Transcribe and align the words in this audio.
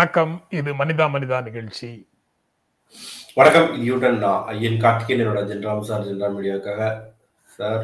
வணக்கம். 0.00 0.42
இது 0.50 0.74
மனிதா 0.74 1.06
மனிதா 1.10 1.42
நிகழ்ச்சி. 1.42 1.88
வணக்கம். 3.34 3.74
இது 3.74 3.84
யூட்டன் 3.84 4.18
நான் 4.18 4.44
ஐயன் 4.44 4.80
கார்த்திகேயன் 4.80 5.26
என்னோட 5.26 5.40
ஜென்ராம் 5.44 5.80
சார் 5.80 6.06
ஜென்ராம் 6.06 6.36
மீடியாவுக்காக 6.36 6.82
சார் 7.48 7.82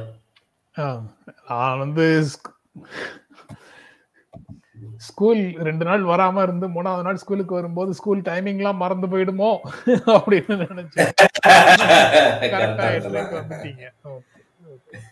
நான் 1.48 1.79
வந்து 1.79 2.05
ஸ்க்- 2.23 2.52
ஸ்கூல் 4.97 5.55
ரெண்டு 5.59 5.84
நாள் 5.84 6.02
வராம 6.02 6.42
இருந்து 6.42 6.69
மூணாவது 6.69 7.02
நாள் 7.02 7.16
ஸ்கூலுக்கு 7.16 7.55
வரும்போது 7.55 7.95
ஸ்கூல் 7.95 8.20
டைமிங்லாம் 8.20 8.77
மறந்து 8.77 9.06
போயிடுமோ? 9.06 9.51
அப்படின்னு 10.17 10.56
நினைச்சேன். 10.64 11.12
கரெக்டா 12.53 12.87
வந்துட்டீங்க. 13.33 13.84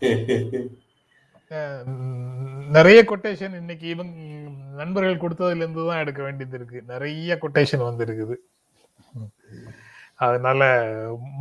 நிறைய 2.75 2.99
கொட்டேஷன் 3.09 3.55
இன்னைக்கு 3.61 3.87
இவங்க 3.93 4.13
நண்பர்கள் 4.79 5.21
கொடுத்ததுல 5.23 5.63
இருந்து 5.63 5.87
தான் 5.89 6.01
எடுக்க 6.03 6.21
வேண்டியது 6.23 6.57
இருக்கு. 6.59 6.79
நிறைய 6.91 7.37
கொட்டேஷன் 7.43 7.87
வந்திருக்குது. 7.89 8.35
அதனால 10.25 10.61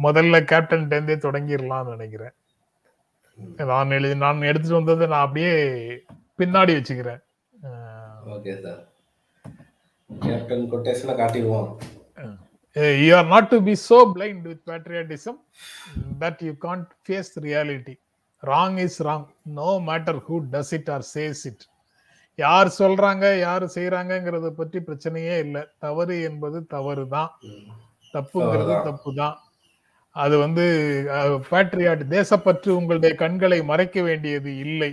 முதல்ல 0.04 0.36
கேப்டன் 0.52 0.88
டெந்தே 0.92 1.16
தொடங்கிடலாம்னு 1.26 1.94
நினைக்கிறேன். 1.96 2.34
நான் 3.70 3.94
எழுதி 3.96 4.16
நான் 4.24 4.48
எடுத்துட்டு 4.50 4.78
வந்ததை 4.78 5.06
நான் 5.12 5.24
அப்படியே 5.26 5.52
பின்னாடி 6.40 6.72
வச்சுக்கிறேன். 6.78 7.20
ஓகே 8.34 8.54
சார் 8.64 8.80
கேப்டன் 10.10 10.64
கொட்டேஷனை 10.72 11.14
காட்டிடுவோம். 11.20 11.68
You 13.06 13.10
are 13.18 13.28
not 13.34 13.50
to 13.52 13.58
be 13.68 13.74
so 13.88 13.98
blind 14.14 14.46
with 14.50 14.64
patriotism 14.70 15.38
that 16.22 16.40
you 16.46 16.52
can't 16.66 16.90
face 17.06 17.32
reality 17.46 17.94
wrong 18.52 18.78
is 18.86 18.98
wrong 19.08 19.28
no 19.58 19.70
matter 19.88 20.18
who 20.26 20.36
does 20.54 20.72
it 20.78 20.90
or 20.96 21.06
says 21.14 21.42
it 21.50 21.64
யார் 22.38 22.68
சொல்றாங்க 22.80 23.24
யார் 23.46 23.64
செய்யறாங்கங்கிறத 23.74 24.48
பற்றி 24.60 24.78
பிரச்சனையே 24.86 25.34
இல்லை. 25.44 25.62
தவறு 25.84 26.16
என்பது 26.28 26.58
தவறு 26.74 27.04
தான் 27.14 27.30
தப்புங்கிறது. 28.14 28.74
தப்பு 28.88 29.10
தான் 29.20 29.36
அது 30.16 30.34
வந்து 30.42 30.64
பேட்ரியாட் 31.50 32.02
தேசப்பற்று 32.16 32.70
உங்களுடைய 32.78 33.12
கண்களை 33.22 33.58
மறைக்க 33.70 33.96
வேண்டியது 34.08 34.50
இல்லை. 34.64 34.90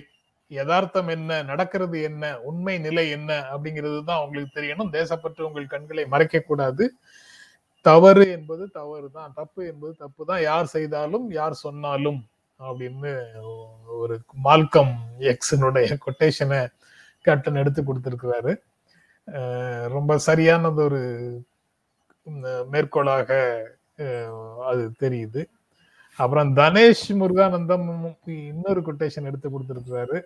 யதார்த்தம் 0.51 1.09
என்ன 1.15 1.41
நடக்கிறது 1.49 1.97
என்ன 2.09 2.31
உண்மை 2.49 2.75
நிலை 2.85 3.05
என்ன 3.17 3.31
அப்படிங்கிறது 3.53 3.99
தான் 4.09 4.21
உங்களுக்கு 4.23 4.57
தெரியணும். 4.57 4.93
தேசப்பற்று 4.97 5.41
உங்கள் 5.49 5.73
கண்களை 5.73 6.03
மறைக்க 6.13 6.39
கூடாது. 6.49 6.85
தவறு 7.85 8.25
என்பது 8.37 8.63
தவறு 8.79 9.07
தான் 9.19 9.31
தப்பு 9.39 9.61
என்பது 9.71 9.93
தப்பு 10.03 10.21
தான் 10.31 10.41
யார் 10.49 10.67
செய்தாலும் 10.75 11.27
யார் 11.39 11.55
சொன்னாலும். 11.65 12.19
அப்படின்னு 12.67 13.11
ஒரு 14.01 14.15
மால்கம் 14.47 14.93
எக்ஸனுடைய 15.31 15.97
கொட்டேஷனை 16.05 16.59
கேப்டன் 17.25 17.61
எடுத்து 17.61 17.81
கொடுத்திருக்கிறாரு. 17.83 18.53
ரொம்ப 19.95 20.17
சரியானது 20.27 20.81
ஒரு 20.89 21.01
மேற்கோளாக 22.73 23.29
அது 24.69 24.83
தெரியுது. 25.03 25.41
அப்புறம் 26.17 26.49
தனேஷ் 26.59 27.07
முருகானந்தம் 27.19 27.87
இன்னொரு 28.49 28.81
கொட்டேஷன் 28.87 29.29
எடுத்து 29.29 29.47
கொடுத்திருக்கிறாரு. 29.49 30.17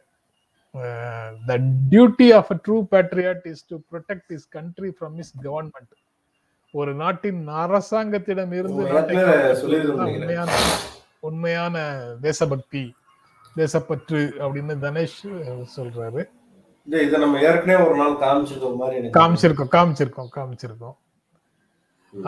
The 1.50 1.58
duty 1.92 2.28
of 2.38 2.52
a 2.56 2.58
true 2.66 2.78
patriot 2.94 3.46
is 3.52 3.66
to 3.72 3.78
protect 3.92 4.32
his 4.38 4.48
country 4.58 4.90
from 4.98 5.16
his 5.24 5.34
government 5.46 5.94
ஒரு 6.74 6.94
நாட்டின் 7.02 7.42
அரசாங்கத்திடம் 7.64 8.54
இருந்து. 8.60 8.84
உண்மையான 10.08 10.50
உண்மையான 11.30 11.86
தேசபக்தி 12.26 12.84
தேசப்பற்று 13.62 14.22
அப்படின்னு 14.44 14.74
தனேஷ் 14.86 15.20
சொல்றாரு. 15.76 16.22
இது 16.88 17.24
நம்ம 17.24 17.42
ஏற்கனவே 17.48 17.82
ஒரு 17.88 17.96
நாள் 18.02 18.22
காமிச்சிருக்க 18.24 18.70
மாதிரி 18.82 19.12
காமிச்சிருக்கோம் 19.20 19.74
காமிச்சிருக்கோம் 19.76 20.32
காமிச்சிருக்கோம். 20.38 20.98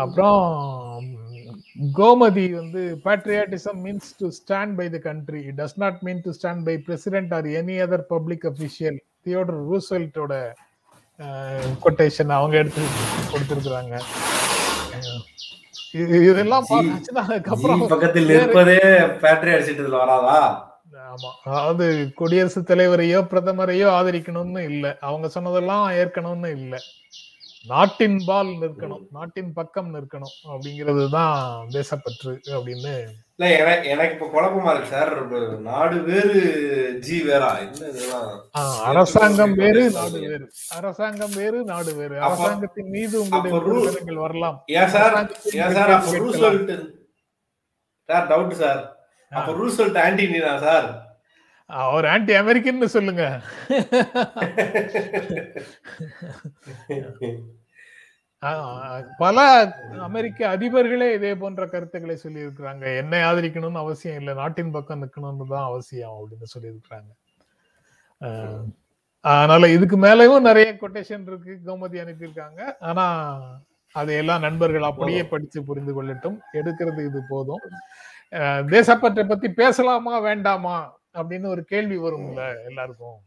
அப்புறம் 0.03 0.45
கோமதி 1.97 2.45
வந்து 2.59 2.81
patriotism 3.05 3.79
means 3.85 4.09
to 4.21 4.27
stand 4.37 4.73
by 4.79 4.87
the 4.95 4.99
country 5.05 5.41
it 5.49 5.59
does 5.61 5.77
not 5.83 5.99
mean 6.07 6.23
to 6.25 6.31
stand 6.37 6.65
by 6.69 6.75
president 6.87 7.33
or 7.37 7.47
any 7.59 7.77
other 7.85 8.05
public 8.13 8.47
official 8.51 8.97
Theodore 9.27 9.61
ரூஸ்வெல்ட்டோட 9.71 10.33
quotation 11.85 12.33
அவங்க 12.39 12.57
எடுத்து 12.63 12.81
கொடுத்துருக்குறாங்க. 13.31 13.95
இதெல்லாம் 16.29 16.65
அதுக்கப்புறம் 17.23 17.83
பக்கத்தில் 17.87 18.29
நிற்பதே 18.31 18.79
பேட்டரி 19.21 19.53
அடிச்சிட்டதுல 19.55 19.99
வராதா? 20.03 20.39
ஆமா. 21.07 21.29
அதாவது 21.47 21.85
குடியரசுத் 22.15 22.69
தலைவரையோ 22.69 23.19
பிரதமரையோ 23.31 23.87
ஆதரிக்கணும்னு 23.93 24.61
இல்ல. 24.71 24.85
அவங்க 25.01 25.27
சொன்னதெல்லாம் 25.35 25.85
ஏற்கணும்னு 25.99 26.49
இல்ல. 26.57 26.75
நாட்டின் 27.65 28.17
பால் 28.25 28.51
நிற்கணும் 28.61 29.05
நாட்டின் 29.11 29.53
பக்கம் 29.53 29.89
நிற்கணும் 29.95 30.35
அப்படிங்கிறது 30.45 31.05
தான் 31.15 31.39
தேசப்பற்று 31.73 32.33
அப்படின்னு 32.51 32.93
இல்ல 33.39 33.55
எனக்கு 33.55 33.89
எனக்கு 33.89 34.15
இப்ப 34.15 34.27
குழப்பமா 34.27 34.71
இருக்கு 34.71 34.89
சார் 34.89 35.31
நாடு 35.61 36.03
வேறு 36.03 36.41
ஜி 36.99 37.23
வேறா? 37.23 37.57
அரசாங்கம் 38.85 39.53
வேறு 39.53 39.91
நாடு 39.91 40.23
வேறு. 40.23 40.47
அரசாங்கம் 40.75 41.31
வேறு 41.35 41.63
நாடு 41.63 41.95
வேறு. 41.95 42.21
அரசாங்கத்தின் 42.21 42.89
மீது 42.89 43.21
உங்களுடைய 43.21 44.19
வரலாம். 44.19 44.63
ஏன் 44.73 44.87
சார் 44.87 45.33
ஏன் 45.57 45.73
சார் 45.73 45.89
அப்ப. 45.89 46.17
ரூஸ்வெல்ட் 46.17 46.89
சார் 48.09 48.29
டவுட் 48.29 48.55
சார் 48.55 48.97
அப்ப 49.31 49.53
ரூஸ்வெல்ட் 49.53 50.03
ஆன்டினா 50.03 50.59
சார் 50.59 51.07
அவர் 51.69 52.07
ஆன்டி 52.07 52.35
அமெரிக்கன் 52.35 52.89
சொல்லுங்க. 52.89 53.41
பல 59.17 59.37
அமெரிக்க 60.07 60.39
அதிபர்களே 60.55 61.07
இதே 61.13 61.31
போன்ற 61.35 61.63
கருத்துக்களை 61.67 62.15
சொல்லி 62.15 62.45
இருக்கிறாங்க 62.45 62.83
என்னை 62.97 63.19
ஆதரிக்கணும்னு 63.29 63.83
அவசியம் 63.83 64.19
இல்லை 64.19 64.33
நாட்டின் 64.33 64.73
பக்கம் 64.75 65.01
நிக்கணும்னு 65.03 65.47
தான் 65.53 65.69
அவசியம் 65.69 66.17
அப்படின்னு 66.17 66.51
சொல்லி 66.53 66.69
இருக்கிறாங்க 66.73 67.11
அதனால 69.25 69.67
இதுக்கு 69.75 69.97
மேலவும் 69.97 70.47
நிறைய 70.49 70.67
கொட்டேஷன் 70.81 71.25
இருக்கு 71.29 71.53
கோமதி 71.65 71.97
அனுப்பியிருக்காங்க. 72.03 72.61
ஆனா 72.89 73.05
அதையெல்லாம் 73.95 74.43
நண்பர்கள் 74.45 74.89
அப்படியே 74.89 75.23
படிச்சு 75.23 75.59
புரிந்து 75.63 75.93
கொள்ளட்டும். 75.97 76.37
எடுக்கிறது 76.59 77.01
இது 77.09 77.19
போதும். 77.29 77.63
தேசப்பற்றை 78.75 79.23
பத்தி 79.27 79.49
பேசலாமா 79.61 80.13
வேண்டாமா 80.27 80.77
அப்படின்னு 81.19 81.47
ஒரு 81.55 81.63
கேள்வி 81.63 81.97
வரும்ல 81.97 82.43
எல்லாருக்கும். 82.69 83.17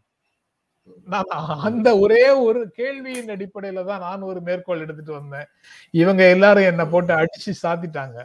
நான் 1.12 1.30
அந்த 1.68 1.88
ஒரே 2.04 2.24
ஒரு 2.46 2.60
கேள்வியின் 2.80 3.32
அடிப்படையில 3.36 3.84
தான் 3.90 4.04
நான் 4.06 4.28
ஒரு 4.30 4.40
மேற்கோள் 4.48 4.84
எடுத்துட்டு 4.84 5.12
வந்தேன். 5.18 5.48
இவங்க 5.94 6.22
எல்லாரும் 6.34 6.70
என்ன 6.72 6.84
போட்டு 6.92 7.12
அடிச்சு 7.20 7.52
சாத்திட்டாங்க. 7.64 8.18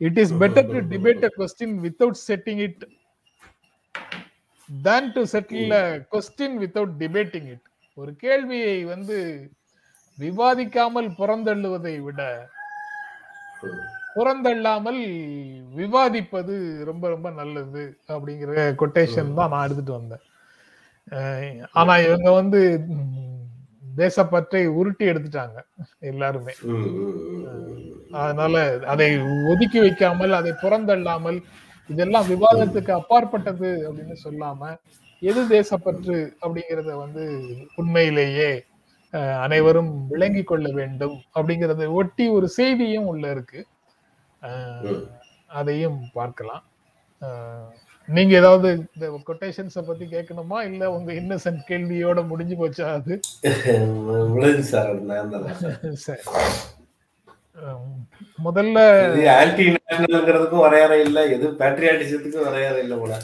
It 0.00 0.20
is 0.22 0.34
better 0.42 0.70
to 0.74 0.82
debate 0.92 1.24
a 1.28 1.32
question 1.38 1.76
without 1.86 2.20
settling 2.28 2.62
it 2.68 2.82
than 4.68 5.04
to 5.14 5.22
settle 5.32 5.72
question 6.12 6.56
without 6.62 6.94
debating 7.02 7.48
it 7.54 7.66
ஒரு 7.98 8.12
கேள்வியை 8.22 8.76
வந்து 8.92 9.16
விவாதிக்காமல் 10.18 11.08
புறந்தள்ளுவதை 11.18 11.94
விட 12.06 12.20
புறந்தள்ளாமல் 14.16 15.00
விவாதிப்பது 15.78 16.54
ரொம்ப 16.90 17.04
ரொம்ப 17.14 17.28
நல்லது 17.40 17.84
அப்படிங்கிற 18.14 18.64
கொட்டேஷன் 18.82 19.36
தான் 19.38 19.52
நான் 19.52 19.64
எடுத்துட்டு 19.66 19.94
வந்தேன். 19.98 20.24
ஆனா 21.80 21.94
இவங்க 22.06 22.28
வந்து 22.30 22.60
தேசப்பற்றை 23.98 24.62
உருட்டி 24.78 25.04
எடுத்துட்டாங்க 25.06 25.58
எல்லாருமே. 26.10 26.54
அதனால 28.22 28.54
அதை 28.92 29.08
ஒதுக்கி 29.52 29.78
வைக்காமல் 29.80 30.32
அதை 30.32 30.52
புறந்தள்ளாமல் 30.62 31.38
இதெல்லாம் 31.88 32.28
விவாதத்துக்கு 32.28 32.92
அப்பாற்பட்டது 32.92 33.70
அப்படின்னு 33.86 34.16
சொல்லாம 34.24 34.70
எது 35.22 35.42
தேசப்பற்று 35.48 36.16
அப்படிங்கறத 36.42 36.92
வந்து 36.96 37.24
உண்மையிலேயே 37.74 38.50
அனைவரும் 39.44 39.92
விளங்கி 40.08 40.42
கொள்ள 40.42 40.66
வேண்டும் 40.72 41.16
அப்படிங்கறத 41.34 41.92
ஒட்டி 41.92 42.24
ஒரு 42.28 42.48
செய்தியும் 42.48 43.06
உள்ள 43.06 43.24
இருக்கு. 43.30 43.60
அதையும் 45.60 45.98
பார்க்கலாம். 46.12 46.64
நீங்க 48.08 48.32
ஏதாவது 48.36 48.68
இந்த 48.94 49.06
கொட்டேஷன்ஸ 49.28 49.82
பத்தி 49.86 50.04
கேட்கணுமா? 50.04 50.58
இல்ல 50.70 50.90
உங்க 50.92 51.10
இன்னசென்ட் 51.12 51.62
கேள்வியோட 51.68 52.26
முடிஞ்சு 52.26 52.56
போச்சா 52.62 52.86
அது? 52.98 53.14
சார் 56.04 56.22
முதல்ல 58.44 58.78
ஆன்டி 59.40 59.64
நேஷனல்ங்கிறதுக்கும் 59.74 60.64
வரையறை 60.66 60.98
இல்ல 61.00 61.18
எது 61.26 61.46
பேட்ரியாட்டிசத்துக்கும் 61.60 62.46
வரையறை 62.48 62.80
இல்ல 62.84 62.94
போல. 62.96 63.14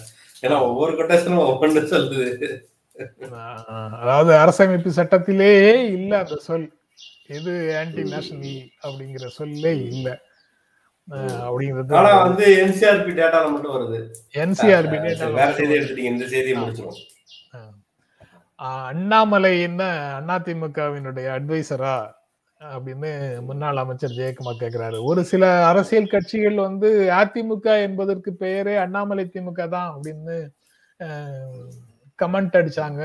ஏன்னா 0.43 0.57
ஒவ்வொரு 0.69 0.93
கொட்டேஷனும் 0.99 1.47
ஒவ்வொன்று 1.51 1.83
சொல்லுது. 1.95 2.29
அதாவது 4.03 4.33
அரசமைப்பு 4.43 4.91
சட்டத்திலேயே 5.01 5.75
இல்ல 5.99 6.13
அந்த 6.19 6.37
சொல். 6.49 6.69
எது 7.37 7.53
ஆன்டி 7.81 8.03
நேஷனல் 8.13 8.57
அப்படிங்கிற 8.85 9.27
சொல்லே 9.39 9.73
இல்ல. 9.91 10.09
அப்படிங்கிறது 11.47 11.97
ஆனா 12.01 12.11
வந்து 12.27 12.45
என்சிஆர்பி 12.63 13.13
டேட்டால 13.19 13.47
மட்டும் 13.53 13.75
வருது. 13.77 13.99
என்சிஆர்பி 14.43 14.99
சரி, 15.21 15.33
வேற 15.41 15.51
செய்தி 15.59 15.77
எடுத்துட்டீங்க 15.79 16.13
இந்த 16.15 16.27
செய்தியை 16.35 16.57
முடிச்சிரும் 16.61 16.99
அண்ணாமலை 18.91 19.53
என்ன 19.67 19.83
அதிமுகவினுடைய 20.37 21.27
அட்வைசரா 21.37 21.95
அப்படின்னு 22.61 23.11
முன்னாள் 23.49 23.81
அமைச்சர் 23.83 24.17
ஜெயக்குமார் 24.19 24.63
கேக்குறாரு. 24.63 24.99
ஒரு 25.11 25.21
சில 25.31 25.45
அரசியல் 25.69 26.11
கட்சிகள் 26.15 26.59
வந்து 26.67 26.89
அதிமுக 27.21 27.77
என்பதற்கு 27.87 28.31
பெயரே 28.43 28.75
அண்ணாமலை 28.85 29.25
திமுக 29.35 29.69
தான் 29.77 29.91
அப்படின்னு 29.95 30.37
கமெண்ட் 32.19 32.59
அடிச்சாங்க. 32.61 33.03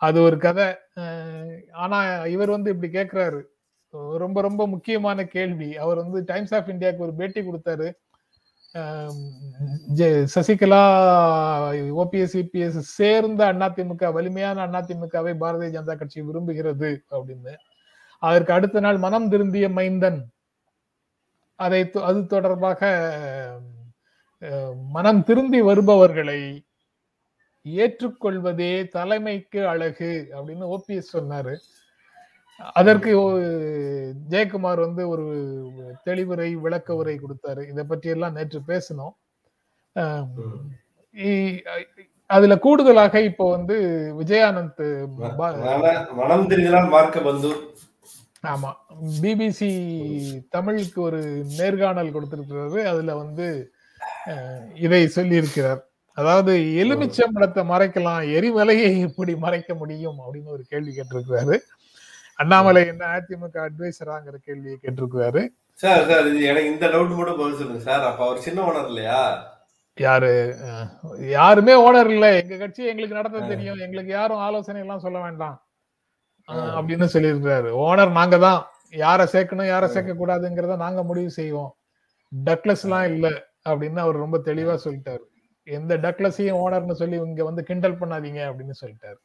அது 0.00 0.18
ஒரு 0.26 0.36
கதை. 0.46 0.68
ஆனா 1.84 1.98
இவர் 2.34 2.54
வந்து 2.56 2.72
இப்படி 2.74 2.90
கேக்குறாரு. 2.98 3.40
ரொம்ப 3.90 4.40
ரொம்ப 4.40 4.66
முக்கியமான 4.66 5.24
கேள்வி. 5.24 5.76
அவர் 5.76 5.96
வந்து 5.96 6.22
டைம்ஸ் 6.24 6.54
ஆஃப் 6.54 6.68
இந்தியாவுக்கு 6.68 7.04
ஒரு 7.04 7.14
பேட்டி 7.14 7.40
கொடுத்தாரு. 7.40 7.92
ஜெ- 9.94 10.26
சசிகலா 10.34 10.86
ஓபிஎஸ் 11.72 12.32
சிபிஎஸ் 12.32 12.78
சேர்ந்த 12.78 13.52
அதிமுக 13.52 14.12
வலிமையான 14.12 14.66
அதிமுகவை 14.66 15.34
பாரதிய 15.40 15.70
ஜனதா 15.70 15.96
கட்சி 15.96 16.22
விரும்புகிறது 16.22 17.02
அப்படின்னு. 17.10 17.56
அதற்கு 18.18 18.52
அடுத்த 18.52 18.80
நாள் 18.80 18.96
மனம் 18.96 19.28
திரும்பிய 19.28 19.68
மைந்தன். 19.68 20.28
அதை 21.54 21.82
தொ- 21.82 22.02
அது 22.02 22.26
தொடர்பாக 22.26 23.60
மனம் 24.88 25.24
திரும்பி 25.24 25.60
வருபவர்களை 25.60 26.64
ஏற்றுக்கொள்வதே 27.64 28.88
தலைமைக்கு 28.88 29.68
அழகு 29.68 30.28
அப்படின்னு 30.30 30.78
ஓபிஎஸ் 30.78 31.12
சொன்னாரு. 31.12 31.56
அதற்கு 32.72 33.20
ஜெயக்குமார் 34.28 34.80
வந்து 34.80 35.08
ஒரு 35.08 35.70
தெளிவுரை 36.04 36.52
விளக்க 36.52 36.94
உரை 36.94 37.18
கொடுத்தாரு. 37.18 37.68
இதை 37.68 37.84
பற்றி 37.84 38.10
எல்லாம் 38.10 38.32
நேற்று 38.32 38.60
பேசினோம். 38.66 39.10
இ- 41.16 41.66
அதுல 42.26 42.58
கூடுதலாக 42.58 43.20
இப்போ 43.20 43.50
வந்து 43.50 43.78
விஜயானந்த் 44.20 45.08
ஆமா. 48.46 48.72
பிபிசி 49.22 50.40
தமிழுக்கு 50.50 51.00
ஒரு 51.02 51.44
நேர்காணல் 51.58 52.14
கொடுத்திருக்கிறாரு. 52.14 52.84
அதுல 52.84 53.16
வந்து 53.16 53.72
இதை 54.74 55.10
சொல்லியிருக்கிறார். 55.14 55.80
அதாவது 56.14 56.56
எலுமிச்சம்பழத்தை 56.56 57.64
மறைக்கலாம் 57.64 58.28
எரிமலையை 58.28 59.00
எப்படி 59.00 59.36
மறைக்க 59.36 59.74
முடியும் 59.74 60.18
அப்படின்னு 60.18 60.44
ஒரு 60.44 60.62
கேள்வி 60.68 60.94
கேட்டிருக்கிறாரு. 60.96 61.58
அண்ணாமலை 62.40 62.82
என்ன 62.90 63.04
அதிமுக 63.14 63.56
அட்வைசராங்கிற 63.66 64.36
கேள்வியை 64.46 64.76
கேட்டிருக்கிறாரு. 64.82 65.42
சார் 65.82 66.04
சார் 66.10 66.26
எனக்கு 66.50 66.72
இந்த 66.72 66.86
டவுட் 66.92 67.16
மட்டும் 67.16 67.40
பதில் 67.40 67.58
சொல்லுங்க 67.60 67.82
சார். 67.88 68.04
அப்ப 68.10 68.20
அவர் 68.26 68.44
சின்ன 68.46 68.60
ஓனர் 68.68 68.90
இல்லையா? 68.92 69.20
யாரு? 69.96 70.32
யாருமே 71.38 71.74
ஓனர் 71.86 72.10
இல்ல. 72.14 72.26
எங்க 72.40 72.56
கட்சி 72.56 72.82
எங்களுக்கு 72.90 73.18
நடத்த 73.18 73.46
தெரியும். 73.52 73.80
எங்களுக்கு 73.86 74.12
யாரும் 74.12 74.42
ஆலோசனை 74.46 74.80
எல்லாம் 74.80 75.04
சொல்ல 75.06 75.18
வேண்டாம். 75.20 75.56
அப்படின்னு 76.76 77.08
சொல்லியிருக்கிறாரு. 77.14 77.70
ஓனர் 77.86 78.12
நாங்க 78.18 78.38
தான். 78.46 78.60
யாரை 79.04 79.24
சேர்க்கணும் 79.32 79.72
யாரை 79.72 79.88
சேர்க்க 79.94 80.20
கூடாதுங்கிறத 80.20 80.76
நாங்க 80.84 81.00
முடிவு 81.10 81.30
செய்வோம். 81.30 81.72
டக்லஸ் 82.32 82.84
எல்லாம் 82.86 83.08
இல்ல 83.12 83.26
அப்படின்னு 83.68 84.00
அவர் 84.04 84.22
ரொம்ப 84.24 84.38
தெளிவா 84.48 84.74
சொல்லிட்டாரு. 84.84 85.24
எந்த 85.66 85.96
டக்லஸையும் 86.04 86.60
ஓனர்னு 86.64 87.00
சொல்லி 87.00 87.16
இங்க 87.28 87.44
வந்து 87.48 87.62
கிண்டல் 87.68 88.00
பண்ணாதீங்க 88.00 88.40
அப்படின்னு 88.50 88.76
சொல்லிட்டாரு. 88.82 89.20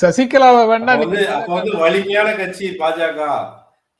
சசிகலாவை 0.00 0.62
வேணா 0.70 0.92
அப்ப 1.36 1.52
வந்து 1.56 1.82
வலிமையான 1.84 2.28
கட்சி 2.40 2.66
பாஜக 2.80 3.20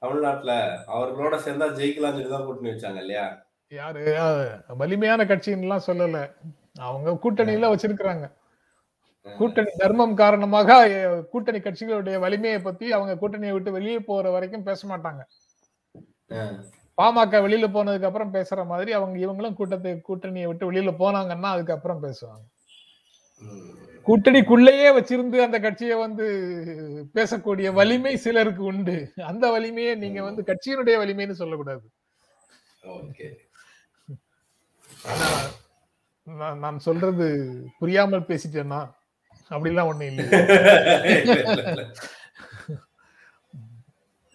தமிழ்நாட்டுல. 0.02 0.52
அவர்களோட 0.94 1.34
சேர்ந்தா 1.44 1.66
ஜெயிக்கலாம்னு 1.78 2.16
சொல்லி 2.16 2.32
தான் 2.34 2.46
கூட்டணி 2.46 2.70
வச்சாங்க 2.72 3.00
இல்லையா? 3.04 3.26
யாரு? 3.72 4.02
வலிமையான 4.80 5.24
கட்சின்னு 5.30 5.64
எல்லாம் 5.66 5.86
சொல்லல. 5.86 6.18
அவங்க 6.88 7.14
கூட்டணியில 7.24 7.70
வச்சிருக்கிறாங்க. 7.72 8.26
கூட்டணி 9.26 9.70
தர்மம் 9.80 10.18
காரணமாக 10.22 10.74
கூட்டணி 11.32 11.60
கட்சிகளுடைய 11.60 12.16
வலிமையை 12.24 12.58
பத்தி 12.66 12.86
அவங்க 12.96 13.14
கூட்டணியை 13.22 13.54
விட்டு 13.54 13.76
வெளியே 13.78 14.00
போற 14.10 14.30
வரைக்கும் 14.34 14.66
பேச 14.68 14.80
மாட்டாங்க. 14.90 15.22
பாமக 16.98 17.40
வெளியில 17.46 17.66
போனதுக்கு 17.72 18.08
அப்புறம் 18.08 18.34
பேசுற 18.36 18.60
மாதிரி 18.66 18.90
அவங்க 18.98 19.16
இவங்களும் 19.24 19.56
கூட்டத்தை 19.58 19.92
கூட்டணியை 20.08 20.46
விட்டு 20.50 20.70
வெளியில 20.70 20.92
போனாங்கன்னா 21.02 21.50
அதுக்கப்புறம் 21.56 22.04
பேசுவாங்க. 22.06 22.44
கூட்டணிக்குள்ளேயே 24.06 24.88
வச்சிருந்து 24.96 25.38
அந்த 25.46 25.58
கட்சியை 25.66 25.96
வந்து 26.04 26.26
பேசக்கூடிய 27.16 27.68
வலிமை 27.78 28.14
சிலருக்கு 28.26 28.62
உண்டு. 28.72 28.96
அந்த 29.30 29.44
வலிமையை 29.56 29.94
நீங்க 30.04 30.20
வந்து 30.28 30.42
கட்சியினுடைய 30.50 30.96
வலிமைன்னு 31.02 31.40
சொல்லக்கூடாது. 31.42 31.86
நான் 36.26 36.60
நான் 36.64 36.78
சொல்றது 36.88 37.26
புரியாமல் 37.80 38.28
பேசிட்டேன்னா 38.30 38.80
அப்படிலாம் 39.50 39.90
ஒண்ணும் 39.92 40.10
இல்லை 40.12 40.26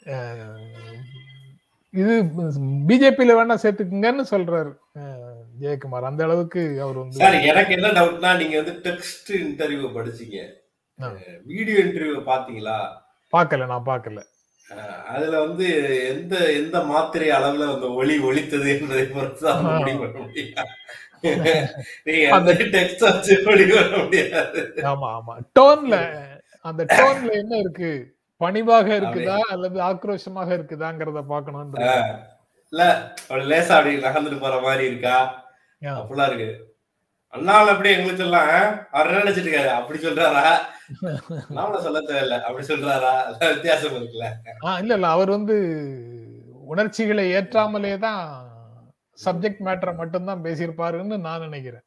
இது 1.93 2.13
பிஜேபியில 2.89 3.33
வேணா 3.37 3.55
சேர்த்துக்குங்கன்னு 3.63 4.23
சொல்றாரு. 4.33 4.71
ஜெயக்குமார் 5.61 6.09
அந்த 6.09 6.21
அளவுக்கு 6.27 6.61
அவர் 6.81 6.97
வந்து 6.97 7.21
சார் 7.21 7.37
எனக்கு 7.49 7.75
என்ன 7.77 7.91
டவுட்னா 7.97 8.31
நீங்க 8.39 8.55
வந்து 8.61 8.75
டெக்ஸ்ட் 8.85 9.31
இன்டர்வியூ 9.41 9.89
படிச்சீங்க. 9.97 10.37
வீடியோ 11.49 11.77
இன்டர்வியூ 11.83 12.19
பாத்தீங்களா 12.27 12.77
பார்க்கல 13.33 13.67
நான் 13.69 13.89
பார்க்கல. 13.89 14.19
அஹ் 14.67 15.01
அதுல 15.13 15.35
வந்து 15.43 15.65
எந்த 16.11 16.33
எந்த 16.57 16.77
மாத்திரை 16.89 17.27
அளவுல 17.37 17.67
அந்த 17.73 17.87
ஒளி 17.99 18.15
ஒலித்தது 18.27 18.67
என்பதை 18.73 19.05
பொறுத்து 19.09 19.43
தான். 19.45 19.63
முடிவு 19.69 19.97
பண்ண 20.03 20.27
நீங்க 22.05 22.27
அந்த 22.37 22.51
டெக்ஸ்ட் 22.75 23.03
வச்சு 23.07 23.33
முடிவு 23.47 23.73
பண்ண 23.79 23.95
முடியாது. 24.03 24.61
ஆமா 24.91 25.09
ஆமா. 25.17 25.33
டோன்ல 25.57 25.95
அந்த 26.65 26.81
டோன்ல 26.93 27.31
என்ன 27.41 27.53
இருக்கு? 27.63 27.91
பணிவாக 28.41 28.87
இருக்குதா 28.99 29.37
அல்லது 29.53 29.77
ஆக்ரோஷமாக 29.87 30.49
இருக்குதாங்கிறத 30.57 31.21
பார்க்கணும்ன்ற 31.31 31.83
இல்ல 32.73 32.83
லேசா 33.49 33.75
அப்படி 33.77 33.93
நகர்ந்துட்டு 34.03 34.39
போற 34.39 34.55
மாதிரி 34.61 34.83
இருக்கா. 34.89 35.15
அப்படிலாம் 35.81 36.27
இருக்கு. 36.27 36.67
அண்ணால 37.33 37.67
அப்படி 37.67 37.89
எங்களுக்கு 37.89 38.23
எல்லாம் 38.23 38.49
அவர் 38.91 39.11
நினைச்சிட்டு 39.11 39.41
இருக்காரு? 39.41 39.71
அப்படி 39.71 39.99
சொல்றாரா? 39.99 40.61
நாமள 41.57 41.79
சொல்ல 41.79 42.01
தேவையில்ல. 42.01 42.41
அப்படி 42.41 42.65
சொல்றாரா? 42.65 43.39
வித்தியாசம் 43.49 43.93
இருக்குல்ல. 43.93 44.27
இல்ல 44.79 44.93
இல்ல. 44.93 45.07
அவர் 45.07 45.29
வந்து 45.29 45.53
உணர்ச்சிகளை 46.65 47.33
ஏற்றாமலே 47.33 47.99
தான் 47.99 48.49
சப்ஜெக்ட் 49.25 49.59
மேட்டரை 49.59 49.95
மட்டும்தான் 49.95 50.43
பேசியிருப்பாருன்னு 50.43 51.19
நான் 51.19 51.41
நினைக்கிறேன். 51.41 51.83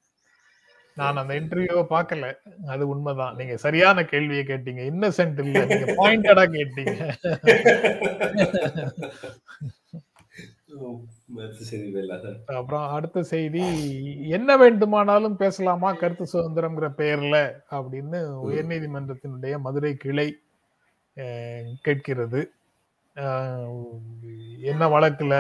நான் 0.97 1.17
அந்த 1.17 1.35
இன்டர்வியூவை 1.35 1.91
பார்க்கல. 1.91 2.35
அது 2.69 2.89
உண்மைதான். 2.89 3.37
நீங்க 3.37 3.57
சரியான 3.57 4.05
கேள்வியை 4.05 4.45
கேட்டீங்க. 4.45 4.93
இன்னசென்ட் 4.93 5.45
இல்ல. 5.45 5.67
நீங்க 5.67 5.95
பாயிண்டடா 5.95 6.45
கேட்டீங்க. 6.57 7.03
அப்புறம் 12.57 12.87
அடுத்த 12.97 13.23
செய்தி 13.23 13.63
என்ன 14.29 14.57
வேண்டுமானாலும் 14.57 15.37
பேசலாமா? 15.37 15.91
கருத்து 15.93 16.25
சுதந்திரம்ங்கிற 16.33 16.89
பெயர்ல 17.01 17.37
அப்படின்னு 17.77 18.19
உயர்நீதிமன்றத்தினுடைய 18.49 19.55
மதுரை 19.59 19.93
கிளை 19.97 20.29
கேட்கிறது. 21.87 22.41
என்ன 24.73 24.83
வழக்குல? 24.95 25.35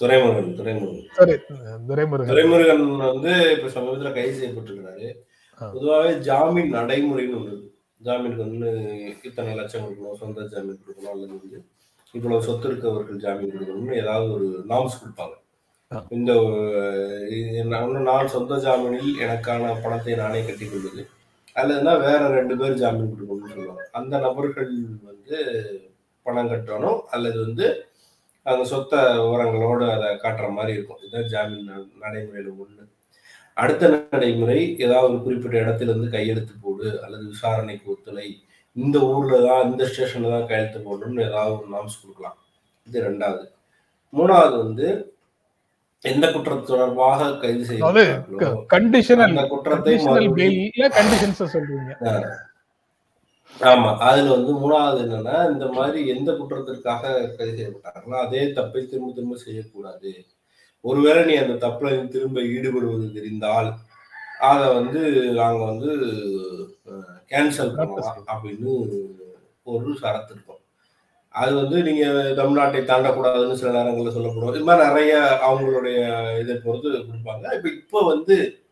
துரைமுருகன் 0.00 0.50
துரைமுருகன். 0.58 2.30
துரைமுருகன். 2.30 2.84
வந்து 3.12 3.32
இப்ப 3.54 3.70
சமீபத்துல 3.76 4.12
கைது 4.16 4.34
செய்யப்பட்டிருக்கிறாரு. 4.40 5.08
பொதுவாகவே 5.74 6.12
ஜாமீன் 6.28 6.74
நடைமுறைன்னு 6.74 7.38
இருக்கு. 7.44 7.70
ஜாமீனுக்கு 8.04 8.46
வந்து 8.48 8.70
இத்தனை 9.28 9.54
லட்சம் 9.60 9.84
கொடுக்கணும் 9.84 10.20
சொந்த 10.24 10.48
ஜாமீன் 10.54 10.82
கொடுக்கணும் 10.82 11.14
அல்லது 11.14 11.34
வந்து 11.38 11.58
இவ்வளவு 12.16 12.46
சொத்து 12.48 12.66
இருக்கவர்கள் 12.70 13.22
ஜாமீன் 13.24 13.52
கொடுக்கணும்னு 13.54 13.98
ஏதாவது 14.02 14.28
ஒரு 14.36 14.48
நாம்ஸ் 14.72 15.00
கொடுப்பாங்க. 15.00 15.36
இந்த 16.16 16.30
இது 17.38 17.64
நான் 18.10 18.32
சொந்த 18.36 18.54
ஜாமீனில் 18.66 19.20
எனக்கான 19.24 19.74
பணத்தை 19.84 20.14
நானே 20.22 20.40
கட்டிக் 20.46 20.72
கொள்வது 20.72 21.02
அல்லதுன்னா 21.60 21.92
வேற 22.06 22.22
ரெண்டு 22.38 22.54
பேர் 22.60 22.80
ஜாமீன் 22.82 23.12
கொடுக்கணும்னு 23.12 23.52
சொல்லுவாங்க. 23.52 23.84
அந்த 23.98 24.14
நபர்கள் 24.24 24.72
வந்து 25.10 25.36
பணம் 26.26 26.50
கட்டணும் 26.52 26.98
அல்லது 27.16 27.38
வந்து 27.46 27.66
அந்த 28.46 28.62
சொத்த 28.72 28.94
விவரங்களோடு 29.22 29.84
அதை 29.94 30.08
காட்டுற 30.24 30.48
மாதிரி 30.56 30.74
இருக்கும். 30.76 31.00
இதுதான் 31.02 31.30
ஜாமீன் 31.34 31.70
நடைமுறையில 32.02 32.50
ஒண்ணு. 32.62 32.84
அடுத்த 33.62 33.88
நடைமுறை 33.94 34.58
ஏதாவது 34.84 35.08
ஒரு 35.12 35.20
குறிப்பிட்ட 35.26 35.56
இடத்துல 35.64 35.90
இருந்து 35.92 36.08
கையெழுத்து 36.14 36.54
போடு 36.64 36.88
அல்லது 37.04 37.24
விசாரணைக்கு 37.32 37.86
ஒத்துழை 37.94 38.26
இந்த 38.76 38.96
ஊர்ல 39.10 39.36
தான் 39.46 39.66
இந்த 39.68 39.84
ஸ்டேஷன்ல 39.90 40.32
தான் 40.34 40.48
கையெழுத்து 40.48 40.80
போடணும்னு 40.86 41.26
ஏதாவது 41.28 41.52
ஒரு 41.58 41.68
நாம்ஸ் 41.74 42.00
கொடுக்கலாம். 42.00 42.38
இது 42.86 42.98
ரெண்டாவது. 43.08 43.44
மூணாவது 44.12 44.56
வந்து 44.64 44.88
எந்த 46.04 46.26
குற்றம் 46.32 46.66
தொடர்பாக 46.66 47.28
கைது 47.42 47.62
கண்டிஷனல் 48.74 49.28
அந்த 49.28 49.44
குற்றத்தை 49.52 49.94
ஆமா 53.56 53.90
அதுல 54.06 54.28
வந்து 54.36 54.52
மூணாவது 54.62 54.98
என்னன்னா 55.04 55.36
இந்த 55.52 55.66
மாதிரி 55.76 55.98
எந்த 56.14 56.30
குற்றத்திற்காக 56.38 57.02
கைது 57.36 57.52
செய்யப்பட்டார்களோ 57.58 58.16
அதே 58.24 58.42
தப்பை 58.58 58.80
திரும்ப 58.86 59.10
திரும்ப 59.12 59.36
செய்யக்கூடாது. 59.44 60.10
ஒருவேளை 60.84 61.22
நீ 61.28 61.34
அந்த 61.36 61.54
தப்புல 61.64 61.92
திரும்ப 62.14 62.40
ஈடுபடுவது 62.54 63.06
தெரிந்தால் 63.16 63.68
அத 64.40 64.72
வந்து 64.72 65.00
நாங்க 65.32 65.64
வந்து 65.64 65.90
கேன்சல் 67.30 67.74
பண்ணலாம். 67.76 68.24
அப்படின்னு 68.32 68.70
ஒரு 69.64 69.98
இருக்கும். 70.30 70.60
அது 71.30 71.54
வந்து 71.54 71.82
நீங்க 71.82 72.04
தமிழ்நாட்டை 72.08 72.80
தாண்டக்கூடாதுன்னு 72.82 73.52
சில 73.52 73.72
நேரங்கள்ல 73.72 74.12
சொல்லப்படும். 74.12 74.54
இது 74.54 74.64
மாரி 74.64 74.82
நெறைய 74.82 75.14
அவங்களுடைய 75.48 75.98
இத 76.38 76.60
பொறுத்து 76.64 76.88
குடுப்பாங்க. 76.90 77.54
இப்ப 77.54 77.68
இப்ப 77.68 78.04
வந்து 78.04 78.64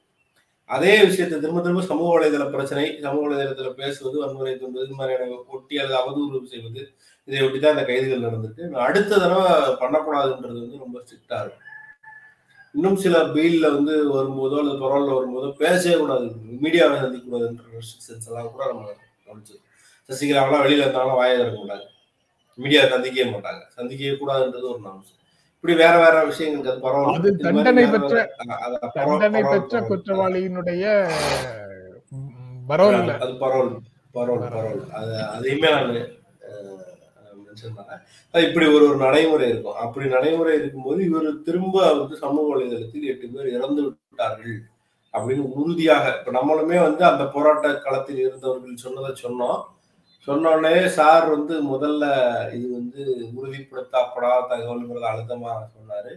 அதே 0.66 1.02
விஷயத்த 1.02 1.40
திரும்ப 1.40 1.60
திரும்ப 1.60 1.82
சமூக 1.82 2.18
வலைதள 2.18 2.50
பிரச்சனை, 2.50 2.98
சமூக 3.00 3.28
வலைதளத்தில 3.28 3.72
பேசுவது, 3.72 4.18
வன்முறை 4.18 4.54
தூண்டுவது, 4.54 4.84
இது 4.84 4.94
மாதிரியான 4.94 5.42
ஒட்டி 5.46 5.78
அல்லது 5.78 5.98
அவதூறு 6.02 6.44
செய்வது, 6.44 6.94
இதை 7.24 7.46
ஒட்டி 7.46 7.58
தான் 7.60 7.72
இந்த 7.72 7.84
கைதுகள் 7.84 8.26
நடந்திருக்கு. 8.28 8.70
அடுத்த 8.70 9.18
தடவ 9.18 9.42
பண்ணக்கூடாதுன்றது 9.80 10.58
வந்து 10.60 10.78
ரொம்ப 10.78 11.02
ஸ்ட்ரிக்ட்டா 11.02 11.40
இருக்கும். 11.40 11.60
இன்னும் 12.74 12.96
சில 12.96 13.18
பெயில்ல 13.18 13.72
வந்து 13.72 14.14
வரும்போதோ, 14.14 14.58
அல்லது 14.58 14.78
பரோல்ல 14.78 15.12
வரும்போதோ 15.18 15.52
பேசவே 15.52 15.96
கூடாது. 15.96 16.24
மீடியாவ 16.62 17.00
சந்திக்க 17.00 17.36
கூடாதுன்ற 17.36 17.64
ரெஸ்ட்ரிக்ஷன்ஸ் 17.74 18.26
எல்லாம் 18.26 18.50
கூட 18.50 18.66
நம்ம 18.66 18.88
கவனிச்சிருக்கோம். 19.26 19.62
சசிகலாவெல்லாம் 20.08 20.64
வெளியில 20.64 20.84
இருந்தாங்கன்னா 20.84 21.18
வாயே 21.20 21.36
திறக்கக்கூடாது. 21.40 21.84
மீடியாவ 22.58 22.88
சந்திக்கவே 22.88 23.30
மாட்டாங்க. 23.30 23.62
சந்திக்கவே 23.68 24.14
கூடாதுன்றது 24.14 24.68
ஒரு 24.72 24.80
நாம்ஸ். 24.84 25.12
இப்படி 25.56 25.74
வேற 25.74 25.98
வேற 25.98 26.26
விஷயங்களுக்கு 26.26 26.72
அது 26.72 26.80
பரோல். 26.80 27.14
அது 27.14 27.36
தண்டனை 27.36 27.86
பெற்ற 27.86 28.36
தண்டனை 28.92 29.42
பெற்ற. 29.42 29.80
குற்றவாளியினுடைய 29.80 30.84
ம் 32.10 32.68
பரோல்ல 32.68 33.18
அது 33.18 33.32
பரோல் 33.32 33.72
பரோல் 34.14 34.42
பரோல். 34.44 34.90
அது 34.90 35.24
அதையுமே 35.26 35.70
நானு 35.70 36.02
சொன்னாங்க 37.64 37.94
இப்படி 38.46 38.66
ஒரு 38.76 38.84
ஒரு 38.90 38.98
நடைமுறை 39.06 39.48
இருக்கும். 39.52 39.80
அப்படி 39.84 40.06
நடைமுறை 40.16 40.54
இருக்கும்போது 40.60 41.00
இவர் 41.08 41.28
திரும்ப 41.48 41.76
வந்து 42.00 42.16
சமூக 42.24 42.46
வலைதளத்தில் 42.52 43.10
எட்டு 43.12 43.28
பேர் 43.34 43.54
இறந்து 43.56 43.82
விட்டார்கள் 43.86 44.56
அப்படின்னு 45.14 45.44
உறுதியாக 45.60 46.04
இப்ப 46.18 46.32
நம்மளுமே 46.38 46.78
வந்து 46.86 47.02
அந்த 47.10 47.24
போராட்ட 47.34 47.68
களத்தில் 47.86 48.20
இருந்தவர்கள் 48.26 48.82
சொன்னதை 48.84 49.12
சொன்னோம். 49.24 49.60
சொன்னோடனே 50.28 50.76
சார் 50.98 51.24
வந்து 51.34 51.54
முதல்ல 51.72 52.04
இது 52.56 52.66
வந்து 52.78 53.00
உறுதிப்படுத்தப்படாத 53.38 54.46
தகவல்ங்கிறத 54.52 55.06
அழுத்தமாக 55.10 55.60
சொன்னாரு. 55.76 56.12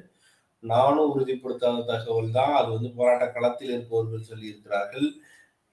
நானும் 0.63 1.11
உறுதிப்படுத்தாத 1.13 1.85
தகவல் 1.91 2.35
தான். 2.39 2.53
அது 2.59 2.69
வந்து 2.75 2.89
போராட்ட 2.97 3.25
களத்தில் 3.35 3.73
இருப்பவர்கள் 3.75 4.29
சொல்லியிருக்கிறார்கள். 4.31 5.07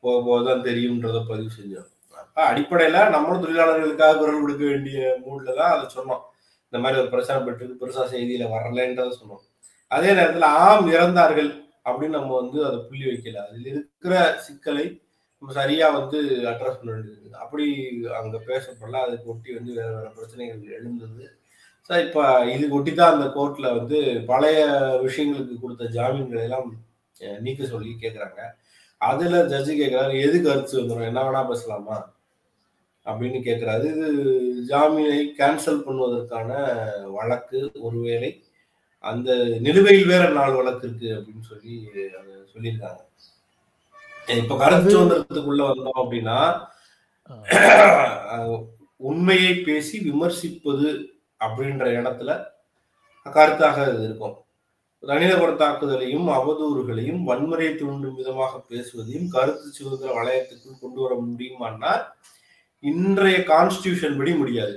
போக 0.04 0.16
போக 0.26 0.38
தான் 0.48 0.66
தெரியும்ன்றத 0.68 1.18
பதிவு 1.30 1.50
செஞ்சோம். 1.58 1.90
அடிப்படையில 2.36 2.98
நம்மளும் 3.10 3.42
தொழிலாளர்களுக்காக 3.44 4.18
குரல் 4.18 4.40
கொடுக்க 4.40 4.64
வேண்டிய 4.64 4.98
மூட்ல 5.26 5.54
தான் 5.60 5.74
அதை 5.74 5.84
சொன்னோம். 5.96 6.22
இந்த 6.66 6.78
மாதிரி 6.82 7.00
ஒரு 7.02 7.10
பிரச்சனை 7.12 7.38
பெற்று 7.42 7.78
பெருசா 7.82 8.04
செய்தியில 8.12 8.48
வரலன்றத 8.54 9.12
சொன்னோம். 9.20 9.42
அதே 9.90 10.10
நேரத்துல 10.18 10.48
ஆம் 10.64 10.88
இறந்தார்கள் 10.88 11.50
அப்படின்னு 11.84 12.18
நம்ம 12.18 12.34
வந்து 12.42 12.58
அதை 12.68 12.78
புள்ளி 12.88 13.04
வைக்கல. 13.10 13.38
அதில் 13.46 13.68
இருக்கிற 13.72 14.14
சிக்கலை 14.46 14.86
நம்ம 15.42 15.52
சரியா 15.52 15.86
வந்து 15.90 16.18
அட்ரஸ் 16.50 16.78
பண்ண 16.80 16.90
வேண்டியது 16.92 17.30
அப்படி 17.44 17.66
அங்க 18.20 18.36
பேசப்படல. 18.48 19.02
அதை 19.06 19.16
ஒட்டி 19.26 19.50
வந்து 19.54 19.72
வேற 19.78 19.90
வேற 19.96 20.08
பிரச்சனைகள் 20.16 20.76
எழுந்தது. 20.78 21.24
ஸோ 21.90 21.94
இப்ப 22.06 22.18
இது 22.46 22.66
ஒட்டி 22.70 22.92
தான் 22.94 23.14
அந்த 23.14 23.26
கோர்ட்ல 23.36 23.70
வந்து 23.78 23.98
பழைய 24.26 24.60
விஷயங்களுக்கு 25.06 25.56
கொடுத்த 25.60 25.84
ஜாமீன்களை 25.96 26.42
எல்லாம் 26.42 26.68
நீக்க 27.40 27.64
சொல்லி 27.64 27.90
கேட்குறாங்க 28.02 28.40
அதுல 29.00 29.36
ஜட்ஜ் 29.52 29.70
கேட்கிறாரு, 29.80 30.12
"எது 30.26 30.36
கருத்து 30.42 30.80
வந்துடும் 30.80 31.08
என்ன 31.08 31.22
வேணா 31.26 31.42
பேசலாமா?" 31.50 31.96
அப்படின்னு 33.06 33.38
கேட்கிறாரு. 33.46 33.86
இது 33.94 34.06
ஜாமீனை 34.70 35.20
கேன்சல் 35.40 35.84
பண்ணுவதற்கான 35.86 36.50
வழக்கு 37.16 37.60
ஒருவேளை 37.86 38.30
அந்த 39.04 39.30
நிலுவையில் 39.64 40.10
வேற 40.12 40.24
4 40.36 40.60
வழக்கு 40.60 40.86
இருக்கு 40.88 41.08
அப்படின்னு 41.16 41.44
சொல்லி 41.50 41.74
சொல்லியிருக்காங்க. 42.52 43.02
இப்ப 44.42 44.56
கருத்து 44.62 44.88
சுதந்திரத்துக்குள்ள 44.94 45.62
வந்தோம் 45.70 46.00
அப்படின்னா, 46.02 46.38
உண்மையை 49.10 49.52
பேசி 49.66 49.96
விமர்சிப்பது 50.06 50.88
அப்படின்ற 51.40 51.84
இடத்துல 51.98 52.30
கருத்தாக 53.26 53.86
இது 53.92 54.02
இருக்கும். 54.08 54.36
தனிநபர் 55.02 55.60
தாக்குதலையும், 55.62 56.26
அவதூறுகளையும், 56.36 57.20
வன்முறையை 57.28 57.72
தூண்டும் 57.80 58.18
விதமாக 58.20 58.54
பேசுவதையும் 58.70 59.28
கருத்து 59.34 59.66
சுதந்திர 59.78 60.10
வளையத்துக்குள் 60.18 60.82
கொண்டு 60.82 61.00
வர 61.04 61.14
முடியுமான்னா, 61.26 61.92
இன்றைய 62.84 63.38
கான்ஸ்டிடியூஷன் 63.48 64.18
படி 64.18 64.32
முடியாது. 64.34 64.74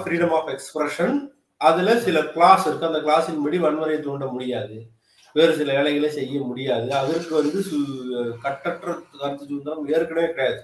Freedom 0.00 0.34
of 0.38 0.48
expression. 0.48 1.14
அதுல 1.60 1.90
சில 2.00 2.18
கிளாஸ் 2.28 2.66
இருக்கு. 2.66 2.88
அந்த 2.88 3.00
கிளாஸின் 3.00 3.42
படி 3.44 3.58
வன்முறையை 3.58 4.00
தூண்ட 4.00 4.26
முடியாது. 4.26 4.76
வேறு 5.36 5.52
சில 5.52 5.72
வேலைகளை 5.72 6.10
செய்ய 6.10 6.40
முடியாது. 6.42 6.88
அதற்கு 6.94 7.32
வந்து 7.34 7.58
கட்டற்ற 8.42 8.88
கருத்து 9.14 9.44
சுதந்திரம் 9.44 9.88
ஏற்கனவே 9.94 10.28
கிடையாது. 10.28 10.60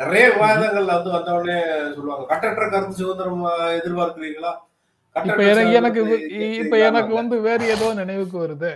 நெறைய. 0.00 0.24
விவாதங்கள்ல 0.34 0.94
வந்து 0.96 1.10
வந்தவுடனே 1.10 1.58
சொல்லுவாங்க. 1.96 2.26
கட்டற்ற 2.26 2.64
கருத்து 2.68 2.94
சுதந்திரம் 2.94 3.44
அ 3.44 3.54
எதிர்பார்க்கிறீர்களா? 3.78 4.52
இப்ப 5.16 5.42
எனக்கு 5.46 5.74
எனக்கு 5.80 6.00
இப்ப 6.58 6.76
எனக்கு. 6.88 7.12
வந்து 7.14 7.36
வேறு 7.40 7.64
ஏதோ 7.68 7.88
நினைவுக்கு 7.94 8.36
வருது. 8.38 8.72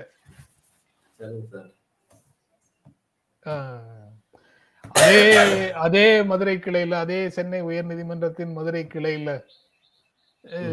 அதே 4.92 5.72
அதே 5.72 6.22
மதுரை 6.22 6.56
கிளையில, 6.56 6.92
அதே 6.92 7.28
சென்னை 7.28 7.62
உயர்நீதிமன்றத்தின் 7.62 8.52
மதுரை 8.52 8.86
கிளையில. 8.94 9.30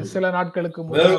சில 0.01 0.29
நாட்களுக்கு 0.29 0.85
வேறு 0.85 1.17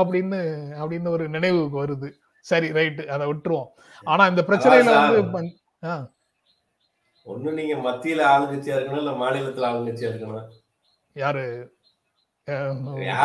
அப்படின்னு 0.00 0.40
அப்படின்னு 0.82 1.08
ஒரு 1.08 1.28
நினைவுக்கு 1.28 1.76
வருது. 1.84 2.10
சரி 2.40 2.72
ரைட். 2.72 3.00
அத 3.00 3.22
விட்டுருவோம். 3.26 3.70
ஆனா 4.04 4.26
இந்த 4.26 4.42
பிரச்சனையில 4.48 4.90
வந்து. 4.94 5.52
ஒண்ணு 7.26 7.52
நீங்க 7.52 7.90
மத்தியில 7.90 8.22
ஆளுங்கட்சியா 8.32 8.74
இருக்கணும், 8.76 8.96
இல்ல 8.96 9.10
மாநிலத்தில 9.10 9.68
ஆளுங்கட்சியா 9.70 10.10
இருக்கணும். 10.10 10.48
யாரு? 11.12 11.72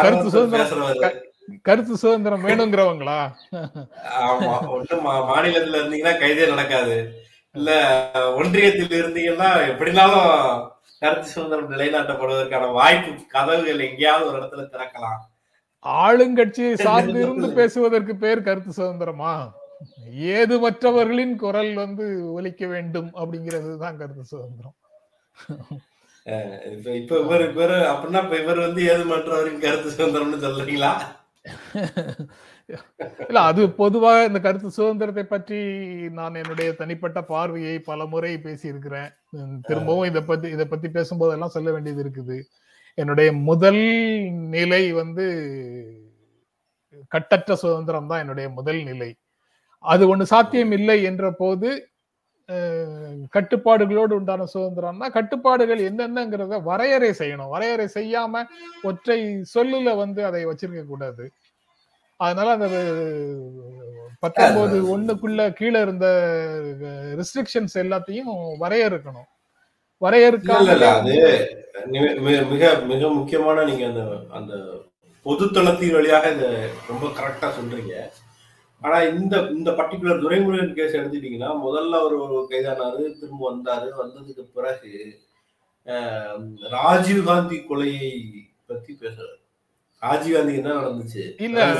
கருத்து 0.01 0.29
சுதந்திரம் 0.29 1.27
கருத்து 1.65 1.95
சுதந்திரம் 1.97 2.45
வேணுங்கிறவங்களா? 2.47 3.19
ஆமா. 4.25 4.53
ஒண்ணு 4.75 4.95
மாநிலத்தில 5.29 5.79
இருந்தீங்கன்னா 5.79 6.15
கைதே 6.21 6.45
நடக்காது. 6.53 6.95
இல்ல 7.55 7.69
ஒன்றியத்தில் 8.39 8.99
இருந்தீங்கன்னா 8.99 9.49
எப்படினாலும் 9.71 10.29
கருத்து 11.01 11.29
சுதந்திரம் 11.29 11.73
நிலைநாட்டப்படுவதற்கான 11.73 12.71
வாய்ப்பு 12.73 13.11
கதவுகள் 13.35 13.85
எங்கேயாவது 13.87 14.29
ஒரு 14.29 14.39
இடத்துல 14.39 14.65
திறக்கலாம். 14.73 15.19
ஆளுங்கட்சியை 16.03 16.73
சார்ந்து 16.87 17.19
இருந்து 17.21 17.47
பேசுவதற்கு 17.59 18.13
பேர் 18.23 18.47
கருத்து 18.47 18.71
சுதந்திரமா? 18.73 19.33
ஏதுமற்றவர்களின் 20.33 21.35
குரல் 21.43 21.73
வந்து 21.75 22.05
ஒலிக்க 22.37 22.63
வேண்டும் 22.67 23.09
அப்படிங்கிறது 23.21 23.69
தான் 23.83 23.99
கருத்து 24.01 24.25
சுதந்திரம். 24.25 24.75
இப்ப 26.95 27.13
இவரு 27.21 27.45
இவரு 27.51 27.77
அப்படின்னா 27.91 28.21
இப்ப 28.25 28.37
இவரு 28.43 28.59
வந்து 28.65 28.81
ஏதுமற்றவரின் 28.91 29.63
கருத்து 29.63 29.89
சுதந்திரம்னு 29.91 30.43
சொல்றீங்களா? 30.45 30.91
இல்ல 33.29 33.39
அது 33.49 33.61
பொதுவாக 33.81 34.25
இந்த 34.29 34.39
கருத்து 34.45 34.69
சுதந்திரத்தை 34.77 35.23
பற்றி 35.25 35.59
நான் 36.17 36.39
என்னுடைய 36.41 36.69
தனிப்பட்ட 36.73 37.19
பார்வையை 37.23 37.75
பலமுறை 37.89 38.31
பேசியிருக்கிறேன். 38.45 39.09
திரும்பவும் 39.67 40.09
இதை 40.11 40.21
பத்தி 40.21 40.47
இதை 40.55 40.65
பத்தி 40.67 40.89
பேசும்போதெல்லாம் 40.97 41.55
சொல்ல 41.55 41.69
வேண்டியது 41.71 42.01
இருக்குது. 42.05 42.37
என்னுடைய 42.97 43.29
முதல் 43.49 43.83
நிலை 44.55 44.83
வந்து 45.01 45.25
கட்டற்ற 47.15 47.55
சுதந்திரம் 47.63 48.09
தான் 48.11 48.21
என்னுடைய 48.23 48.47
முதல் 48.59 48.81
நிலை. 48.83 49.11
அது 49.83 50.03
ஒண்ணு 50.11 50.25
சாத்தியம் 50.33 50.73
இல்லை 50.79 50.97
என்ற 51.09 51.25
போது, 51.41 51.69
கட்டுப்பாடுகளோடு 53.35 54.13
உண்டான 54.19 54.47
சுதந்திரம்னா, 54.53 55.07
கட்டுப்பாடுகள் 55.17 55.81
என்னென்னங்கிறத 55.89 56.59
வரையறை 56.69 57.11
செய்யணும். 57.21 57.51
வரையறை 57.55 57.87
செய்யாம 57.97 58.43
ஒற்றை 58.89 59.19
சொல்லுல 59.55 59.95
வந்து 60.03 60.21
அதை 60.29 60.41
வச்சிருக்க 60.49 60.83
கூடாது. 60.87 61.25
அதனால 62.19 62.53
அந்த 62.57 62.69
19 64.23 64.79
1க்குள்ள 64.93 65.41
கீழ 65.59 65.75
இருந்த 65.85 66.07
ரெஸ்ட்ரிக்ஷன்ஸ் 67.19 67.75
எல்லாத்தையும் 67.83 68.31
வரையறுக்கணும். 68.63 69.27
இல்ல, 70.41 70.55
இல்ல, 70.55 70.73
இல்ல. 70.73 70.87
வரையறுக்காமலே 70.87 70.89
அது 70.89 70.89
வந்து 70.91 71.17
நி 71.93 71.99
மி 72.25 72.33
மிக 72.51 72.63
மிக 72.91 73.09
முக்கியமான 73.17 73.63
நீங்க 73.69 73.85
அந்த 73.91 74.03
அந்த 74.39 74.53
பொது 75.25 75.45
தளத்தின் 75.57 75.95
வழியாக 75.97 76.31
இத 76.35 76.45
ரொம்ப 76.91 77.05
கரெக்ட்டா 77.19 77.49
சொல்றீங்க. 77.57 77.93
ஆனா 78.81 79.01
இந்த 79.01 79.39
இந்த 79.41 79.71
பர்ட்டிகுலர் 79.71 80.21
துரைமுருகன் 80.21 80.73
கேஸ் 80.73 80.93
எடுத்துட்டீங்கன்னா, 80.93 81.51
முதல்ல 81.65 81.89
அவரு 81.89 82.47
கைதானாரு, 82.49 83.19
திரும்ப 83.19 83.51
வந்தாரு. 83.51 83.89
வந்ததுக்கு 84.03 84.41
பிறகு 84.53 85.19
ராஜீவ் 86.69 87.25
காந்தி 87.25 87.57
கொலையை 87.57 88.21
பத்தி 88.67 88.97
பேசுறாரு. 89.01 89.37
ராஜீவ் 89.99 90.47
என்ன 90.47 90.73
நடந்துச்சு? 90.73 91.41
இல்ல. 91.41 91.75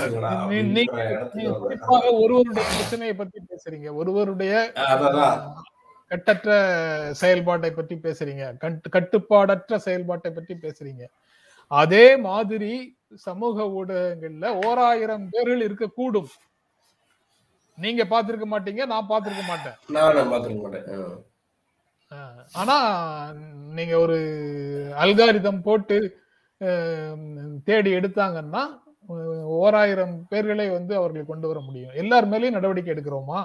குறிப்பாக 1.60 2.12
ஒருவருடைய 2.12 2.70
பிரச்சனைய 2.70 3.14
பத்தி 3.14 3.40
பேசுறீங்க. 3.50 3.94
ஒருவருடைய. 3.94 4.72
கட்டற்ற 6.08 7.10
செயல்பாட்டை 7.12 7.72
பத்தி 7.72 7.96
பேசுறீங்க. 7.96 8.58
கட் 8.58 8.86
கட்டுப்பாடற்ற 8.92 9.76
செயல்பாட்டை 9.76 10.32
பத்தி 10.32 10.54
பேசுறீங்க. 10.54 11.02
அதே 11.68 12.18
மாதிரி 12.18 12.98
சமூக 13.16 13.64
ஊடகங்கள்ல 13.64 14.66
ஓராயிரம் 14.66 15.28
பேர்கள் 15.30 15.68
இருக்கக்கூடும் 15.68 16.28
நீங்க 17.84 18.04
பார்த்திருக்க 18.12 18.48
மாட்டீங்க 18.54 18.86
நான் 18.94 19.10
பார்த்திருக்க 19.10 19.44
மாட்டேன். 19.50 19.78
ஆனா 22.62 22.78
நீங்க 23.78 23.96
ஒரு 24.06 24.18
அல்காரிதம் 25.04 25.66
போட்டு 25.68 25.98
தேடி 27.68 27.92
எடுத்தாங்கன்னா 27.98 28.64
ஓராயிரம் 29.58 30.16
பேர்களை 30.32 30.68
வந்து 30.78 30.94
அவர்கள் 31.00 31.30
கொண்டு 31.32 31.50
வர 31.50 31.60
முடியும். 31.68 31.96
எல்லார் 32.02 32.32
மேலயும் 32.32 32.58
நடவடிக்கை 32.58 32.94
எடுக்கிறோமா? 32.96 33.42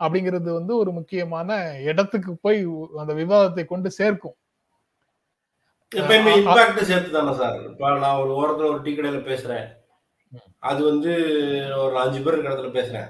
அப்படிங்கிறது 0.00 0.50
வந்து 0.58 0.72
ஒரு 0.82 0.90
முக்கியமான 0.98 1.58
இடத்துக்கு 1.90 2.32
போய் 2.44 2.58
அந்த 3.02 3.12
விவாதத்தை 3.20 3.64
கொண்டு 3.66 3.90
சேர்க்கும். 4.00 4.36
எப்பயுமே 5.92 6.32
இம்பாக்ட் 6.40 6.88
சேர்த்து 6.90 7.10
தானே 7.16 7.32
சார்? 7.40 7.58
இப்ப 7.70 7.90
நான் 8.04 8.20
ஒரு 8.22 8.32
ஓரத்துல 8.40 8.70
ஒரு 8.72 8.80
டீ 8.86 8.92
கடையில 8.94 9.20
பேசுறேன். 9.30 9.66
அது 10.70 10.80
வந்து 10.90 11.12
ஒரு 11.82 11.94
அஞ்சு 12.02 12.20
பேர் 12.24 12.42
இடத்துல 12.42 12.70
பேசுறேன். 12.78 13.08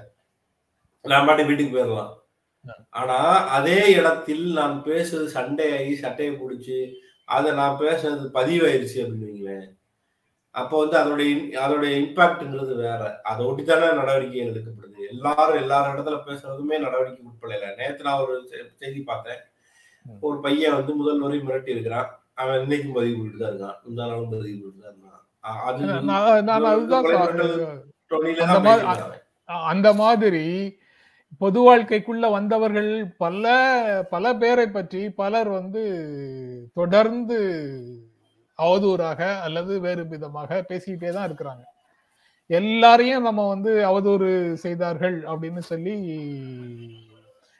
நான் 1.07 1.25
பாட்டு 1.25 1.45
வீட்டுக்கு 1.45 1.77
போயிடலாம் 1.77 2.15
ஆனா 2.89 3.15
அதே 3.47 3.91
இடத்தில் 3.91 4.53
நான் 4.53 4.81
பேசுறது 4.85 5.25
சண்டை 5.25 5.73
ஆகி 5.73 5.95
சட்டையை 5.95 6.35
பிடிச்சி 6.35 6.93
அதை 7.25 7.51
நான் 7.51 7.79
பேசுறது 7.79 8.29
பதிவாயிருச்சு 8.33 8.95
அப்படின்னு 8.95 9.27
வைங்களேன். 9.27 9.75
அப்போ 10.49 10.85
வந்து 10.85 10.97
அதோட 10.97 11.21
அதோட 11.55 11.85
இம்பாக்ட்ங்கிறது 11.87 12.75
வேற. 12.75 13.19
அதை 13.23 13.45
ஒட்டி 13.45 13.63
தானே 13.63 13.85
நடவடிக்கைகள் 13.85 14.53
எடுக்கப்படுது. 14.53 15.09
எல்லாரும் 15.09 15.55
எல்லாரும் 15.55 15.95
இடத்துல 15.97 16.19
பேசுறதுமே 16.25 16.79
நடவடிக்கை 16.79 17.25
உட்படல 17.25 17.75
நேத்து 17.77 18.03
நான் 18.03 18.19
ஒரு 18.19 18.49
செய்தி 18.75 18.99
பார்த்தேன். 19.01 19.37
ஒரு 20.19 20.39
பையன் 20.39 20.73
வந்து 20.73 20.93
முதல்வரை 20.93 21.35
மிரட்டி 21.35 21.69
இருக்கிறான். 21.69 22.23
அவன் 22.33 22.59
இன்னைக்கும் 22.59 22.93
பதிவு 22.93 23.17
போட்டு 23.17 23.37
தான் 23.37 23.51
இருக்கான். 23.51 23.89
முந்தா 23.89 23.93
நாளும் 23.93 24.29
பதிவு 24.29 24.59
போட்டு 24.63 24.95
தான் 24.99 25.55
அ- 25.57 25.61
அது 25.61 25.83
அந்த 28.39 28.69
மாதிரி- 28.69 29.25
பொது 31.41 31.59
வாழ்க்கைக்குள்ள 31.67 32.25
வந்தவர்கள் 32.31 32.91
பல 33.23 33.45
பல 34.11 34.33
பேரை 34.41 34.67
பற்றி 34.67 35.01
பலர் 35.21 35.49
வந்து 35.49 35.83
தொடர்ந்து 36.73 37.37
அவதூறாக 38.59 39.19
அல்லது 39.45 39.73
வேறு 39.79 40.03
விதமாக 40.13 40.59
பேசிக்கிட்டே 40.69 41.09
தான் 41.11 41.27
இருக்கிறாங்க. 41.29 41.63
எல்லாரையும் 42.49 43.27
நம்ம 43.27 43.41
வந்து 43.47 43.71
அவதூறு 43.89 44.29
செய்தார்கள் 44.63 45.17
அப்படின்னு 45.31 45.61
சொல்லி 45.71 45.95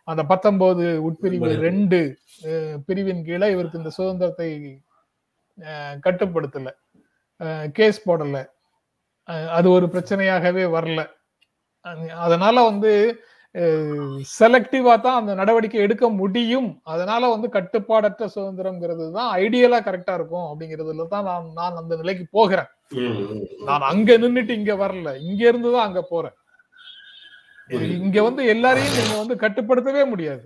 அந்த 0.08 0.22
பத்தொன்பது 0.24 0.86
உட்பிரிவு. 1.08 1.50
ரெண்டு 1.68 2.00
பிரிவின் 2.88 3.24
கீழே 3.28 3.48
இவருக்கு 3.54 3.82
இந்த 3.82 3.92
சுதந்திரத்தை 3.98 4.50
கட்டுப்படுத்தல. 6.06 6.70
கேஸ் 7.78 8.00
போடல. 8.10 8.38
அது 9.58 9.68
ஒரு 9.70 9.86
பிரச்சனையாகவே 9.94 10.64
வரல. 10.76 11.02
அதனால 12.26 12.56
வந்து 12.64 12.92
செலக்டிவா 14.38 14.94
தான் 15.06 15.20
அந்த 15.20 15.32
நடவடிக்கை 15.40 15.80
எடுக்க 15.86 16.06
முடியும். 16.22 16.70
அதனால 16.94 17.30
வந்து 17.34 17.48
கட்டுப்பாடற்ற 17.56 18.26
சுதந்திரம்ங்கிறது 18.36 19.06
தான் 19.18 19.30
ஐடியலா 19.44 19.80
கரெக்டா 19.88 20.16
இருக்கும் 20.20 20.48
அப்படிங்கிறதுல 20.50 21.08
தான் 21.14 21.28
நான் 21.30 21.48
நான் 21.60 21.80
அந்த 21.82 21.94
நிலைக்கு 22.02 22.26
போகிறேன். 22.38 22.70
நான் 23.70 23.88
அங்க 23.92 24.18
நின்னுட்டு 24.24 24.58
இங்க 24.60 24.76
வரல. 24.84 25.12
இங்க 25.30 25.42
இருந்து 25.52 25.72
தான் 25.76 25.88
அங்க 25.90 26.04
போறேன். 26.12 26.36
இங்க 28.04 28.18
வந்து 28.28 28.42
எல்லாரையும் 28.54 28.98
நீங்க 29.00 29.16
வந்து 29.22 29.36
கட்டுப்படுத்தவே 29.44 30.04
முடியாது. 30.12 30.46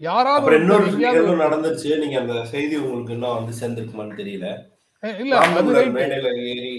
யாராவது 0.00 0.56
இன்னொரு 0.58 1.34
நடந்துச்சு 1.44 1.90
நீங்க 2.02 2.16
அந்த 2.22 2.36
செய்தி 2.52 2.74
உங்களுக்கு 2.84 3.14
இன்னும் 3.16 3.38
வந்து 3.38 3.54
சேர்ந்திருக்குமான்னு 3.60 4.20
தெரியல. 4.20 4.46
இல்ல 5.22 5.34
மேடையில 5.98 6.30
ஏறி 6.52 6.72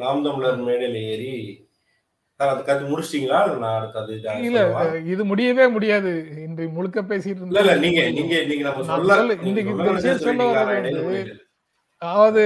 நாம் 0.00 0.24
தமிழர் 0.26 0.66
மேடையில 0.68 0.98
ஏறி 1.12 1.30
இதா 5.06 5.24
முடியவே 5.24 5.68
முடியாது. 5.68 6.12
இன்று 6.36 6.68
முழுக்க 6.68 7.02
பேசிட்டு 7.02 7.26
இல்ல 7.26 7.44
இல்ல 7.44 7.60
இருந்தா 7.60 7.74
நீங்க 7.74 8.10
நீங்க 8.10 8.42
நீங்க 8.44 8.62
நம்ம 8.62 8.76
நான் 8.76 8.84
சொல்ல 8.86 9.14
சொல்ல- 9.14 9.34
நீங்க 9.34 9.60
இந்த- 9.60 9.70
இந்த 9.70 9.84
சொல்ல 9.84 9.92
விஷயம் 9.92 10.18
வேண்டியதை 10.18 10.18
சொல்ல 10.18 10.32
சொல்லிட்டீங்க, 10.32 10.56
வர்றது 10.56 10.64
நான் 10.64 10.84
இடையில 10.84 11.04
வந்து 11.04 11.32
போயிட்டேன். 11.32 11.40
அதாவது 11.98 12.42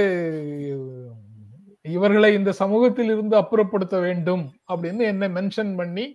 இவர்களை 1.81 2.33
இந்த 2.33 2.51
சமூகத்தில் 2.51 3.05
இருந்து 3.05 3.37
அப்புறப்படுத்த 3.37 4.01
வேண்டும் 4.01 4.51
அப்படின்னு 4.73 4.99
என்ன 4.99 5.27
மென்ஷன் 5.27 5.75
பண்ணி 5.75 6.05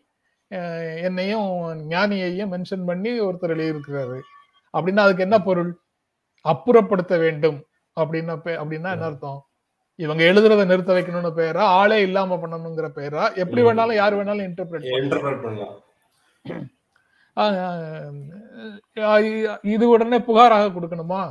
என்னையும் 1.03 1.49
ஞானியையும் 1.91 2.53
மென்ஷன் 2.53 2.87
பண்ணி 2.87 3.21
ஒருத்தர் 3.21 3.55
எழுதியிருக்கிறாரு. 3.55 4.19
அப்படின்னா 4.75 4.97
அதுக்கு 4.97 5.23
என்ன 5.23 5.39
பொருள்? 5.39 5.79
அப்புறப்படுத்த 6.45 7.19
வேண்டும். 7.19 7.59
அப்படின்னா 8.01 8.35
அப்படின்னா 8.45 8.71
என்ன 8.71 8.89
அர்த்தம்? 8.89 9.47
இவங்க 10.03 10.23
எழுதுறத 10.31 10.63
நிறுத்த 10.71 10.93
வைக்கணும்னு 10.95 11.31
பேரா 11.39 11.65
ஆளே 11.81 11.99
இல்லாம 12.07 12.37
பண்ணணுங்கிற 12.43 12.87
பேரா? 12.99 13.25
எப்படி. 13.43 13.61
வேணாலும் 13.67 14.01
யார் 14.01 14.17
வேணாலும் 14.19 14.47
இன்டர்பிரேட் 14.49 15.45
பண்ணலாம். 15.45 15.77
இது 19.75 19.85
உடனே 19.95 20.19
புகாராக 20.29 20.73
கொடுக்கணுமா? 20.77 21.23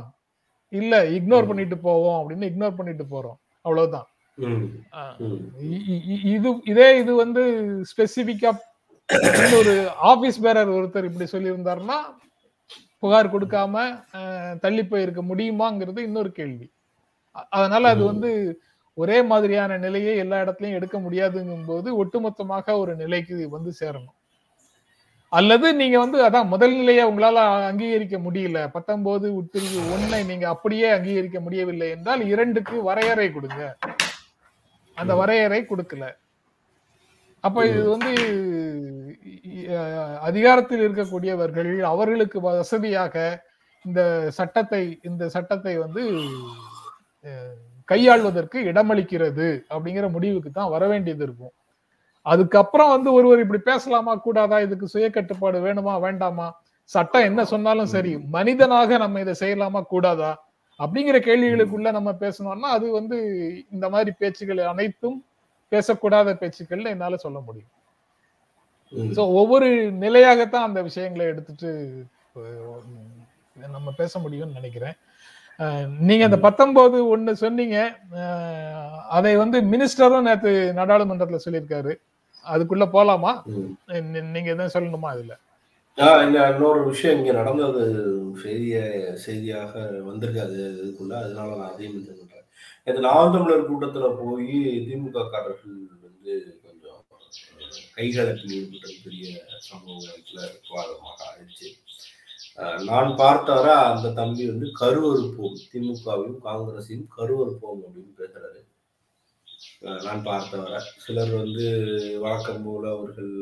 இல்ல 0.80 0.94
இக்னோர். 1.18 1.48
பண்ணிட்டு 1.50 1.76
போவோம் 1.86 2.18
அப்படின்னு 2.20 2.48
இக்னோர் 2.50 2.78
பண்ணிட்டு 2.78 3.04
போறோம். 3.14 3.38
அவ்வளவுதான். 3.66 4.08
இது 6.36 6.50
இதே 6.72 6.88
இது 7.02 7.12
வந்து 7.22 7.42
ஸ்பெசிபிக்கா 7.90 8.52
ஒரு 9.58 9.74
ஆபீஸ் 10.10 10.38
பேரர் 10.44 10.76
ஒருத்தர் 10.76 11.08
இப்படி 11.08 11.26
சொல்லியிருந்தாருன்னா 11.32 11.98
புகார் 13.02 13.32
கொடுக்காம 13.34 13.84
தள்ளி 14.64 14.84
போயிருக்க 14.92 15.22
முடியுமாங்கிறது 15.30 16.00
இன்னொரு 16.08 16.30
கேள்வி. 16.38 16.66
அதனால 17.52 17.84
அது. 17.88 18.02
வந்து 18.04 18.30
ஒரே 18.98 19.16
மாதிரியான 19.30 19.78
நிலையை 19.78 20.12
எல்லா 20.16 20.36
இடத்துலயும் 20.42 20.78
எடுக்க 20.78 20.96
முடியாதுங்கும் 20.98 21.66
போது 21.66 21.88
ஒட்டுமொத்தமாக 22.02 22.76
ஒரு 22.82 22.92
நிலைக்கு 22.96 23.36
வந்து 23.54 23.70
சேரணும் 23.80 24.14
அல்லது 25.32 25.68
நீங்க 25.78 25.96
வந்து 25.98 26.18
அதான் 26.26 26.50
முதல் 26.52 26.74
நிலையை 26.74 27.04
உங்களால 27.10 27.38
அங்கீகரிக்க 27.70 28.16
முடியல 28.26 28.58
பத்தொன்பது 28.74 29.26
உட்பிரிவு 29.38 29.80
ஒன்னை 29.94 30.20
நீங்க 30.28 30.46
அப்படியே 30.52 30.88
அங்கீகரிக்க 30.96 31.38
முடியவில்லை 31.40 31.88
என்றால் 31.96 32.22
இரண்டுக்கு 32.32 32.76
வரையறை 32.88 33.26
கொடுங்க 33.30 33.62
அந்த. 34.96 35.12
வரையறை 35.20 35.60
கொடுக்கல 35.64 36.04
அப்ப. 37.44 37.58
இது 37.70 37.82
வந்து 37.94 38.12
அதிகாரத்தில் 40.28 40.84
இருக்கக்கூடியவர்கள் 40.84 41.72
அவர்களுக்கு 41.90 42.38
வசதியாக 42.46 43.16
இந்த 43.84 44.00
சட்டத்தை 44.38 44.82
இந்த 45.08 45.24
சட்டத்தை 45.34 45.74
வந்து 45.84 46.02
கையாள்வதற்கு 47.88 48.58
இடமளிக்கிறது 48.70 49.48
அப்படிங்கிற 49.74 50.06
முடிவுக்கு 50.16 50.50
தான் 50.50 50.72
வர 50.74 50.84
வேண்டியது 50.92 51.22
இருக்கும். 51.26 51.54
அதுக்கப்புறம் 52.26 52.92
வந்து 52.94 53.08
ஒருவர் 53.12 53.42
இப்படி 53.44 53.60
பேசலாமா? 53.70 54.12
கூடாதா? 54.26 54.58
இதுக்கு 54.66 54.86
சுய 54.94 55.08
கட்டுப்பாடு 55.10 55.58
வேணுமா? 55.66 55.94
வேண்டாமா? 56.06 56.48
சட்டம் 56.90 57.28
என்ன 57.30 57.40
சொன்னாலும் 57.52 57.92
சரி 57.94 58.12
மனிதனாக 58.36 58.96
நம்ம 59.02 59.20
இதை 59.24 59.34
செய்யலாமா? 59.42 59.80
கூடாதா? 59.92 60.32
அப்படிங்கிற 60.80 61.16
கேள்விகளுக்குள்ள 61.28 61.88
நம்ம 61.96 62.10
பேசணும்னா 62.22 62.70
அது 62.76 62.86
வந்து 62.98 63.16
இந்த 63.74 63.86
மாதிரி 63.94 64.12
பேச்சுகள் 64.18 64.60
அனைத்தும் 64.72 65.18
பேசக்கூடாத 65.72 66.32
பேச்சுக்கள்னு 66.40 66.94
என்னால 66.94 67.16
சொல்ல 67.16 67.38
முடியும். 67.46 67.70
சோ 69.16 69.22
ஒவ்வொரு 69.40 69.68
நிலையாகத்தான் 70.04 70.66
அந்த 70.68 70.80
விஷயங்களை 70.88 71.24
எடுத்துட்டு 71.26 71.70
நம்ம 73.76 73.88
பேச 74.00 74.12
முடியும்னு 74.20 74.58
நினைக்கிறேன். 74.60 74.96
நீங்க 76.08 76.22
அந்த 76.28 76.38
பத்தொன்பது 76.46 76.98
ஒண்ணு 77.16 77.32
சொன்னீங்க. 77.44 77.78
அதை 79.16 79.32
வந்து 79.42 79.60
மினிஸ்டரும் 79.72 80.26
நேத்து 80.28 80.52
நாடாளுமன்றத்துல 80.78 81.40
சொல்லியிருக்காரு. 81.46 81.94
அதுக்குள்ள 82.52 82.86
போலாமா? 82.94 83.32
நீங்க 84.34 84.48
எதுவும் 84.54 84.76
சொல்லணுமா 84.76 85.10
இந்த 86.24 86.38
இன்னொரு 86.52 86.80
விஷயம் 86.90 87.18
இங்க 87.18 87.32
நடந்தது 87.40 87.82
செய்திய 88.44 88.76
செய்தியாக 89.24 89.72
வந்திருக்காது 90.08 90.56
இதுக்குள்ள 90.82 91.14
அதனால 91.24 91.48
நான் 91.58 91.70
அதையும் 91.72 91.94
mention 91.96 92.16
பண்றேன். 92.20 92.46
இது 92.88 93.04
நாம் 93.06 93.32
தமிழர் 93.34 93.68
கூட்டத்துல 93.70 94.08
போய் 94.22 94.56
திமுக 94.86 95.24
காரர்கள் 95.34 95.76
வந்து 96.06 96.32
கொஞ்சம் 96.64 97.00
கைகலப்பில் 97.96 98.56
ஈடுபட்டது 98.56 98.96
பெரிய 99.06 99.26
சம்பவத்துல 99.70 100.38
விவாதமாக 100.64 101.18
ஆயிடுச்சு. 101.30 101.70
நான் 102.56 103.10
பார்த்தவரை 103.18 103.74
அந்த 103.92 104.12
தம்பி 104.12 104.50
வந்து 104.50 104.66
கருவறுப்போம். 104.80 105.56
திமுகவையும் 105.72 106.38
காங்கிரஸையும் 106.44 107.06
கருவறுப்போம் 107.16 107.80
அப்படின்னு 107.80 108.14
பேசுறாரு. 108.18 108.60
நான் 109.80 110.24
பார்த்தவரை. 110.24 110.78
சிலர் 110.96 111.30
வந்து 111.30 111.66
வழக்கம் 112.20 112.64
போல 112.64 112.90
அவர்கள் 112.90 113.32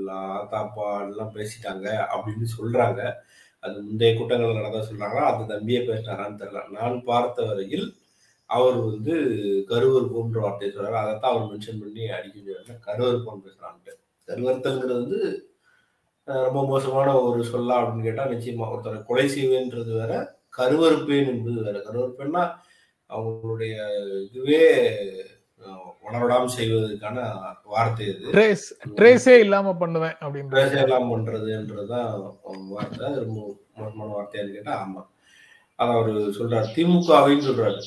தாப்பா 0.55 1.09
எல்லாம் 1.09 1.35
பேசிட்டாங்க 1.35 2.07
அப்படின்னு 2.15 2.47
சொல்றாங்க. 2.59 3.13
அது 3.59 3.83
முந்தைய 3.83 4.17
கூட்டங்கள் 4.17 4.55
நடந்தா 4.55 4.79
சொல்றாங்களா? 4.79 5.33
அந்த 5.33 5.55
தம்பியை 5.55 5.89
பேசினாரான்னு 5.89 6.41
தெரியல. 6.43 6.71
நான் 6.71 7.03
பார்த்த 7.05 7.45
வரையில் 7.45 7.95
அவர் 8.47 8.75
வந்து 8.75 9.15
கருவறுப்போன்ற 9.69 10.41
வார்த்தையை 10.41 10.77
சொல்றாரு. 10.77 10.93
அதைத்தான் 10.93 11.37
அவர் 11.37 11.57
மென்ஷன் 11.57 11.81
பண்ணி 11.81 12.09
அடிக்க 12.09 12.39
கருவறுப்போம் 12.87 13.43
பேசுறான்ட்டு. 13.45 13.93
கருவறுத்தல்ங்கிறது 14.27 15.01
வந்து 15.03 15.47
ரொம்ப 16.29 16.61
மோசமான 16.67 17.15
ஒரு 17.21 17.41
சொல்லா 17.45 17.77
அப்படின்னு 17.79 18.07
கேட்டா 18.09 18.25
நிச்சயமா 18.33 18.67
ஒருத்தரை 18.73 18.99
கொலை 19.05 19.27
செய்வேன்றது 19.29 19.93
வேற 20.01 20.13
கருவறுப்பேன் 20.59 21.31
என்பது 21.33 21.59
வேற. 21.67 21.77
கருவறுப்பேன்னா 21.87 22.43
அவங்களுடைய 23.11 23.75
இதுவே 24.27 24.65
வளரடாமல் 26.05 26.55
செய்வதற்கான 26.57 27.19
வார்த்தை 27.73 28.05
இது 28.07 28.33
ட்ரேஸ் 28.35 28.65
ட்ரேஸே 28.99 29.35
இல்லாம 29.45 29.75
பண்ணுவேன் 29.83 30.17
அப்படின்ற 30.23 30.55
பேசலாம் 30.61 31.11
பண்றதுன்றதுதான் 31.13 32.09
வார்த்தை. 32.75 33.09
ரொம்ப 33.21 33.41
மோசமான 33.81 34.11
வார்த்தையான்னு 34.17 34.57
கேட்டா 34.57 34.75
ஆமா. 34.85 35.03
அதை 35.79 35.93
அவர் 35.99 36.11
சொல்றாரு. 36.39 36.69
திமுகவின்னு 36.77 37.49
சொல்றாரு. 37.49 37.81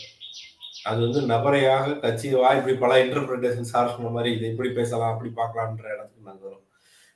அது 0.89 0.99
வந்து 1.05 1.21
நபரையாக 1.33 1.95
கட்சி 2.03 2.29
வா 2.41 2.49
இப்படி 2.57 2.75
பல 2.83 2.97
இன்டர்பிரிட்டேஷன் 3.03 3.71
சார் 3.73 3.93
சொன்ன 3.95 4.13
மாதிரி 4.15 4.31
இதை 4.37 4.49
இப்படி 4.53 4.71
பேசலாம் 4.79 5.13
அப்படி 5.13 5.31
பார்க்கலாம்ன்ற 5.41 5.87
இடத்துக்கு 5.95 6.29
நாங்கள் 6.29 6.47
வரோம். 6.47 6.64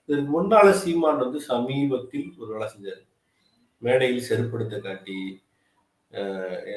இதுக்கு 0.09 0.31
முன்னால 0.35 0.67
சீமான் 0.81 1.23
வந்து 1.23 1.39
சமீபத்தில் 1.51 2.27
ஒரு 2.39 2.49
வேலை 2.53 2.67
செஞ்சார். 2.73 3.03
மேடையில் 3.81 4.27
செருப்படுத்த 4.29 4.75
காட்டி 4.79 5.19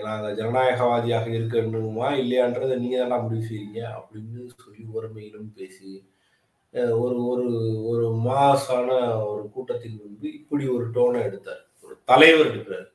நாங்கள் 0.07 0.35
ஜனநாயகவாதியாக 0.39 1.27
இருக்கணுமா 1.37 2.09
இல்லையான்றதை 2.23 2.75
நீங்க 2.81 2.97
தான் 3.13 3.23
முடிவு 3.25 3.45
செய்வீங்க 3.51 3.81
அப்படின்னு 3.99 4.43
சொல்லி 4.63 4.83
ஒருமையிலும் 4.97 5.53
பேசி 5.59 5.91
ஒரு 7.05 7.17
ஒரு 7.31 7.47
ஒரு 7.91 8.07
மாசான 8.27 8.89
ஒரு 9.31 9.43
கூட்டத்தில் 9.55 9.97
முன்பு 10.03 10.27
இப்படி 10.39 10.65
ஒரு 10.75 10.85
டோனை 10.97 11.21
எடுத்தார். 11.29 11.63
ஒரு 11.85 11.95
தலைவர் 12.11 12.51
எடுக்கிறார். 12.51 12.89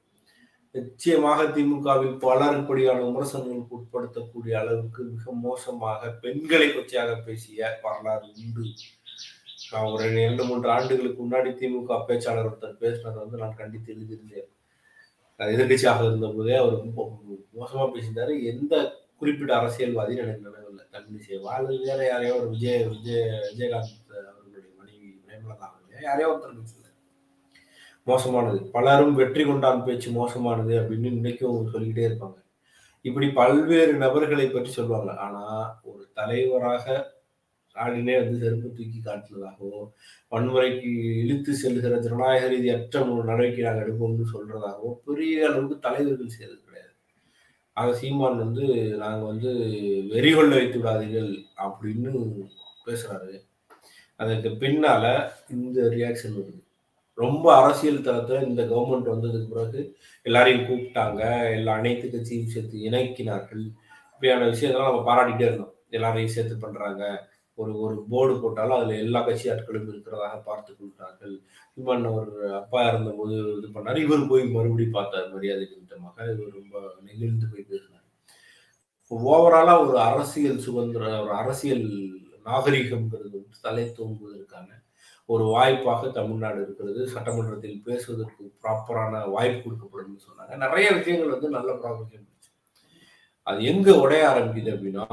நிச்சயமாக 0.75 1.43
திமுகவில் 1.55 2.15
பலர் 2.25 2.57
இப்படியான 2.59 3.03
விமர்சனங்களுக்கு 3.07 3.77
உட்படுத்தக்கூடிய 3.79 4.53
அளவுக்கு 4.61 5.01
மிக 5.13 5.33
மோசமாக 5.47 6.11
பெண்களை 6.23 6.67
கொச்சையாக 6.69 7.11
பேசிய 7.27 7.69
வரலாறு 7.85 8.27
உண்டு. 8.43 8.65
ஒரு 9.71 10.03
இரண்டு 10.21 10.43
மூன்று 10.43 10.69
ஆண்டுகளுக்கு 10.69 11.21
முன்னாடி 11.23 11.49
திமுக 11.59 11.95
பேச்சாளர் 12.07 12.47
ஒருத்தர் 12.49 12.81
பேசினதை 12.83 13.17
வந்து 13.23 13.37
நான் 13.37 13.55
கண்டித்து 13.55 13.93
எழுதியிருந்தேன். 13.93 14.47
எதிர்கட்சியாக 15.39 16.05
இருந்த 16.05 16.27
போதே 16.27 16.55
அவர் 16.55 16.75
மோசமா 17.59 17.85
பேசியிருந்தாரு. 17.93 18.33
எந்த 18.43 18.73
குறிப்பிட்ட 19.15 19.51
அரசியல்வாதின்னு 19.55 20.23
எனக்கு 20.25 20.47
நினைவில்லை. 20.47 20.85
தமிழிசை 20.91 21.41
வாழ் 21.41 21.67
வேற 21.85 21.99
யாரையோ 22.07 22.35
ஒரு 22.39 22.49
விஜய் 22.49 22.87
விஜய் 22.87 23.23
விஜயகாந்த் 23.49 24.15
அவர்களுடைய 24.31 24.71
மனைவி 24.79 25.09
பிரேமலதா 25.25 25.65
அவர்களே 25.69 26.03
யாரையோ 26.03 26.29
ஒருத்தர் 26.33 26.57
பேசல 26.59 26.85
மோசமானது. 28.03 28.59
பலரும் 28.75 29.15
வெற்றி 29.15 29.45
கொண்டான் 29.45 29.83
பேச்சு 29.83 30.11
மோசமானது 30.11 30.73
அப்படின்னு 30.81 31.07
இன்னைக்கும் 31.17 31.71
சொல்லிக்கிட்டே 31.73 32.07
இருப்பாங்க. 32.09 32.37
இப்படி 33.01 33.27
பல்வேறு 33.29 33.93
நபர்களை 33.93 34.47
பற்றி 34.49 34.71
சொல்லுவாங்க 34.71 35.11
ஆனா 35.15 35.43
ஒரு 35.83 36.09
தலைவராக 36.13 37.15
ஸ்டாலினே 37.77 38.13
வந்து 38.19 38.37
செருப்பு 38.43 38.69
தூக்கி 38.77 38.99
காட்டுறதாகவோ 39.05 39.81
வன்முறைக்கு 40.31 40.91
இழுத்து 41.23 41.51
செல்கிற 41.63 41.99
ஜனநாயக 42.05 42.47
ரீதியற்ற 42.53 43.01
ஒரு 43.13 43.23
நடவடிக்கை 43.29 43.65
நாங்கள் 43.65 43.85
எடுப்போம்னு 43.85 44.25
சொல்றதாகவோ 44.33 44.91
பெரிய 45.07 45.47
அளவுக்கு 45.49 45.75
தலைவர்கள் 45.79 46.33
செய்யறது 46.35 46.61
கிடையாது. 46.65 46.93
ஆக 47.73 47.93
சீமான் 47.93 48.37
வந்து 48.37 48.65
நாங்கள் 49.03 49.29
வந்து 49.31 49.51
வெறி 50.13 50.31
கொள்ள 50.33 50.55
வைத்து 50.55 50.79
விடாதீர்கள் 50.79 51.31
அப்படின்னு 51.65 52.11
பேசுறாரு. 52.87 53.35
அதுக்கு 54.15 54.49
பின்னால 54.63 55.05
இந்த 55.49 55.81
ரியாக்ஷன் 55.95 56.37
வருது. 56.37 56.61
ரொம்ப 57.13 57.45
அரசியல் 57.61 58.05
தளத்துல 58.07 58.43
இந்த 58.47 58.61
கவர்மெண்ட் 58.63 59.13
வந்ததுக்கு 59.13 59.47
பிறகு 59.53 59.79
எல்லாரையும் 60.21 60.67
கூப்பிட்டாங்க. 60.67 61.21
எல்லா 61.53 61.73
அனைத்து 61.73 62.07
கட்சியும் 62.09 62.51
சேர்த்து 62.55 62.85
இணைக்கினார்கள். 62.89 63.65
இப்படியான 64.13 64.45
விஷயத்தெல்லாம் 64.51 64.91
நம்ம 64.91 65.07
பாராட்டிட்டே 65.09 65.47
இருந்தோம். 65.49 65.73
எல்லாரையும் 65.89 66.35
சேர்த்து 66.35 66.55
பண்றாங்க. 66.57 67.03
ஒரு 67.57 67.71
ஒரு 67.79 67.95
போர்டு 68.11 68.33
போட்டாலும் 68.41 68.77
அதுல 68.77 68.97
எல்லா 69.03 69.21
கட்சி 69.21 69.49
ஆட்களும் 69.49 69.89
இருக்கிறதாக 69.91 70.35
பார்த்து 70.43 70.71
கொள்கிறார்கள். 70.73 71.35
இவன் 71.73 72.05
அவர் 72.05 72.31
அப்பா 72.61 72.87
இருந்தபோது 72.89 73.35
இது 73.57 73.67
பண்ணாரு. 73.75 73.97
இவர் 73.97 74.29
போய் 74.31 74.43
மறுபடியும் 74.55 74.97
பார்த்தார் 74.97 75.31
மரியாதை 75.33 75.67
நிமித்தமாக. 75.71 76.17
இவர் 76.33 76.57
ரொம்ப 76.59 76.77
நெகிழ்ந்து 77.07 77.47
போய் 77.53 77.69
பேசினார். 77.71 78.05
ஓவராலா 79.11 79.87
ஒரு 79.87 79.99
அரசியல் 79.99 80.63
சுதந்திர 80.67 81.03
ஒரு 81.23 81.33
அரசியல் 81.33 81.87
நாகரிகம்ங்கிறது 82.45 83.35
வந்து 83.37 83.57
தலை 83.61 83.85
தோங்குவதற்கான 83.99 84.67
ஒரு 85.25 85.43
வாய்ப்பாக 85.43 86.09
தமிழ்நாடு 86.09 86.59
இருக்கிறது. 86.61 87.07
சட்டமன்றத்தில் 87.07 87.81
பேசுவதற்கு 87.87 88.43
ப்ராப்பரான 88.63 89.23
வாய்ப்பு 89.31 89.61
கொடுக்கப்படும் 89.63 90.25
சொன்னாங்க. 90.27 90.53
நிறைய 90.55 90.91
விஷயங்கள் 90.91 91.33
வந்து 91.35 91.49
நல்ல 91.49 91.71
ப்ராப்ளம் 91.73 92.23
அது 93.47 93.59
எங்க 93.63 93.89
உடைய 94.03 94.23
ஆரம்பிக்குது 94.29 94.71
அப்படின்னா 94.75 95.05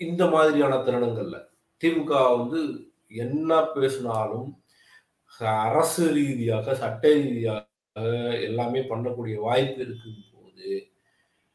இந்த 0.00 0.22
மாதிரியான 0.26 0.76
தருணங்கள்ல. 0.76 1.38
திமுக 1.82 2.12
வந்து 2.38 2.60
என்ன 3.24 3.60
பேசினாலும் 3.74 4.50
அரசு 5.66 6.04
ரீதியாக 6.16 6.74
சட்ட 6.82 7.04
ரீதியாக 7.14 8.02
எல்லாமே 8.48 8.80
பண்ணக்கூடிய 8.90 9.36
வாய்ப்பு 9.46 9.80
இருக்கும் 9.84 10.20
போது 10.34 10.68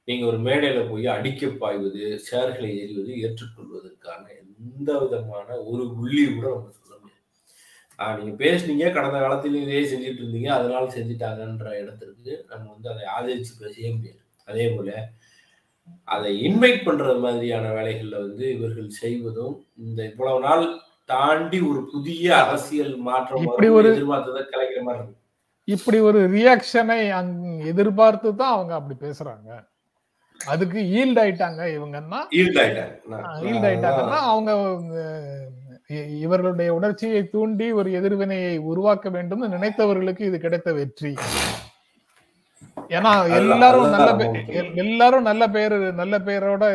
நீங்க 0.08 0.24
ஒரு 0.26 0.40
மேடையில 0.48 0.82
போய் 0.90 1.08
அடிக்க 1.16 1.48
பாய்வது 1.62 2.04
சேர்களை 2.28 2.70
எறிவது 2.84 3.13
ஏற்றுக்கொள்வதற்கான 3.26 4.24
எந்த 4.42 4.90
விதமான 5.04 5.48
ஒரு 5.72 5.84
புள்ளி 5.96 6.22
கூட 6.34 6.48
நம்ம 6.54 6.74
சொல்ல 6.78 6.94
முடியாது. 7.02 8.18
நீங்க 8.20 8.34
பேசுனீங்க 8.44 8.88
கடந்த 8.98 9.18
காலத்திலும் 9.20 9.66
இதே 9.68 9.82
செஞ்சுட்டு 9.92 10.22
இருந்தீங்க 10.24 10.52
அதனால 10.58 10.84
செஞ்சுட்டாங்கன்ற 10.98 11.72
இடத்திற்கு 11.82 12.34
நம்ம 12.52 12.66
வந்து 12.76 12.90
அதை 12.94 13.06
ஆதரிச்சு 13.16 13.54
பேசவே 13.63 13.92
முடியாது. 13.98 14.22
அதே 14.48 14.68
போல 14.76 14.92
அதை 16.15 16.32
இன்வைட் 16.47 16.82
பண்றது 16.88 17.19
மாதிரியான 17.19 17.71
வேலைகள்ல 17.78 18.17
வந்து 18.26 18.45
இவர்கள் 18.56 18.89
செய்வதும் 19.02 19.56
இந்த 19.86 20.00
இவ்வளவு 20.12 20.43
நாள் 20.47 20.65
தாண்டி 21.13 21.60
ஒரு 21.69 21.82
புதிய 21.93 22.26
அரசியல் 22.43 22.93
மாற்றம் 23.08 23.47
எதிர்பார்த்ததை 23.93 24.43
கலைக்கிற 24.54 24.82
மாதிரி 24.88 25.02
இருக்கு. 25.04 25.21
இப்படி 25.67 25.97
ஒரு 26.10 26.19
ரியாக்ஷனை 26.36 26.97
எதிர்பார்த்து 27.71 28.30
தான் 28.41 28.54
அவங்க 28.56 28.73
அப்படி 28.80 28.95
பேசுறாங்க. 29.06 29.50
அதுக்கு 30.39 30.80
ஈல்ட் 31.00 31.19
ஆயிட்டாங்க 31.23 31.62
இவங்கன்னா. 31.78 32.19
ஈல்ட் 32.39 32.60
ஆயிட்டாங்க. 32.63 33.21
ஈல்ட் 33.47 33.67
ஆயிட்டாங்கன்னா 33.69 34.19
அவங்க 34.32 34.52
இவர்களுடைய 36.26 36.69
உணர்ச்சியை 36.78 37.21
தூண்டி 37.34 37.67
ஒரு 37.80 37.89
எதிர்வினையை 38.00 38.56
உருவாக்க 38.71 39.10
வேண்டும் 39.10 39.43
நினைத்தவர்களுக்கு 39.56 40.23
இது 40.30 40.39
கிடைத்த 40.45 40.69
வெற்றி. 40.80 41.12
ஏன்னா 42.95 43.12
எல்லாரும் 43.38 43.93
நல்ல 43.95 44.10
எல்லாரும் 44.84 45.26
நல்ல 45.30 45.43
பேர் 45.56 45.76
நல்ல 46.00 46.15
பேரோட 46.28 46.65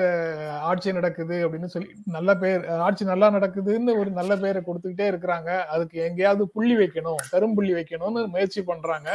ஆட்சி 0.70 0.92
நடக்குது 0.98 1.36
அப்படின்னு 1.44 1.68
சொல்லி 1.74 1.90
நல்ல 2.16 2.30
பேர் 2.42 2.62
ஆட்சி 2.86 3.04
நல்லா 3.10 3.28
நடக்குதுன்னு 3.36 3.92
ஒரு 4.00 4.10
நல்ல 4.18 4.32
பேரை 4.42 4.60
கொடுத்துக்கிட்டே 4.66 5.06
இருக்கிறாங்க. 5.12 5.50
அதுக்கு 5.74 5.98
எங்கேயாவது 6.08 6.46
புள்ளி 6.54 6.74
வைக்கணும் 6.80 7.22
கரும்புள்ளி 7.32 7.72
வைக்கணும்னு 7.78 8.26
முயற்சி 8.34 8.62
பண்றாங்க. 8.70 9.08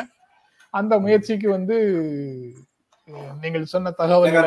அந்த 0.74 0.94
முயற்சிக்கு 1.06 1.50
வந்து 1.58 1.78
நீங்கள் 3.44 3.72
சொன்ன 3.74 3.92
தகவல் 4.02 4.38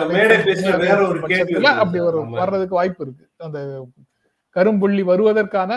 அப்படி 1.83 2.01
ஒரு 2.09 2.19
வர்றதுக்கு 2.41 2.79
வாய்ப்பு 2.81 3.03
இருக்கு. 3.07 3.25
அந்த 3.47 3.61
கரும்புள்ளி 4.57 5.03
வருவதற்கான 5.13 5.71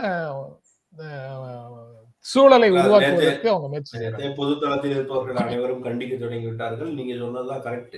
சூழலை 2.32 2.70
உருவாக்குவதற்கு 2.76 3.50
அவங்க 3.54 3.68
முயற்சி 3.72 4.34
பொது 4.40 4.54
தளத்தில் 4.62 4.96
இருப்பவர்கள் 4.98 5.42
அனைவரும் 5.44 5.86
கண்டிக்க 5.88 6.14
தொடங்கி 6.20 6.48
விட்டார்கள் 6.50 6.92
நீங்க 6.98 7.16
சொன்னதுதான் 7.24 7.66
கரெக்ட் 7.68 7.98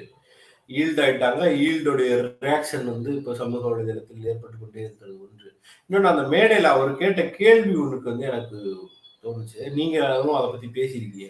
ஈல்ட் 0.70 1.02
ஆயிட்டாங்க. 1.04 1.42
ஈல்டுடைய 1.66 2.12
ரியாக்ஷன் 2.46 2.86
வந்து 2.94 3.10
இப்ப 3.18 3.36
சமூக 3.42 3.64
வலைதளத்தில் 3.72 4.28
ஏற்பட்டு 4.32 4.58
கொண்டே 4.62 4.80
இருக்கிறது 4.86 5.16
ஒன்று. 5.26 5.50
இன்னொன்று 5.86 6.12
அந்த 6.12 6.24
மேடையில 6.36 6.72
அவர் 6.76 7.00
கேட்ட 7.02 7.24
கேள்வி 7.40 7.74
ஒண்ணுக்கு 7.82 8.12
வந்து 8.12 8.26
எனக்கு 8.32 8.60
தோணுச்சு. 9.24 9.60
நீங்க 9.80 9.98
அதுவும் 10.14 10.38
அதை 10.40 10.48
பத்தி 10.50 10.68
பேசியிருக்கீங்க. 10.80 11.30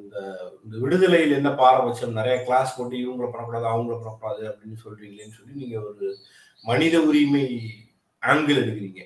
இந்த 0.00 0.16
இந்த 0.64 0.76
விடுதலையில் 0.84 1.38
என்ன 1.38 1.50
பாரபட்சம்? 1.62 2.18
நிறைய 2.18 2.36
கிளாஸ் 2.48 2.76
போட்டு 2.76 2.96
இவங்களை 3.04 3.28
பண்ணக்கூடாது 3.30 3.66
அவங்கள 3.72 3.94
பண்ணக்கூடாது 4.00 4.42
அப்படின்னு 4.50 4.78
சொல்றீங்களேன்னு 4.84 5.38
சொல்லி 5.38 5.54
நீங்க 5.62 5.76
ஒரு 5.88 6.08
மனித 6.64 6.96
உரிமை 7.08 7.46
ஆங்கிள் 8.22 8.62
எடுக்கிறீங்க. 8.62 9.02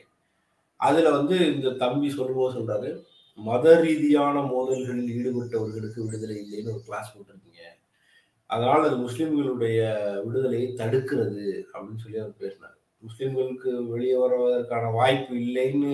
அதுல 0.80 1.10
வந்து 1.10 1.36
இந்த 1.54 1.70
தம்பி 1.70 2.08
சொல்லும்போது 2.10 2.56
சொல்றாரு 2.58 2.90
மத 3.38 3.74
ரீதியான 3.80 4.36
மோதல்களில் 4.52 5.10
ஈடுபட்டவர்களுக்கு 5.18 5.98
விடுதலை 6.04 6.36
இல்லைன்னு 6.44 6.72
ஒரு 6.74 6.82
கிளாஸ் 6.86 7.12
போட்டிருக்கீங்க. 7.14 7.62
அதனால 8.50 8.80
அது 8.88 8.96
முஸ்லிம்களுடைய 8.96 9.78
விடுதலையை 10.26 10.68
தடுக்கிறது 10.76 11.46
அப்படின்னு 11.72 12.02
சொல்லி 12.04 12.18
அவர் 12.18 12.40
பேசினார். 12.44 12.76
முஸ்லிம்களுக்கு 13.02 13.70
வெளியே 13.88 14.16
வருவதற்கான 14.22 14.92
வாய்ப்பு 14.92 15.34
இல்லைன்னு 15.36 15.92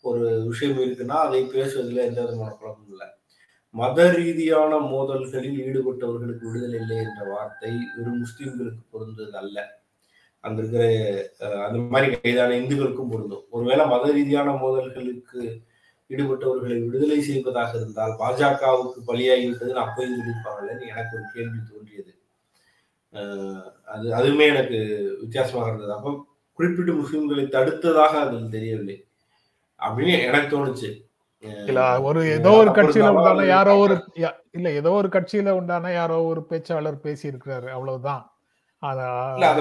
ஒரு 0.00 0.24
விஷயம் 0.46 0.78
இருக்குன்னா 0.78 1.18
அதை 1.26 1.42
பேசுவதில் 1.44 2.06
எந்த 2.08 2.20
விதமான 2.22 2.50
குழப்பம் 2.54 2.90
இல்லை. 2.90 3.08
மத 3.74 4.08
ரீதியான 4.10 4.78
மோதல்களில் 4.90 5.60
ஈடுபட்டவர்களுக்கு 5.66 6.44
விடுதலை 6.48 6.80
இல்லை 6.80 6.96
என்ற 6.96 7.22
வார்த்தை 7.32 7.72
வெறும் 7.96 8.20
முஸ்லிம்களுக்கு 8.24 8.82
பொருந்தது 8.90 9.34
அல்ல. 9.36 9.58
அங்க 10.44 10.58
இருக்கிற 10.62 10.84
அந்த 11.66 11.78
மாதிரி 11.92 12.08
கைதான 12.14 12.56
இந்துக்களுக்கும் 12.60 13.12
பொருந்தும். 13.12 13.44
ஒருவேளை 13.50 13.86
மத 13.86 14.10
ரீதியான 14.12 14.54
மோதல்களுக்கு 14.62 15.40
ஈடுபட்டவர்களை 16.10 16.76
விடுதலை 16.86 17.20
செய்வதாக 17.20 17.78
இருந்தால் 17.78 18.18
பாஜகவுக்கு 18.18 18.98
பலியாகிவிட்டதுன்னு 19.08 19.84
அப்பயும் 19.84 20.16
சொல்லியிருப்பாங்கன்னு 20.16 20.90
எனக்கு 20.92 21.16
ஒரு 21.18 21.26
கேள்வி 21.34 21.60
தோன்றியது. 21.70 22.12
அது 23.84 24.06
அதுவுமே 24.18 24.46
எனக்கு 24.52 24.78
வித்தியாசமாக 25.20 25.68
இருந்தது. 25.68 25.92
அப்போ 25.92 26.12
குறிப்பிட்டு 26.52 26.92
முஸ்லிம்களை 26.92 27.44
தடுத்ததாக 27.56 28.14
அதில் 28.24 28.54
தெரியவில்லை. 28.56 28.96
அப்படின்னு 29.80 30.14
எனக்கு 30.28 30.50
தோணுச்சு. 30.54 30.90
இல்ல 31.68 31.80
ஒரு 32.02 32.20
ஏதோ 32.28 32.50
ஒரு 32.60 32.70
கட்சியில 32.70 33.08
உண்டான 33.14 33.46
யாரோ 33.46 33.72
ஒரு 33.76 33.94
இல்ல 34.50 34.68
ஏதோ 34.80 34.90
ஒரு 34.90 35.08
கட்சியில 35.08 35.50
உண்டான 35.50 35.92
யாரோ 35.92 36.22
ஒரு 36.22 36.40
பேச்சாளர் 36.50 37.04
பேசி 37.06 37.24
இருக்கிறாரு 37.30 37.68
அவ்வளவுதான். 37.76 38.22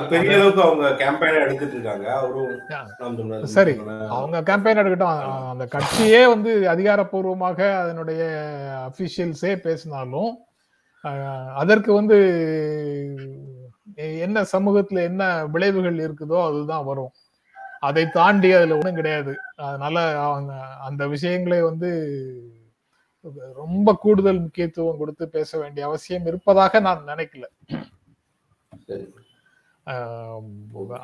பெரிய 0.10 0.36
அளவுக்கு 0.36 0.62
அவங்க 0.62 0.88
கேம்பெயினா 1.02 1.42
எடுத்துட்டு 1.44 1.76
இருக்காங்க. 1.76 2.08
அவரும் 2.18 2.56
நாம் 3.00 3.18
தமிழர் 3.18 3.54
சரி. 3.58 3.74
அவங்க 4.16 4.42
கேம்பெயின் 4.50 4.82
எடுக்கட்டும். 4.82 5.20
அந்த 5.52 5.66
கட்சியே 5.76 6.22
வந்து 6.34 6.54
அதிகாரப்பூர்வமாக 6.74 7.60
அதனுடைய 7.84 8.24
அபிஷியல்ஸே 8.88 9.54
பேசினாலும் 9.68 10.32
அதற்கு 11.62 11.94
வந்து 11.94 12.18
என்ன 14.26 14.44
சமூகத்துல 14.52 15.02
என்ன 15.10 15.24
விளைவுகள் 15.46 15.98
இருக்குதோ 16.06 16.38
அதுதான் 16.48 16.86
வரும். 16.86 17.12
அதை 17.80 18.04
தாண்டி 18.10 18.50
அதுல 18.52 18.78
ஒண்ணும் 18.78 19.00
கிடையாது. 19.00 19.34
அதனால 19.56 19.96
அவங்க 20.28 20.54
அந்த 20.90 21.08
விஷயங்களை 21.08 21.62
வந்து 21.62 21.90
ரொம்ப 23.56 23.90
கூடுதல் 24.02 24.40
முக்கியத்துவம் 24.40 24.98
கொடுத்து 24.98 25.26
பேச 25.30 25.60
வேண்டிய 25.60 25.86
அவசியம் 25.86 26.26
இருப்பதாக 26.26 26.80
நான் 26.80 27.08
நினைக்கல. 27.08 27.48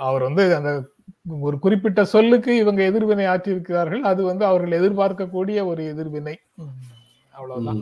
அவர் 0.08 0.24
வந்து 0.28 0.44
அந்த 0.56 0.72
ஒரு 1.46 1.60
குறிப்பிட்ட 1.60 2.02
சொல்லுக்கு 2.06 2.52
இவங்க 2.58 2.82
எதிர்வினை 2.84 3.26
ஆற்றியிருக்கிறார்கள். 3.26 4.04
அது 4.12 4.22
வந்து 4.24 4.46
அவர்கள் 4.46 4.78
எதிர்பார்க்கக்கூடிய 4.80 5.66
ஒரு 5.72 5.82
எதிர்வினை. 5.94 6.36
அவ்வளவுதான். 7.38 7.82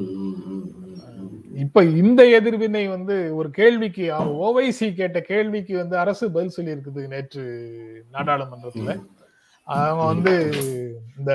இப்ப 1.63 1.83
இந்த 1.83 2.21
எதிர்வினை 2.39 2.87
வந்து 2.87 3.15
ஒரு 3.35 3.49
கேள்விக்கு 3.51 4.05
ஓவைசி 4.47 4.87
கேட்ட 4.93 5.19
கேள்விக்கு 5.21 5.75
வந்து 5.77 5.95
அரசு 5.97 6.25
பதில் 6.31 6.55
சொல்லி 6.57 6.73
இருக்குது 6.73 7.03
நேற்று 7.13 7.43
நாடாளுமன்றத்துல. 8.13 8.91
அவங்க 9.67 10.03
வந்து 10.03 10.33
இந்த 11.17 11.33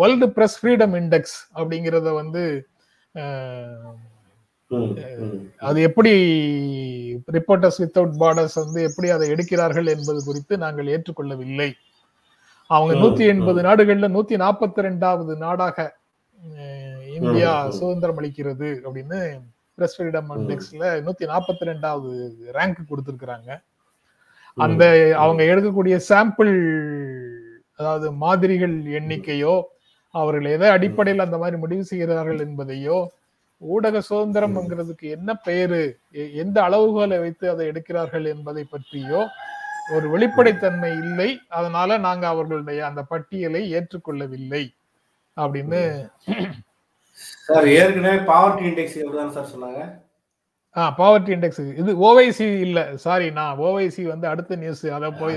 வேர்ல்டு 0.00 0.28
பிரஸ் 0.30 0.58
ஃப்ரீடம் 0.60 0.94
இண்டெக்ஸ் 1.00 1.38
அப்படிங்கிறத 1.54 2.08
வந்து. 2.14 2.44
அது 5.60 5.78
எப்படி 5.88 6.12
ரிப்போர்ட்டர்ஸ் 7.36 7.78
வித்தவுட் 7.82 8.16
பார்டர்ஸ் 8.22 8.56
வந்து 8.62 8.80
எப்படி 8.82 9.08
அதை 9.10 9.26
எடுக்கிறார்கள் 9.34 9.88
என்பது 9.94 10.20
குறித்து 10.24 10.54
நாங்கள் 10.64 10.90
ஏற்றுக்கொள்ளவில்லை. 10.94 11.70
அவங்க 12.70 12.94
நூத்தி 12.94 13.24
எண்பது 13.32 13.60
நாடுகள்ல 13.68 14.08
நூத்தி 14.16 14.36
நாற்பத்தி 14.36 14.80
ரெண்டாவது 14.88 15.34
நாடாக 15.44 15.78
இந்தியா. 17.18 17.52
சுதந்திரம் 17.78 18.18
அளிக்கிறது 18.20 18.68
அப்படின்னு 18.84 19.20
பிரஸ் 19.78 19.96
ஃப்ரீடம் 19.96 20.30
இண்டெக்ஸ்ல 20.36 20.84
நூத்தி 21.06 21.24
நாற்பத்தி 21.32 21.64
ரெண்டாவது 21.70 22.10
ரேங்க் 22.56 22.80
கொடுத்திருக்கிறாங்க 22.90 23.50
அந்த 24.56 24.84
அவங்க 25.22 25.42
எடுக்கக்கூடிய 25.52 25.96
சாம்பிள் 26.10 26.54
அதாவது 27.80 28.06
மாதிரிகள் 28.22 28.76
எண்ணிக்கையோ 29.00 29.54
அவர்கள் 30.14 30.46
எதை 30.54 30.68
அடிப்படையில் 30.76 31.26
அந்த 31.26 31.36
மாதிரி 31.38 31.56
முடிவு 31.56 31.84
செய்கிறார்கள் 31.84 32.40
என்பதையோ 32.46 32.98
ஊடக 33.60 34.02
சுதந்திரம்ங்கிறதுக்கு 34.10 35.06
என்ன 35.16 35.30
பெயரு? 35.46 35.82
எந்த 36.42 36.56
அளவுகோலை 36.62 37.18
வைத்து 37.20 37.50
அதை 37.50 37.64
எடுக்கிறார்கள் 37.68 38.26
என்பதை 38.34 38.64
பற்றியோ 38.64 39.20
ஒரு 39.94 40.06
வெளிப்படைத்தன்மை 40.14 40.90
இல்லை. 41.04 41.30
அதனால 41.48 41.98
நாங்க 41.98 42.26
அவர்களுடைய 42.26 42.80
அந்த 42.86 43.02
பட்டியலை 43.02 43.62
ஏற்றுக்கொள்ளவில்லை. 43.78 44.64
அப்படின்னு 45.36 45.80
சார் 47.46 47.68
ஏற்கனவே 47.68 48.18
பாவர்ட்டி 48.32 48.64
இண்டெக்ஸ் 48.70 48.98
எப்படிதான் 49.02 49.34
சார் 49.36 49.52
சொன்னாங்க? 49.54 49.80
ஆ 50.76 50.82
பாவர்ட்டி 50.98 51.32
இண்டெக்ஸ் 51.36 51.62
இது 51.80 51.90
ஓவைசி 52.08 52.46
இல்ல. 52.66 52.78
சாரி 53.06 53.28
நான் 53.38 53.58
ஓவைசி 53.58 54.02
வந்து 54.02 54.26
அடுத்த 54.28 54.56
நியூஸ் 54.56 54.84
அதை 54.98 55.10
போய் 55.20 55.36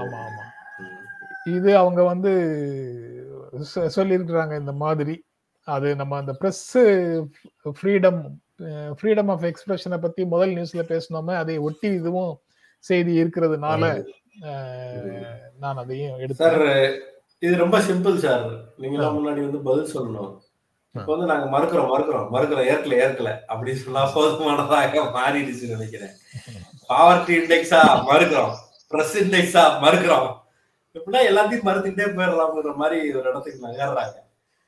ஆமா 0.00 0.20
ஆமா. 0.24 0.44
இது 1.56 1.70
அவங்க 1.76 2.00
வந்து 2.12 2.32
சொல்லியிருக்கிறாங்க 3.96 4.54
இந்த 4.58 4.72
மாதிரி. 4.84 5.16
அது 5.64 5.88
நம்ம 5.96 6.16
அந்த 6.16 6.32
பிரஸ் 6.32 6.64
ஃப்ரீடம் 7.78 8.20
ஃப்ரீடம் 8.98 9.30
ஆஃப் 9.34 9.44
எக்ஸ்பிரஷனை 9.50 9.98
பத்தி 9.98 10.24
முதல் 10.24 10.54
நியூஸ்ல 10.56 10.82
பேசினோமே 10.92 11.34
அதை 11.42 11.58
ஒட்டி 11.58 11.88
இதுவும் 12.00 12.32
செய்தி 12.78 13.12
இருக்கிறதுனால 13.22 13.82
நான் 15.62 15.80
அதையும் 15.82 16.12
சார் 16.40 16.58
எடுத்தேன் 16.58 16.98
இது 17.46 17.54
ரொம்ப 17.56 17.78
சிம்பிள் 17.78 18.16
சார். 18.24 18.46
நீங்க 18.82 19.04
முன்னாடி 19.16 19.40
வந்து 19.46 19.60
பதில் 19.68 19.92
சொல்லணும். 19.94 20.30
இப்ப 20.94 21.10
வந்து 21.12 21.28
நாங்க 21.30 21.46
மறுக்கிறோம் 21.54 21.90
மறுக்கிறோம் 21.92 22.26
மறுக்கிறோம் 22.34 22.68
ஏற்கல 22.72 22.96
ஏற்கல 23.04 23.30
அப்படி 23.52 23.74
சொன்னா 23.84 24.02
போதுமானதாக 24.14 25.04
மாறிடுச்சு 25.16 25.74
நினைக்கிறேன். 25.74 26.14
பாவர்ட்டி 26.90 27.32
இண்டெக்ஸா 27.40 27.80
மறுக்கிறோம். 28.10 28.54
பிரஸ் 28.92 29.16
இண்டெக்ஸா 29.22 29.62
மறுக்கிறோம். 29.84 30.28
இப்படின்னா 30.94 31.22
எல்லாத்தையும் 31.30 31.66
மறுத்துக்கிட்டே 31.68 32.08
போயிடலாம்ங்கிற 32.16 32.74
மாதிரி 32.82 32.98
ஒரு 33.18 33.28
இடத்துக்கு 33.30 33.66
நகர்றாங்க. 33.66 34.16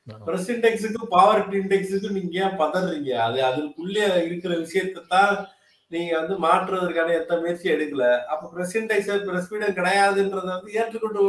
பிரஸ் 0.07 0.49
இண்டெக்ஸுக்கு 0.53 1.01
பாவர்ட்டி 1.15 1.55
இண்டெக்ஸுக்கு 1.63 2.09
நீங்க 2.15 2.39
ஏன் 2.45 2.57
பதறீங்க? 2.61 3.11
அது 3.25 3.37
அதுக்குள்ளே 3.49 4.07
இருக்கிற 4.27 4.53
விஷயத்தை 4.63 5.01
தான் 5.13 5.35
நீங்க 5.91 6.11
வந்து 6.19 6.35
மாற்றுவதற்கான 6.45 7.13
எந்த 7.19 7.33
முயற்சி 7.41 7.67
எடுக்கல. 7.75 8.05
அப்ப 8.33 8.49
பிரஸ் 8.55 8.75
இண்டெக்ஸ் 8.79 9.09
பிரஸ் 9.29 9.47
ஃப்ரீடம் 9.47 9.77
கிடையாதுன்றத 9.79 10.49
வந்து 10.55 10.75
ஏற்றுக்கொண்டு 10.79 11.21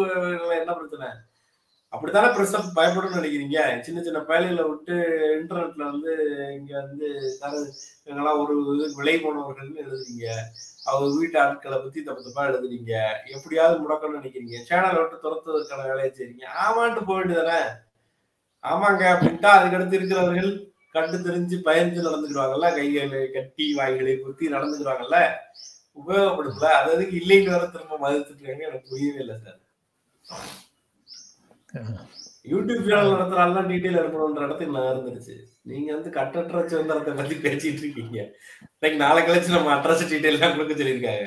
என்ன 0.60 0.74
பிரச்சனை? 0.78 1.08
அப்படித்தானே 1.92 2.28
பிரஸ் 2.36 2.54
பயப்படணும்னு 2.78 3.18
நினைக்கிறீங்க? 3.20 3.58
சின்ன 3.86 3.98
சின்ன 4.06 4.20
பயலிகளை 4.30 4.64
விட்டு 4.70 4.94
இன்டர்நெட்ல 5.38 5.84
வந்து 5.92 6.12
இங்க 6.58 6.72
வந்து 6.80 7.08
எங்கெல்லாம் 8.06 8.40
ஒரு 8.44 8.54
விலை 8.98 9.16
போனவர்கள்னு 9.24 9.82
எழுதுறீங்க. 9.84 10.26
அவங்க 10.88 11.06
வீட்டு 11.18 11.38
ஆட்களை 11.42 11.76
பத்தி 11.84 12.00
தப்பு 12.08 12.24
தப்பா 12.24 12.42
எழுதுறீங்க. 12.48 12.94
எப்படியாவது 13.34 13.76
முடக்கணும்னு 13.84 14.20
நினைக்கிறீங்க. 14.20 14.56
சேனலை 14.70 14.98
விட்டு 15.00 15.24
துரத்துவதற்கான 15.26 15.86
வேலையை 15.90 16.10
செய்றீங்க. 16.18 16.46
ஆமான்ட்டு 16.64 17.08
போயிட்டு 17.10 17.36
தானே 17.40 17.60
ஆமாங்க 18.64 19.02
அப்படின்ட்டா 19.14 19.50
அதுக்கடுத்து 19.56 19.98
இருக்கிறவர்கள் 19.98 20.52
கண்டு 20.94 21.16
தெரிஞ்சு 21.26 21.56
பயந்து 21.68 22.06
நடந்துக்கிறாங்கல்ல 22.06 22.68
கைகளை 22.76 23.22
கட்டி 23.36 23.64
வாய்களை 23.78 24.12
குத்தி 24.18 24.54
நடந்துக்கிறாங்கல்ல 24.54 25.18
உபயோகப்படுத்தல. 26.00 26.68
அது 26.78 26.88
அதுக்கு 26.94 27.16
இல்லைன்னு 27.20 27.54
வர 27.54 27.64
திரும்ப 27.74 27.98
மதித்துட்டு 28.04 28.42
இருக்காங்க 28.42 28.68
எனக்கு 28.68 28.90
புரியவே 28.92 29.20
இல்லை 29.24 29.36
சார். 29.44 29.60
யூடியூப் 32.52 32.86
சேனல் 32.86 33.12
நடத்துறாலாம் 33.14 33.68
டீட்டெயில் 33.72 33.98
இருக்கணும்ன்ற 34.00 34.46
இடத்துக்கு 34.46 34.74
நான் 34.76 34.90
இருந்துருச்சு. 34.92 35.34
நீங்க 35.70 35.88
வந்து 35.94 36.10
கட்டற்ற 36.16 36.62
சுதந்திரத்தை 36.70 37.12
பத்தி 37.20 37.34
பேசிட்டு 37.44 37.82
இருக்கீங்க. 37.84 38.18
லைக் 38.82 38.96
நாளை 39.02 39.20
கழிச்சு 39.28 39.56
நம்ம 39.56 39.72
அட்ரஸ் 39.76 40.04
டீட்டெயில் 40.12 40.36
எல்லாம் 40.36 40.54
கொடுக்க 40.56 40.74
சொல்லியிருக்காங்க. 40.80 41.26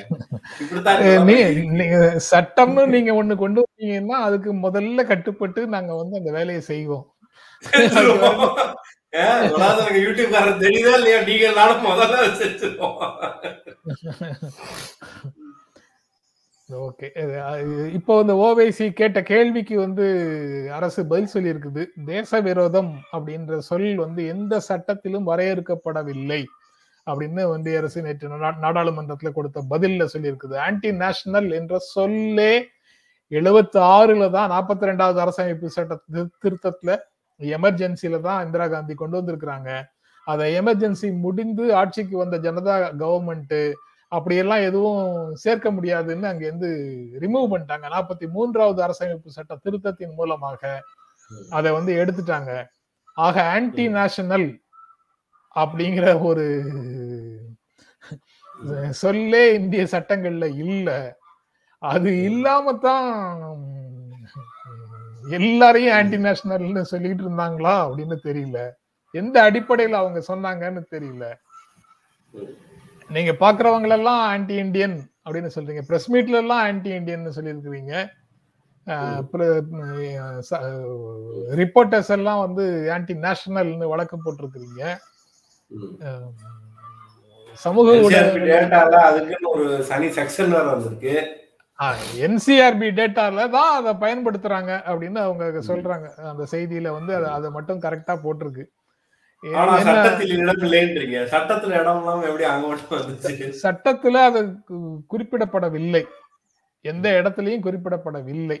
இப்படித்தான் 0.62 2.22
சட்டம்னு 2.32 2.84
நீங்க 2.94 3.12
ஒண்ணு 3.20 3.36
கொண்டு 3.44 3.64
வந்தீங்கன்னா 3.66 4.18
அதுக்கு 4.28 4.52
முதல்ல 4.66 5.06
கட்டுப்பட்டு 5.12 5.60
நாங்க 5.76 5.94
வந்து 6.02 6.20
அந்த 6.20 6.32
வேலையை 6.38 6.62
செய்வோம். 6.72 7.06
செஞ்சுருவோம். 7.64 8.42
ஏன், 9.18 9.44
தெரியுதா 10.60 10.94
இல்லையா 10.98 11.20
நீங்க 11.28 11.46
நானும் 11.56 11.86
முதல்ல 11.86 12.24
செஞ்சிருவோம் 12.40 12.98
ஓகே 16.68 17.06
இப்போ 17.92 18.14
இந்த 18.20 18.34
ஓவைசி 18.40 18.86
கேட்ட 18.92 19.18
கேள்விக்கு 19.22 19.74
வந்து 19.78 20.06
அரசு 20.70 21.00
பதில் 21.06 21.32
சொல்லி 21.32 21.52
இருக்குது 21.52 21.82
தேச 22.06 22.40
விரோதம் 22.40 22.90
அப்படின்ற 23.12 23.58
சொல் 23.68 23.86
வந்து 23.96 24.22
எந்த 24.26 24.54
சட்டத்திலும் 24.68 25.28
வரையறுக்கப்படவில்லை 25.30 26.40
அப்படின்னு 27.06 27.42
ஒன்றிய 27.50 27.78
அரசு 27.78 28.02
நேற்று 28.02 28.28
நாடாளுமன்றத்துல 28.64 29.30
கொடுத்த 29.32 29.62
பதில்ல 29.70 30.08
சொல்லியிருக்குது 30.14 30.56
ஆன்டி 30.66 30.90
நேஷனல் 30.98 31.48
என்ற 31.52 31.78
சொல்லே 31.88 32.52
எழுபத்தி 33.32 33.78
ஆறுல 33.92 34.26
தான் 34.30 34.52
நாற்பத்தி 34.52 34.90
ரெண்டாவது 34.90 35.18
அரசமைப்பு 35.20 35.70
சட்ட 35.70 35.96
திருத்தத்துல 36.42 36.92
எமர்ஜென்சில 37.40 38.20
தான் 38.28 38.42
இந்திரா 38.46 38.66
காந்தி 38.74 38.94
கொண்டு 38.94 39.18
வந்திருக்கிறாங்க. 39.20 39.70
அதை 40.26 40.46
எமர்ஜென்சி 40.60 41.08
முடிந்து 41.24 41.64
ஆட்சிக்கு 41.80 42.16
வந்த 42.22 42.36
ஜனதா 42.46 42.74
கவர்மெண்ட் 43.02 43.60
அப்படியெல்லாம் 44.12 44.62
எதுவும் 44.68 45.02
சேர்க்க 45.44 45.68
முடியாதுன்னு 45.76 46.26
அங்க 46.30 46.44
இருந்து 46.46 46.70
ரிமூவ் 47.24 47.50
பண்ணிட்டாங்க. 47.52 47.86
நாற்பத்தி 47.94 48.26
மூன்றாவது 48.36 48.80
அரசமைப்பு 48.86 49.36
சட்ட 49.36 49.56
திருத்தத்தின் 49.64 50.16
மூலமாக 50.20 50.62
அதை 51.58 51.70
வந்து 51.78 51.92
எடுத்துட்டாங்க. 52.02 52.52
ஆக 53.26 53.36
ஆன்டி 53.54 53.84
நேஷனல் 53.98 54.48
அப்படிங்கிற 55.56 56.06
ஒரு 56.28 56.46
சொல்லே 59.02 59.42
இந்திய 59.58 59.82
சட்டங்கள்ல 59.94 60.46
இல்ல. 60.64 60.88
அது 61.82 62.10
இல்லாம 62.28 62.72
தான் 62.86 63.12
எல்லாரையும் 65.36 65.94
ஆன்டி 65.96 66.18
நேஷனல்னு 66.24 66.82
சொல்லிட்டு 66.92 67.22
இருந்தாங்களா 67.24 67.74
அப்படின்னு 67.86 68.16
தெரியல. 68.28 68.58
எந்த 69.14 69.36
அடிப்படையில 69.48 69.98
அவங்க 70.00 70.20
சொன்னாங்கன்னு 70.30 70.82
தெரியல. 70.94 71.26
நீங்க 73.16 73.32
பாக்குறவங்க 73.42 73.90
எல்லாம் 73.98 74.22
ஆன்டி 74.32 74.54
இண்டியன் 74.64 74.96
அப்படின்னு 75.24 75.50
சொல்றீங்க. 75.54 75.82
பிரஸ் 75.90 76.08
மீட்ல 76.12 76.40
எல்லாம் 76.42 76.62
ஆன்டி 76.68 76.90
இந்தியன் 76.98 77.36
சொல்லியிருக்கிறீங்க 77.38 77.94
ரிப்போர்ட்டர்ஸ் 81.60 82.10
எல்லாம் 82.16 82.42
வந்து 82.44 82.64
ஆன்டி 82.94 83.14
நேஷனல்னு 83.24 83.92
வழக்கு 83.92 84.16
போட்டிருக்கிறீங்க 84.18 84.82
சமூக 87.64 87.96
ஊடகங்கள் 88.04 89.02
அதுக்குன்னு 89.08 89.48
ஒரு 89.54 89.66
சனி 89.88 90.08
செக்ஷன் 90.18 90.54
வேற 90.54 90.64
வந்திருக்கு. 90.72 91.14
என்சிஆர்பி 92.26 92.88
டேட்டால 92.98 93.50
தான் 93.50 93.72
அதை 93.78 93.92
பயன்படுத்துறாங்க 94.04 94.72
அப்படின்னு 94.90 95.18
அவங்க 95.18 95.44
சொல்றாங்க. 95.66 96.08
அந்த 96.30 96.46
செய்தியில 96.50 96.90
வந்து 96.90 97.26
அதை 97.26 97.50
மட்டும் 97.50 97.80
கரெக்டா 97.80 98.14
போட்டிருக்கு. 98.24 98.64
சட்டத்தில் 103.50 104.14
அது 104.14 104.40
குறிப்பிடப்படவில்லை. 105.12 106.02
எந்த 106.80 107.10
இடத்துலயும் 107.10 107.64
குறிப்பிடப்படவில்லை. 107.68 108.58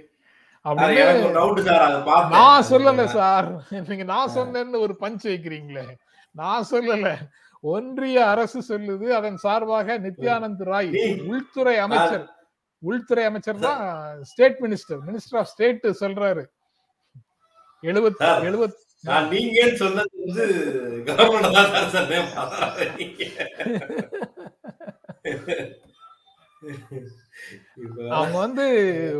நான் 2.30 2.64
சொல்லல 2.70 3.04
சார் 3.04 3.50
நீங்க 3.88 4.02
நான் 4.04 4.34
சொன்னேன்னு 4.34 4.80
ஒரு 4.80 4.96
பஞ்ச் 5.00 5.24
வைக்கிறீங்களே. 5.24 5.84
நான் 6.30 6.64
சொல்லல. 6.70 7.16
ஒன்றிய 7.60 8.26
அரசு 8.26 8.58
சொல்லுது 8.68 9.08
அதன் 9.08 9.36
சார்பாக 9.36 9.98
நித்யானந்த் 9.98 10.64
ராய் 10.72 10.90
உள்துறை 11.26 11.78
அமைச்சர். 11.78 12.37
உள்துறை 12.82 13.24
அமைச்சர் 13.24 13.64
தான் 13.64 13.80
state 14.24 14.60
minister 14.60 15.00
minister 15.06 15.38
of 15.38 15.48
state 15.48 15.86
சொல்றாரு 16.00 16.44
எழுபத் 17.82 18.20
சார். 18.22 18.44
எழுபத் 18.44 18.78
நான் 19.04 19.26
நீங்கன்னு 19.32 19.76
சொன்னது 19.76 20.14
வந்து 20.20 20.44
அவங்க 28.12 28.36
வந்து 28.38 28.64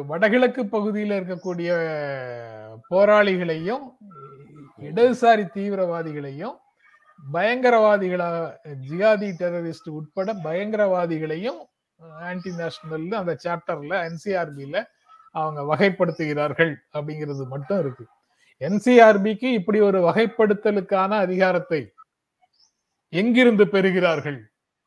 வடகிழக்கு 0.09 0.62
பகுதியில் 0.68 1.14
இருக்கக்கூடிய 1.18 1.71
போராளிகளையும் 2.90 3.85
இடதுசாரி 4.83 5.44
தீவிரவாதிகளையும் 5.55 6.57
பயங்கரவாதிகளா 7.29 8.29
ஜிகாதி 8.83 9.29
டெரரிஸ்ட் 9.40 9.88
உட்பட 9.90 10.33
பயங்கரவாதிகளையும் 10.44 11.61
ஆன்டி 12.23 12.51
நேஷனல் 12.59 13.07
அந்த 13.21 13.35
சாப்டர்ல 13.45 13.95
என்சிஆர்பில 14.09 14.77
அவங்க 15.35 15.61
வகைப்படுத்துகிறார்கள் 15.71 16.73
அப்படிங்கிறது 16.95 17.45
மட்டும் 17.47 17.81
இருக்கு 17.81 18.05
என்சிஆர்பிக்கு 18.63 19.49
இப்படி 19.59 19.79
ஒரு 19.81 19.99
வகைப்படுத்தலுக்கான 20.07 21.11
அதிகாரத்தை 21.27 21.81
எங்கிருந்து 23.13 23.65
பெறுகிறார்கள் 23.75 24.39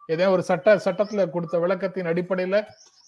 ஏதோ 0.10 0.26
ஒரு 0.30 0.43
சட்ட 0.43 0.74
சட்டத்துல 0.86 1.26
கொடுத்த 1.30 1.56
விளக்கத்தின் 1.60 2.10
அடிப்படையில 2.12 2.56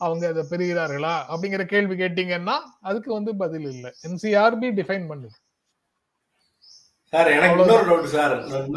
அவங்க 0.02 0.24
அதை 0.28 0.44
பெறுகிறார்களா 0.52 1.13
அப்படிங்கிற 1.30 1.63
கேள்வி 1.66 1.96
கேட்டீங்கன்னா 1.96 2.56
அதுக்கு 2.82 3.10
வந்து 3.13 3.32
பதில் 3.42 3.68
இல்லை 3.72 3.92
என்சிஆர்பி 4.08 4.70
டிஃபைன் 4.80 5.10
பண்ணுது 5.12 5.38
சார் 7.13 7.30
எனக்கு. 7.30 7.56
இன்னொரு 7.63 7.86
டவுட் 7.89 8.08
சார். 8.13 8.34
சரி. 8.52 8.70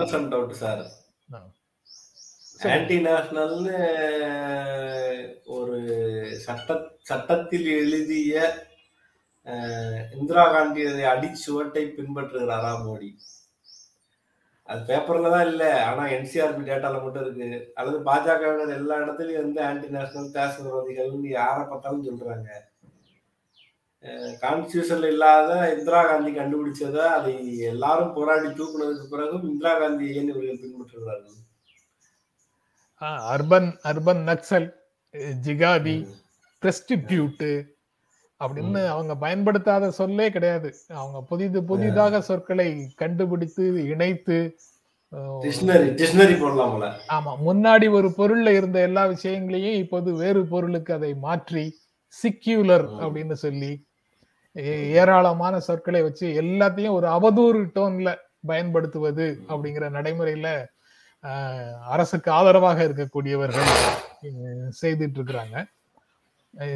ஆன்டி 2.60 2.96
நேஷனல்னு 3.04 3.78
ஒரு 5.56 5.78
சட்ட 6.44 6.76
சட்டத்தில் 7.08 7.66
எழுதிய 7.80 8.34
இந்திரா 10.18 10.44
காந்தி 10.52 10.84
அடிச்சுவட்டை 11.12 11.82
பின்பற்றுகிறாரா 11.96 12.70
மோடி. 12.84 13.10
அது 14.68 14.80
பேப்பர்ல 14.88 15.32
தான் 15.34 15.48
இல்லை 15.50 15.68
ஆனா 15.88 16.04
என்சிஆர்பி 16.16 16.62
டேட்டால 16.68 17.02
மட்டும் 17.02 17.24
இருக்கு. 17.24 17.48
அல்லது 17.78 17.98
பாஜகவினர் 18.08 18.78
எல்லா 18.78 18.96
இடத்துலயும் 19.04 19.44
வந்து 19.44 19.60
ஆன்டி 19.68 19.88
நேஷனல் 19.96 20.34
தேசவிரோதிகள்னு 20.38 21.30
யாரை 21.40 21.64
பார்த்தாலும் 21.64 22.06
சொல்றாங்க. 22.08 22.48
கான்ஸ்டியூஷன்ல 24.44 25.10
இல்லாத 25.14 25.50
இந்திரா 25.76 26.00
காந்தி 26.10 26.32
கண்டுபிடிச்சதை 26.38 27.04
அதை 27.18 27.32
எல்லாரும் 27.72 28.14
போராடி 28.18 28.48
தூக்குனதுக்கு 28.58 29.06
பிறகும் 29.14 29.48
இந்திரா 29.52 29.72
காந்தி 29.82 30.06
ஏன் 30.18 30.30
இவர்கள் 30.32 30.62
பின்பற்றுகிறார்கள்? 30.64 31.40
அர்பன் 33.00 33.70
அர்பன் 33.84 34.22
நக்சல் 34.26 34.68
ஜிகாதி 35.44 35.96
பிரஸ்டிடியூட் 36.62 37.42
அப்படின்னு 38.40 38.86
அவங்க 38.86 39.16
பயன்படுத்தாத 39.16 39.90
சொல்லே 39.90 40.30
கிடையாது. 40.30 40.74
அவங்க 40.88 41.18
புதிது 41.28 41.64
புதிதாக 41.64 42.20
சொற்களை 42.20 42.92
கண்டுபிடித்து 42.96 43.64
இணைத்து 43.84 44.38
ஆமா 47.08 47.32
முன்னாடி 47.46 47.86
ஒரு 47.90 48.08
பொருள்ல 48.16 48.48
இருந்த 48.48 48.80
எல்லா 48.80 49.06
விஷயங்களையும் 49.06 49.74
இப்போது 49.74 50.12
வேறு 50.12 50.46
பொருளுக்கு 50.46 50.94
அதை 50.94 51.14
மாற்றி 51.14 51.64
சிக்யூலர். 52.22 52.86
அப்படின்னு 53.00 53.32
சொல்லி 53.32 53.72
ஏராளமான 55.00 55.60
சொற்களை 55.60 56.02
வச்சு 56.02 56.26
எல்லாத்தையும் 56.42 56.90
ஒரு 56.90 57.06
அவதூறு 57.06 57.62
டோன்ல 57.76 58.14
பயன்படுத்துவது 58.46 59.38
அப்படிங்கிற 59.48 59.86
நடைமுறையில 59.90 60.48
அரசுக்கு 61.92 62.30
ஆதரவாக 62.30 62.78
இருக்கக்கூடியவர்கள் 62.88 63.70
செய்துட்டு 64.80 65.18
இருக்கிறாங்க 65.18 65.56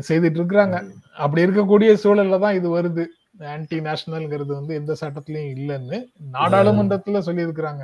செய்துட்டு 0.09 0.39
இருக்கிறாங்க 0.41 0.77
அப்படி 1.25 1.45
இருக்கக்கூடிய 1.47 1.91
சூழல்ல 2.03 2.39
தான் 2.45 2.57
இது 2.59 2.69
வருது. 2.77 3.05
ஆன்டி 3.53 3.77
நேஷனல்ங்கிறது 3.87 4.53
வந்து 4.59 4.73
எந்த 4.81 4.93
சட்டத்திலயும் 5.03 5.53
இல்லைன்னு 5.57 5.99
நாடாளுமன்றத்துல 6.35 7.21
சொல்லியிருக்கிறாங்க. 7.29 7.83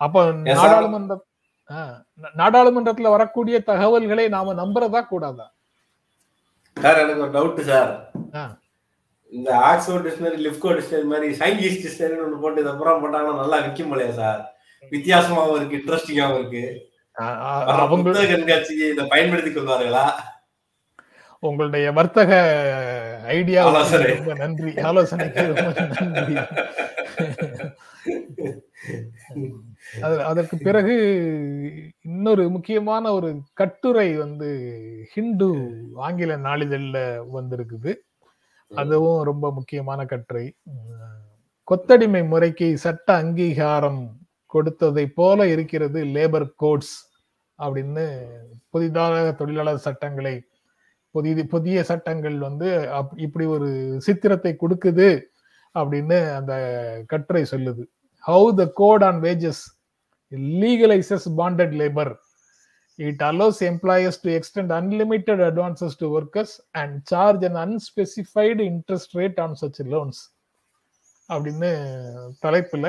அப்ப. 0.00 0.24
நாடாளுமன்ற 0.50 1.14
நாடாளுமன்றத்துல 2.40 3.10
வரக்கூடிய 3.14 3.56
தகவல்களை 3.70 4.24
நாம 4.36 4.54
நம்புறதா 4.62 5.00
கூடாதா? 5.12 5.46
சார் 6.76 7.00
எனக்கு 7.04 7.24
ஒரு 7.26 7.32
டவுட் 7.38 7.62
சார். 7.70 7.92
இந்த 9.32 9.50
ஆக்ஸ்போர்ட் 9.70 10.04
டிக்ஷனரி 10.06 10.40
லிப்கோ 10.46 10.72
டிக்ஷனரி 10.78 11.08
மாதிரி 11.12 11.28
சயின்டிஸ்ட் 11.40 11.84
டிக்ஷனரி 11.84 12.18
ஒன்று 12.24 12.42
போட்டு 12.42 12.60
இதை 12.62 12.72
அப்புறம் 12.74 13.00
போட்டாங்கன்னா 13.04 13.40
நல்லா 13.42 13.58
விற்கும் 13.64 13.92
போலையா 13.92 14.12
சார் 14.20 14.42
வித்தியாசமாவும் 14.90 15.66
இருக்கு. 15.66 15.76
இன்ட்ரெஸ்டிங்காவும் 15.76 16.38
இருக்கு 16.38 16.92
அவங்க 17.12 18.10
கண்காட்சிக்கு 18.22 18.90
இதை 18.90 19.06
பயன்படுத்திக் 19.06 19.56
கொள்வார்களா? 19.56 20.10
உங்களுடைய 21.38 21.92
வர்த்தக 21.92 23.22
ஐடியா. 23.26 23.86
ரொம்ப 23.90 24.34
நன்றி. 24.34 24.80
ஆலோசனைக்கு 24.80 25.52
ரொம்ப 25.52 25.86
நன்றி. 26.00 26.36
அது 30.00 30.22
அதற்கு 30.24 30.58
பிறகு 30.58 30.94
இன்னொரு 32.02 32.50
முக்கியமான 32.50 33.12
ஒரு 33.12 33.40
கட்டுரை 33.52 34.16
வந்து 34.16 34.48
ஹிந்து 35.12 35.80
ஆங்கில 35.94 36.36
நாளிதழ்ல 36.36 37.22
வந்திருக்குது. 37.34 37.94
அதுவும் 38.74 39.24
ரொம்ப 39.24 39.52
முக்கியமான 39.52 40.04
கட்டுரை. 40.04 40.54
கொத்தடிமை 41.70 42.28
முறைக்கு 42.28 42.78
சட்ட 42.78 43.14
அங்கீகாரம் 43.14 44.23
கொடுத்ததை 44.54 45.04
போல 45.14 45.46
இருக்கிறது 45.46 46.00
லேபர் 46.16 46.48
கோட்ஸ் 46.56 46.94
அப்படின்னு 47.58 48.04
புதிதாக 48.70 49.32
தொழிலாளர் 49.32 49.84
சட்டங்களை 49.84 50.34
புதிய 51.14 51.44
புதிய 51.46 51.82
சட்டங்கள் 51.84 52.36
வந்து 52.40 52.68
இப்படி 53.16 53.44
ஒரு 53.46 53.68
சித்திரத்தை 53.98 54.52
கொடுக்குது 54.56 55.08
அப்படின்னு 55.74 56.18
அந்த 56.38 56.54
கட்டுரை 57.06 57.44
சொல்லுது 57.52 57.82
how 58.24 58.48
the 58.60 58.64
code 58.74 59.04
on 59.04 59.18
wages 59.20 59.62
legalises 60.58 61.26
bonded 61.40 61.74
labour 61.80 62.12
it 62.98 63.22
allows 63.22 63.60
employers 63.62 64.20
to 64.24 64.30
extend 64.30 64.72
unlimited 64.72 65.42
advances 65.42 65.96
to 66.00 66.08
workers 66.18 66.54
and 66.74 66.96
charge 67.06 67.44
and 67.44 67.60
unspecified 67.64 68.60
interest 68.70 69.14
rate 69.14 69.40
on 69.40 69.56
such 69.62 69.80
loans 69.88 70.20
அப்படின்னு 71.28 71.70
தலைப்பில் 72.40 72.88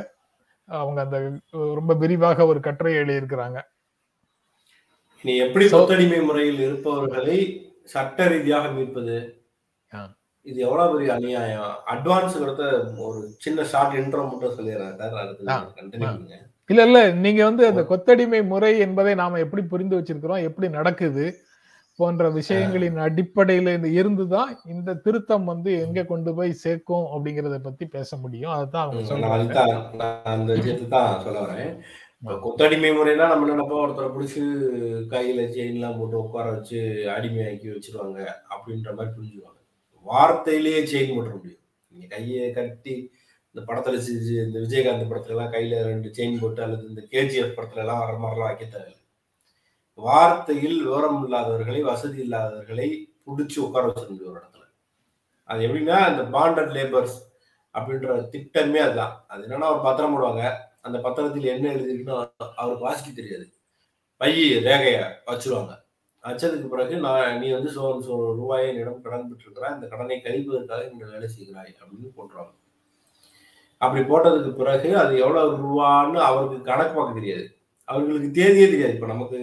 அவங்க 0.67 0.99
அந்த 1.01 1.17
ரொம்ப 1.49 1.93
விரிவாக 1.93 2.45
ஒரு 2.45 2.59
கட்டுரை 2.59 2.93
எழுதியிருக்கிறாங்க. 2.93 3.59
நீ 5.23 5.37
எப்படி 5.37 5.65
கொத்தடிமை 5.65 6.25
முறையில் 6.25 6.59
இருப்பவர்களை 6.59 7.37
சட்ட 7.83 8.27
ரீதியாக 8.27 8.67
மீட்பது. 8.67 9.17
இது 10.41 10.59
எவ்வளவு 10.61 10.91
பெரிய 10.93 11.13
அநியாயம்? 11.13 11.71
அட்வான்ஸ் 11.93 12.39
கொடுத்த 12.39 12.63
ஒரு 12.97 13.19
சின்ன 13.37 13.63
ஷார்ட் 13.63 13.95
இன்ட்ரோ 13.99 14.23
மட்டும் 14.31 14.57
சொல்லிடுறேன். 14.57 14.97
இல்ல 16.69 16.83
இல்ல 16.83 16.99
நீங்க 17.11 17.41
வந்து 17.43 17.63
அந்த 17.67 17.81
கொத்தடிமை 17.89 18.39
முறை 18.47 18.71
என்பதை 18.79 19.15
நாம 19.15 19.39
எப்படி 19.39 19.63
புரிந்து 19.63 19.97
வச்சிருக்கிறோம் 19.97 20.45
எப்படி 20.49 20.69
நடக்குது 20.69 21.25
போன்ற 21.95 22.29
விஷயங்களின் 22.37 22.97
அடிப்படையில 23.05 23.69
இருந்து 23.71 23.91
இருந்துதான் 23.99 24.51
இந்த 24.65 24.95
திருத்தம் 25.05 25.45
வந்து 25.51 25.71
எங்க 25.85 26.03
கொண்டு 26.03 26.31
போய் 26.35 26.51
சேர்க்கும் 26.63 27.05
அப்படிங்கறத 27.11 27.57
பத்தி 27.67 27.85
பேச 27.85 28.17
முடியும். 28.17 28.51
அதுதான் 28.51 28.85
அவங்க 28.85 29.65
நான் 30.01 30.23
அந்த 30.23 30.53
விஷயத்தை 30.53 30.87
தான் 30.87 31.21
சொல்ல 31.23 31.39
வரேன். 31.45 31.75
கொத்தடிமை 32.43 32.91
முறைனா 32.97 33.25
நம்ம 33.31 33.47
நினைப்போம்? 33.49 33.83
ஒருத்தரை 33.85 34.09
பிடிச்சி 34.15 34.41
கையில 35.13 35.41
செயின் 35.55 35.77
எல்லாம் 35.79 35.97
போட்டு 35.99 36.17
உட்கார 36.23 36.51
வச்சு 36.51 36.79
அடிமையாக்கி 37.15 37.67
வச்சிருவாங்க 37.73 38.19
அப்படின்ற 38.53 38.95
மாதிரி 38.97 39.13
புரிஞ்சுக்குவாங்க. 39.17 39.61
வார்த்தையிலேயே 40.05 40.81
செயின் 40.91 41.13
போட்டுற 41.15 41.33
முடியும். 41.37 41.63
நீங்க 41.91 42.07
கையை 42.15 42.51
கட்டி 42.51 42.95
இந்த 43.55 43.61
படத்துல 43.67 43.97
இந்த 44.45 44.59
விஜயகாந்த் 44.63 45.09
படத்துல 45.11 45.35
எல்லாம் 45.35 45.53
கையில 45.53 45.83
ரெண்டு 45.91 46.11
செயின் 46.17 46.41
போட்டு 46.41 46.63
அல்லது 46.63 46.89
இந்த 46.91 47.03
கேஜிஎஃப் 47.11 47.57
படத்துல 47.57 47.83
எல்லாம் 47.85 48.01
வர 48.03 48.13
மாதிரிலாம் 48.23 48.49
வைக்க 48.49 48.65
தேவையில்லை. 48.65 49.01
வார்த்தையில் 49.97 50.77
விவரம் 50.83 51.19
இல்லாதவர்களை 51.25 51.81
வசதி 51.81 52.17
இல்லாதவர்களை 52.25 52.87
பிடிச்சி 53.25 53.57
உட்கார 53.59 53.87
வச்சிட 53.87 54.09
முடியும் 54.09 54.31
ஒரு 54.31 54.39
இடத்துல. 54.39 54.63
அது 55.49 55.67
எப்படின்னா 55.67 55.97
இந்த 56.11 56.23
பாண்டட் 56.37 56.73
லேபர்ஸ் 56.77 57.17
அப்படின்ற 57.75 58.29
திட்டமே 58.33 58.79
அதுதான். 58.79 59.25
அது 59.27 59.47
என்னன்னா 59.47 59.69
ஒரு 59.73 59.81
பத்திரம் 59.81 60.13
போடுவாங்க. 60.15 60.43
அந்த 60.81 60.97
பத்திரத்தில் 60.99 61.53
என்ன 61.55 61.69
எழுதிருக்குன்னு 61.69 62.17
அவருக்கு 62.55 62.87
வாசிக்க 62.87 63.11
தெரியாது. 63.11 63.45
பைய 64.17 64.59
ரேகைய 64.59 64.99
வச்சிருவாங்க. 65.27 65.73
வச்சதுக்கு 66.23 66.67
பிறகு 66.67 66.95
நான் 66.97 67.39
நீ 67.39 67.47
வந்து 67.51 67.71
சோ 67.71 67.81
சோ 68.05 68.13
ரூபாயை 68.37 68.67
என்னிடம் 68.69 69.01
கடன் 69.01 69.27
பெற்றிருக்கிற 69.31 69.65
இந்த 69.75 69.87
கடனை 69.87 70.21
கழிப்பதற்காக 70.21 70.89
நீங்கள் 70.91 71.11
வேலை 71.11 71.27
செய்கிறாய் 71.27 71.73
அப்படின்னு 71.81 72.15
போட்டுருவாங்க. 72.17 72.53
அப்படி 73.77 74.01
போட்டதுக்கு 74.03 74.51
பிறகு 74.55 74.97
அது 74.97 75.13
எவ்வளவு 75.17 75.51
ரூபான்னு 75.65 76.19
அவருக்கு 76.29 76.61
கணக்கு 76.61 76.93
பார்க்க 76.93 77.19
தெரியாது. 77.19 77.45
அவர்களுக்கு 77.85 78.29
தேதியே 78.41 78.67
தெரியாது. 78.71 78.93
இப்ப 78.93 79.05
நமக்கு 79.05 79.39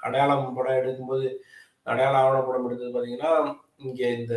அடையாளம் 0.00 0.54
படம் 0.54 0.72
எடுக்கும்போது 0.72 1.34
அடையாள 1.82 2.16
ஆவணப்படம் 2.18 2.66
எடுத்தது 2.66 2.92
பார்த்தீங்கன்னா 2.94 3.56
இங்கே 3.76 4.18
இந்த 4.18 4.34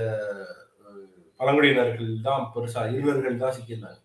பழங்குடியினர்கள் 1.40 2.22
தான் 2.22 2.52
பெருசாக 2.56 2.94
இருவர்கள் 2.94 3.38
தான் 3.38 3.52
சிக்கியிருந்தாங்க. 3.52 4.00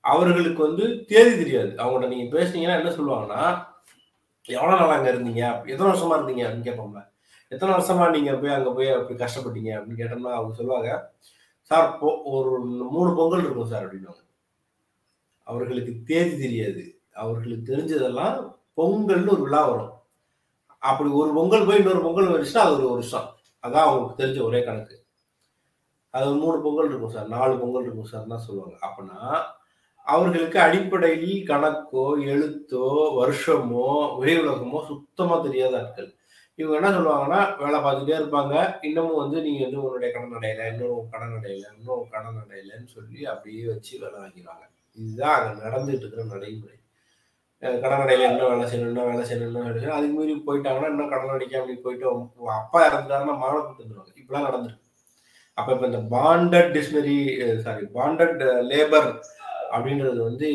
அவர்களுக்கு 0.00 0.62
வந்து 0.62 1.04
தேதி 1.04 1.36
தெரியாது. 1.36 1.68
அவங்கள்ட்ட 1.68 2.08
நீங்கள் 2.08 2.32
பேசுனீங்கன்னா 2.32 2.78
என்ன 2.78 2.90
சொல்லுவாங்கன்னா 2.90 3.66
எவ்வளோ 4.44 4.76
நாள் 4.76 4.96
அங்கே 4.96 5.10
இருந்தீங்க? 5.10 5.68
எத்தனை 5.68 5.90
வருஷமா 5.92 6.20
இருந்தீங்க? 6.20 6.42
அப்படின்னு 6.42 6.68
கேட்போம்ல 6.68 7.10
எத்தனை 7.48 7.74
வருஷமா 7.74 8.10
நீங்கள் 8.10 8.38
போய் 8.38 8.50
அங்கே 8.50 8.70
போய் 8.70 8.90
அப்படி 8.90 9.18
கஷ்டப்பட்டீங்க? 9.24 9.72
அப்படின்னு 9.72 10.00
கேட்டோம்னா 10.00 10.32
அவங்க 10.32 10.54
சொல்லுவாங்க 10.54 11.14
சார் 11.60 11.98
பொ- 12.00 12.22
ஒரு 12.24 12.60
மூணு 12.90 13.14
பொங்கல் 13.16 13.40
இருக்கும் 13.40 13.66
சார் 13.66 13.86
அப்படின்னாங்க 13.86 14.20
அவர்களுக்கு 15.46 16.02
தேதி 16.04 16.38
தெரியாது. 16.40 17.00
அவர்களுக்கு 17.12 17.76
தெரிஞ்சதெல்லாம் 17.76 18.36
பொங்கல்னு 18.76 19.28
ஒரு 19.28 19.42
விழா 19.42 19.68
வரும். 19.68 19.91
அப்படி 20.82 21.10
ஒரு 21.20 21.30
பொங்கல் 21.38 21.66
போய் 21.66 21.80
இன்னொரு 21.80 22.02
பொங்கல் 22.06 22.30
வந்துச்சுன்னா 22.30 22.64
அது 22.66 22.76
ஒரு 22.78 22.88
வருஷம். 22.94 23.26
அதான் 23.64 23.86
அவங்களுக்கு 23.86 24.20
தெரிஞ்ச 24.22 24.40
ஒரே 24.48 24.60
கணக்கு. 24.64 24.96
அது 26.14 26.24
ஒரு 26.30 26.38
மூணு 26.44 26.56
பொங்கல் 26.64 26.88
இருக்கும் 26.90 27.14
சார். 27.16 27.28
நாலு 27.28 27.54
பொங்கல் 27.60 27.84
இருக்கும் 27.86 28.10
சார் 28.12 28.32
தான் 28.32 28.46
சொல்லுவாங்க. 28.46 28.76
அப்படின்னா 28.86 29.20
அவர்களுக்கு 30.06 30.58
அடிப்படையில் 30.60 31.36
கணக்கோ 31.50 32.06
எழுத்தோ 32.32 32.88
வருஷமோ 33.20 33.86
உயர் 34.20 34.40
உலகமோ 34.42 34.80
சுத்தமாக 34.86 35.38
தெரியாத 35.46 35.76
ஆட்கள். 35.82 36.10
இவங்க 36.58 36.76
என்ன 36.78 36.90
சொல்லுவாங்கன்னா 36.96 37.40
வேலை 37.62 37.78
பார்த்துட்டே 37.80 38.16
இருப்பாங்க. 38.20 38.54
இன்னமும் 38.82 39.20
வந்து 39.22 39.38
நீங்க 39.42 39.62
வந்து 39.64 39.82
உன்னுடைய 39.84 40.10
கடன் 40.12 40.36
அடையலை. 40.38 40.66
இன்னொரு 40.72 41.08
கடன் 41.10 41.36
அடையலை. 41.38 41.68
இன்னொரு 41.78 42.04
கடன் 42.10 42.40
அடையலைன்னு 42.42 42.90
சொல்லி 42.96 43.20
அப்படியே 43.24 43.62
வச்சு 43.72 43.92
வேலை 43.98 44.16
வாங்கிடுவாங்க. 44.20 44.64
இதுதான் 44.98 45.36
அங்கே 45.36 45.62
நடந்துட்டு 45.66 46.04
இருக்கிற 46.04 46.24
நடைமுறை. 46.34 46.76
அஹ் 47.62 47.80
கடன் 47.82 48.12
என்ன 48.28 48.46
வேலை 48.48 48.64
செய்யணும்னா 48.70 49.02
வேலை 49.10 49.24
செய்யணும்னா 49.28 49.60
என்ன 49.66 49.92
அதுக்கு 49.96 50.14
மீறி 50.18 50.32
போயிட்டாங்கன்னா 50.46 50.90
இன்னும் 50.92 51.08
கடன் 51.08 51.34
அடிக்க 51.34 51.60
அப்படி 51.60 51.76
போயிட்டு 51.76 52.06
அப்பா 52.60 52.78
இறந்துட்டாருன்னா 52.88 53.36
மகனை 53.42 53.60
கொடுத்துருவாங்க 53.60 53.82
வந்துருவாங்க 53.82 54.18
இப்படிலாம் 54.20 54.48
நடந்திருக்கு. 54.48 54.80
அப்ப 55.58 55.72
இப்ப 55.72 55.86
இந்த 55.86 56.00
bonded 56.16 56.70
dictionary 56.74 57.16
sorry 57.60 57.84
bonded 57.94 58.42
labour 58.70 59.08
அப்படின்றது 59.74 60.18
வந்து 60.22 60.48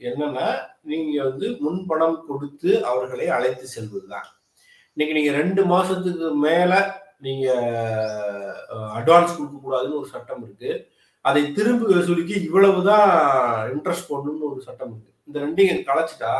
என்னன்னா 0.00 0.46
நீங்க 0.82 1.22
வந்து 1.22 1.56
முன்பணம் 1.60 2.24
கொடுத்து 2.26 2.70
அவர்களை 2.84 3.28
அழைத்து 3.28 3.66
செல்வதுதான். 3.76 4.28
இன்னைக்கு 4.96 5.16
நீங்க 5.18 5.32
ரெண்டு 5.40 5.62
மாசத்துக்கு 5.64 6.34
மேல 6.46 6.72
நீங்க 7.18 7.46
அட்வான்ஸ் 8.98 9.36
கொடுக்க 9.36 9.56
கூடாதுன்னு 9.58 10.00
ஒரு 10.00 10.08
சட்டம் 10.08 10.42
இருக்கு. 10.42 10.70
அதை 11.24 11.42
திரும்ப 11.56 11.86
வசூலிக்க 11.96 12.32
இவ்வளவுதான் 12.48 13.10
இன்ட்ரெஸ்ட் 13.74 14.10
போடணும்னு 14.10 14.48
ஒரு 14.52 14.60
சட்டம் 14.66 14.92
இருக்கு. 14.92 15.12
இந்த 15.28 15.38
ரெண்டையும் 15.44 15.86
கலைச்சிட்டா 15.90 16.32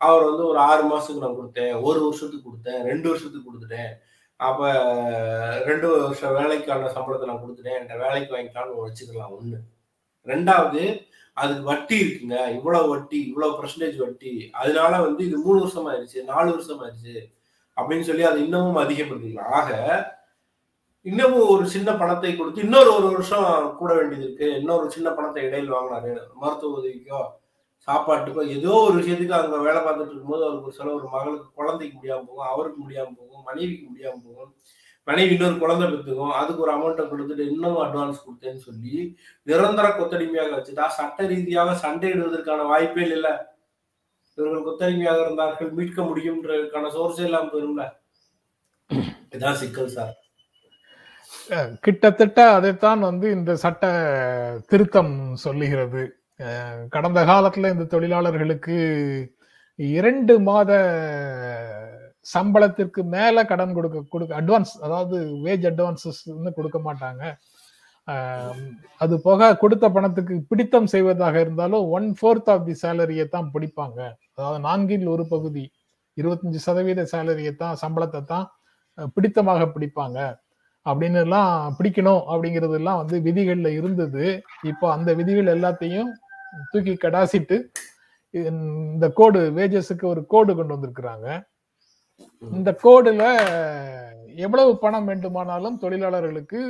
அவர் 0.00 0.28
வந்து 0.28 0.44
ஒரு 0.50 0.58
ஆறு 0.68 0.82
மாசத்துக்கு 0.90 1.24
நான் 1.24 1.38
கொடுத்தேன் 1.38 1.74
ஒரு 1.88 1.98
வருஷத்துக்கு 2.06 2.46
கொடுத்தேன் 2.48 2.82
ரெண்டு 2.90 3.06
வருஷத்துக்கு 3.10 3.48
கொடுத்துட்டேன். 3.48 3.92
அப்ப 4.40 4.70
ரெண்டு 5.68 5.86
வருஷம் 5.94 6.36
வேலைக்கான 6.38 6.90
சம்பளத்தை 6.96 7.26
நான் 7.30 7.42
கொடுத்துட்டேன் 7.42 7.76
என்கிட்ட 7.76 8.04
வேலைக்கு 8.04 8.34
வாங்கிக்கலாம்னு 8.34 8.84
வச்சுக்கலாம் 8.86 9.34
ஒண்ணு. 9.38 9.58
ரெண்டாவது 10.26 10.82
அதுக்கு 11.36 11.64
வட்டி 11.72 11.96
இருக்குங்க. 12.04 12.38
இவ்வளவு 12.56 12.88
வட்டி 12.92 13.18
இவ்வளவு 13.28 13.58
பர்சன்டேஜ் 13.58 13.98
வட்டி. 14.04 14.32
அதனால 14.60 14.92
வந்து 15.06 15.22
இது 15.28 15.36
மூணு 15.44 15.58
வருஷம் 15.64 15.88
ஆயிடுச்சு 15.90 16.24
நாலு 16.32 16.48
வருஷம் 16.54 16.80
ஆயிடுச்சு 16.84 17.16
அப்படின்னு 17.76 18.08
சொல்லி 18.08 18.24
அதை 18.30 18.38
இன்னமும் 18.46 18.82
அதிகப்படுத்திக்கலாம். 18.84 19.52
ஆக 19.58 19.70
இன்னமும் 21.06 21.50
ஒரு 21.52 21.64
சின்ன 21.74 21.90
பணத்தை 22.00 22.30
கொடுத்து 22.32 22.64
இன்னொரு 22.64 22.90
ஒரு 22.96 23.06
வருஷம் 23.12 23.44
கூட 23.78 23.90
வேண்டியது 23.98 24.24
இருக்கு. 24.24 24.46
இன்னொரு 24.60 24.86
சின்ன 24.96 25.08
பணத்தை 25.18 25.42
இடையில் 25.46 25.76
வாங்கினாரு. 25.76 26.12
மருத்துவ 26.42 26.78
உதவிக்கோ 26.78 27.20
சாப்பாட்டுக்கோ 27.88 28.42
ஏதோ 28.56 28.72
ஒரு 28.86 28.94
விஷயத்துக்கு 29.00 29.38
அங்க 29.38 29.58
வேலை 29.66 29.80
பார்த்துட்டு 29.80 30.12
இருக்கும்போது 30.12 30.44
அவருக்கு 30.46 30.68
ஒரு 30.70 30.78
சில 30.78 30.90
ஒரு 30.98 31.06
மகளுக்கு 31.14 31.48
குழந்தைக்கு 31.58 31.94
முடியாம 31.98 32.24
போகும் 32.28 32.50
அவருக்கு 32.52 32.78
முடியாம 32.84 33.14
போகும் 33.20 33.44
மனைவிக்கு 33.48 33.86
முடியாம 33.90 34.20
போகும். 34.26 34.50
மனைவி 35.08 35.32
இன்னொரு 35.34 35.56
குழந்தை 35.62 35.86
பெற்றுக்கும் 35.88 36.34
அதுக்கு 36.40 36.64
ஒரு 36.64 36.72
அமௌண்ட்டை 36.74 37.04
கொடுத்துட்டு 37.12 37.44
இன்னமும் 37.52 37.82
அட்வான்ஸ் 37.84 38.24
கொடுத்தேன்னு 38.24 38.62
சொல்லி 38.68 38.96
நிரந்தர 39.46 39.86
கொத்தடிமையாக 39.90 40.54
வச்சுட்டா 40.56 40.86
சட்ட 40.98 41.28
ரீதியாக 41.32 41.76
சண்டையிடுவதற்கான 41.84 42.66
வாய்ப்பே 42.72 43.06
இல்லை 43.16 43.32
இவர்கள் 44.38 44.66
கொத்தடிமையாக 44.68 45.24
இருந்தார்கள் 45.24 45.70
மீட்க 45.78 46.02
முடியும்ன்றதுக்கான 46.10 46.90
சோர்ஸே 46.96 47.24
இல்லாமல் 47.28 47.52
போயிரும்ல. 47.54 47.86
இதான் 49.36 49.60
சிக்கல் 49.62 49.94
சார் 49.96 50.14
கிட்டத்தட்ட 51.84 52.40
அதைத்தான் 52.56 53.00
வந்து 53.08 53.26
இந்த 53.36 53.52
சட்ட 53.64 53.84
திருத்தம் 54.70 55.14
சொல்லுகிறது. 55.44 56.02
கடந்த 56.94 57.20
காலத்துல 57.30 57.70
இந்த 57.74 57.86
தொழிலாளர்களுக்கு 57.94 58.76
இரண்டு 59.78 60.34
மாத 60.48 60.70
சம்பளத்திற்கு 62.32 63.00
மேல 63.14 63.44
கடன் 63.50 63.76
கொடுக்க 63.76 63.98
கொடுக்க 64.14 64.32
அட்வான்ஸ் 64.40 64.74
அதாவது 64.86 65.16
வேஜ் 65.46 65.66
அட்வான்சஸ் 65.70 66.20
கொடுக்க 66.58 66.78
மாட்டாங்க. 66.86 67.22
அது 69.02 69.14
போக 69.26 69.50
கொடுத்த 69.62 69.86
பணத்துக்கு 69.96 70.34
பிடித்தம் 70.50 70.88
செய்வதாக 70.94 71.36
இருந்தாலும் 71.44 71.84
ஒன் 71.96 72.08
ஃபோர்த் 72.18 72.50
ஆஃப் 72.54 72.66
தி 72.68 72.74
சேலரியை 72.82 73.26
தான் 73.34 73.50
பிடிப்பாங்க. 73.54 73.98
அதாவது 74.36 74.60
நான்கில் 74.68 75.06
ஒரு 75.14 75.24
பகுதி 75.34 75.64
இருபத்தஞ்சு 76.16 76.60
சதவீத 76.66 77.02
சேலரியை 77.12 77.52
தான் 77.64 77.80
சம்பளத்தை 77.82 78.22
தான் 78.32 78.46
பிடித்தமாக 79.16 79.66
பிடிப்பாங்க. 79.74 80.18
அப்படின்னு 80.88 81.18
எல்லாம் 81.26 81.52
பிடிக்கணும் 81.78 82.22
அப்படிங்கிறது 82.32 82.76
எல்லாம் 82.80 83.00
வந்து 83.02 83.16
விதிகள்ல 83.26 83.70
இருந்தது. 83.78 84.24
இப்போ 84.70 84.86
அந்த 84.96 85.10
விதிகள் 85.20 85.54
எல்லாத்தையும் 85.56 86.10
தூக்கி 86.72 86.94
கடாசிட்டு 87.04 87.56
இந்த 88.34 89.06
கோடு 89.18 89.40
வேஜஸுக்கு 89.58 90.04
ஒரு 90.12 90.20
கோடு 90.32 90.52
கொண்டு 90.58 90.74
வந்திருக்கிறாங்க. 90.76 91.28
இந்த 92.58 92.70
கோடுல 92.84 93.24
எவ்வளவு 94.46 94.72
பணம் 94.82 95.08
வேண்டுமானாலும் 95.10 95.80
தொழிலாளர்களுக்கு 95.84 96.60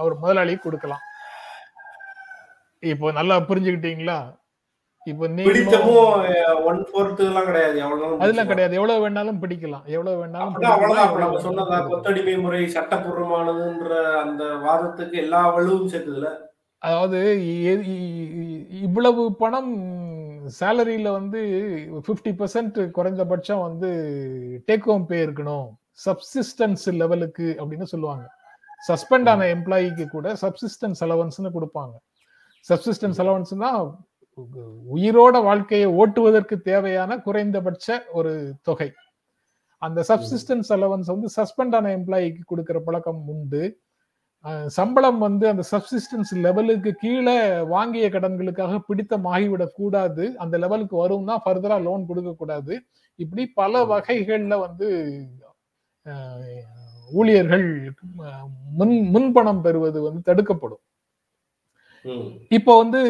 அவர் 0.00 0.14
முதலாளி 0.22 0.54
கொடுக்கலாம். 0.56 1.04
இப்போ 2.92 3.06
நல்லா 3.18 3.36
புரிஞ்சுக்கிட்டீங்களா? 3.48 4.18
இப்போ 5.06 5.26
பிடித்தமும் 5.46 6.26
ஒன் 6.70 6.80
ஃபோர்த்து 6.88 7.22
எல்லாம் 7.28 7.46
கிடையாது. 7.48 7.76
எவ்வளவு 7.82 8.02
நாளும் 8.02 8.20
அதெல்லாம். 8.24 8.50
கிடையாது. 8.50 8.76
எவ்வளவு 8.78 9.02
வேணாலும் 9.04 9.40
பிடிக்கலாம். 9.42 9.86
எவ்வளவு 9.94 10.18
வேணாலும் 10.20 10.52
அவ்வளவுதான் 10.72 11.16
நம்ம 11.22 11.40
சொன்னதா 11.46 11.78
கொத்தடிமை 11.90 12.34
முறை 12.44 12.60
சட்டப்பூர்வமானதுன்ற 12.76 13.94
அந்த 14.24 14.44
வாதத்துக்கு 14.66 15.16
எல்லா 15.24 15.40
வலுவும் 15.56 15.90
சேர்த்துதுல. 15.94 16.30
அதாவது 16.82 17.18
இவ்வளவு 18.86 19.24
பணம் 19.42 19.72
சேலரியில 20.60 21.08
வந்து 21.18 21.40
50% 21.98 22.32
பர்சன்ட் 22.40 22.78
குறைந்தபட்சம் 22.96 23.64
வந்து 23.66 23.90
டேக் 24.68 24.88
ஹோம் 24.90 25.08
பே 25.10 25.18
இருக்கணும். 25.26 25.68
சப்சிஸ்டன்ஸ் 26.06 26.86
லெவலுக்கு 27.02 27.48
அப்படின்னு 27.60 27.90
சொல்லுவாங்க. 27.94 28.24
சஸ்பெண்ட் 28.88 29.28
ஆன 29.32 29.46
எம்ப்ளாயிக்கு 29.56 30.06
கூட 30.14 30.28
சப்சிஸ்டன்ஸ் 30.44 31.02
அலவன்ஸ்னு 31.06 31.54
கொடுப்பாங்க. 31.58 31.94
சப்சிஸ்டன்ஸ் 32.66 33.20
அலவன்ஸ்னா 33.24 33.70
உயிரோட 34.94 35.42
வாழ்க்கையை 35.42 35.88
ஓட்டுவதற்கு 35.88 36.56
தேவையான 36.60 37.18
குறைந்தபட்ச 37.18 38.04
ஒரு 38.12 38.54
தொகை. 38.62 38.92
அந்த 39.78 40.04
சப்சிஸ்டன்ஸ் 40.08 40.68
அலவன்ஸ் 40.68 41.10
வந்து 41.12 41.28
சஸ்பெண்ட் 41.36 41.74
ஆன 41.76 41.96
எம்ப்ளாயிக்கு 41.96 42.42
கொடுக்கிற 42.44 42.80
பழக்கம் 42.80 43.22
உண்டு. 43.26 43.62
சம்பளம் 44.66 45.18
வந்து 45.18 45.48
அந்த 45.48 45.62
சப்சிஸ்டன்ஸ் 45.70 46.30
லெவலுக்கு 46.36 46.92
கீழே 46.92 47.60
வாங்கிய 47.62 48.08
கடன்களுக்காக 48.08 48.78
பிடித்தம் 48.86 49.24
ஆகிவிடக் 49.24 49.74
கூடாது. 49.74 50.24
அந்த 50.38 50.58
லெவலுக்கு 50.58 50.96
வரும்னா 51.02 51.36
ஃபர்தரா 51.44 51.82
லோன் 51.82 52.06
கொடுக்க 52.06 52.32
கூடாது. 52.38 52.80
இப்படி 53.18 53.46
பல 53.46 53.84
வகைகள்ல 53.84 54.58
வந்து 54.58 54.88
ஊழியர்கள் 57.12 57.92
முன் 58.78 58.94
முன்பணம் 59.14 59.62
பெறுவது 59.62 60.02
வந்து 60.02 60.22
தடுக்கப்படும். 60.22 60.82
இப்போ 62.56 62.72
வந்து 62.82 63.00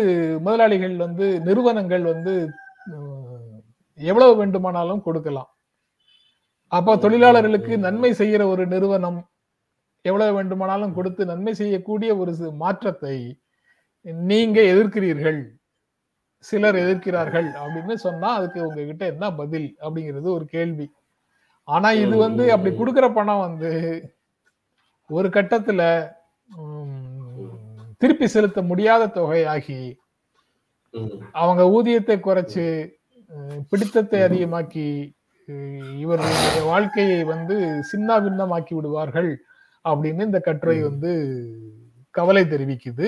முதலாளிகள் 0.47 0.97
வந்து 1.05 1.27
நிறுவனங்கள் 1.49 2.05
வந்து 2.13 2.35
எவ்வளவு 3.99 4.33
வேண்டுமானாலும் 4.41 5.05
கொடுக்கலாம். 5.07 5.51
அப்போ 6.73 6.93
தொழிலாளர்களுக்கு 7.05 7.75
நன்மை 7.87 8.11
செய்யற 8.21 8.43
ஒரு 8.53 8.65
நிறுவனம் 8.75 9.19
எவ்வளவு 10.05 10.37
வேண்டுமானாலும் 10.37 10.95
கொடுத்து 10.99 11.23
நன்மை 11.33 11.53
செய்யக்கூடிய 11.61 12.11
ஒரு 12.23 12.33
மாற்றத்தை 12.63 13.17
நீங்க 14.31 14.59
எதிர்க்கிறீர்கள். 14.73 15.41
சிலர் 16.45 16.79
எதிர்க்கிறார்கள் 16.85 17.49
அப்படின்னு 17.63 17.95
சொன்னா 18.07 18.29
அதுக்கு 18.39 18.59
உங்ககிட்ட 18.69 19.05
என்ன 19.13 19.27
பதில் 19.41 19.69
அப்படிங்கிறது 19.85 20.29
ஒரு 20.39 20.47
கேள்வி. 20.55 20.87
ஆனா 21.69 21.89
இது 22.05 22.15
வந்து 22.27 22.45
அப்படி 22.55 22.71
கொடுக்கிற 22.79 23.07
பணம் 23.19 23.45
வந்து 23.47 23.71
ஒரு 25.11 25.29
கட்டத்துல 25.37 25.83
திருப்பி 28.03 28.27
செலுத்த 28.35 28.63
முடியாத 28.71 29.11
தொகையாகி. 29.17 29.81
அவங்க 31.43 31.63
ஊதியத்தை 31.77 32.17
குறைச்சு 32.27 32.67
பிடித்தத்தை 33.71 34.21
அதிகமாக்கி 34.29 34.87
இவர்களுடைய 36.03 36.61
வாழ்க்கையை 36.71 37.21
வந்து 37.33 37.57
சின்ன 37.91 38.19
பின்னமாக்கி 38.25 38.73
விடுவார்கள் 38.77 39.31
அப்படின்னு 39.85 40.27
இந்த 40.29 40.41
கட்டுரை 40.49 40.77
வந்து 40.89 41.13
கவலை 42.19 42.43
தெரிவிக்குது. 42.53 43.07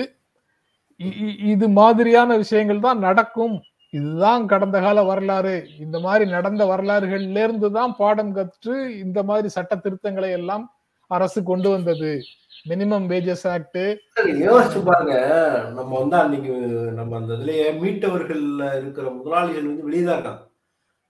இது 1.53 1.65
மாதிரியான 1.79 2.37
விஷயங்கள் 2.43 2.85
தான் 2.87 2.99
நடக்கும். 3.07 3.55
இதுதான் 3.97 4.43
கடந்த 4.51 4.77
கால 4.85 4.99
வரலாறு. 5.09 5.55
இந்த 5.85 5.97
மாதிரி 6.05 6.25
நடந்த 6.35 6.63
வரலாறுகள்ல 6.71 7.43
இருந்து 7.47 7.67
தான் 7.77 7.93
பாடம் 8.01 8.33
கற்று 8.37 8.75
இந்த 9.03 9.19
மாதிரி 9.29 9.49
சட்ட 9.55 9.75
திருத்தங்களை 9.83 10.31
எல்லாம் 10.39 10.65
அரசு 11.11 11.39
கொண்டு 11.51 11.69
வந்தது. 11.75 12.11
மினிமம் 12.69 13.07
வேஜஸ் 13.11 13.43
ஆக்ட் 13.51 13.79
யோசிச்சு 14.45 14.79
பாருங்க. 14.85 15.15
நம்ம 15.73 15.99
வந்து 15.99 16.15
அன்னைக்கு 16.15 16.53
நம்ம 16.99 17.17
அந்த 17.17 17.33
இதுலயே 17.33 17.65
மீட்டவர்கள்ல 17.81 18.77
இருக்கிற 18.77 19.09
முதலாளிகள் 19.09 19.67
வந்து 19.67 19.87
வெளியதான் 19.89 20.17
இருக்கான் 20.17 20.41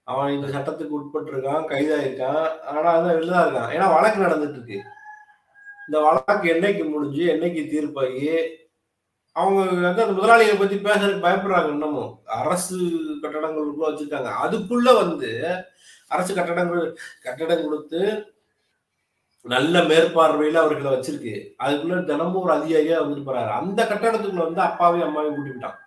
அவன் 0.04 0.34
இந்த 0.34 0.48
சட்டத்துக்கு 0.48 0.98
உட்பட்டிருக்கான் 0.98 1.70
கைதாயிருக்கான். 1.72 2.60
ஆனா 2.62 2.98
அதான் 2.98 3.18
வெளியதான் 3.20 3.46
இருக்கான். 3.46 3.72
ஏன்னா 3.76 3.88
வழக்கு 3.94 4.20
நடந்துட்டு 4.22 4.58
இருக்கு 4.58 4.82
இந்த 5.88 6.00
வழக்கு 6.08 6.54
என்னைக்கு 6.54 6.90
முடிஞ்சு 6.90 7.24
என்னைக்கு 7.36 7.64
தீர்ப்பாகி 7.72 8.30
அவங்க 9.32 9.62
வந்து 9.88 10.04
அந்த 10.04 10.14
முதலாளிகளை 10.14 10.60
பத்தி 10.60 10.76
பேசுறதுக்கு 10.76 11.26
பயப்படுறாங்க 11.26 11.70
இன்னமும் 11.70 12.22
அரசு 12.26 12.78
கட்டடங்களுக்குள்ள 13.24 13.88
வச்சிருக்காங்க. 13.88 14.32
அதுக்குள்ள 14.46 14.90
வந்து 14.96 15.32
அரசு 16.08 16.34
கட்டடங்கள் 16.34 16.98
கட்டடம் 17.24 17.64
கொடுத்து 17.64 18.02
நல்ல 19.54 19.80
மேற்பார்வையில 19.80 20.54
அவர்களை 20.54 20.92
வச்சிருக்கு. 20.92 21.34
அதுக்குள்ள 21.64 22.04
தினமும் 22.04 22.44
ஒரு 22.44 22.54
அதிகாரியா 22.54 22.98
வந்துட்டு 23.02 23.26
போறாரு. 23.28 23.50
அந்த 23.50 23.84
கட்டடத்துக்குள்ள 23.84 24.44
வந்து 24.46 24.62
அப்பாவையும் 24.62 25.10
அம்மாவையும் 25.10 25.36
கூட்டிவிட்டான் 25.38 25.84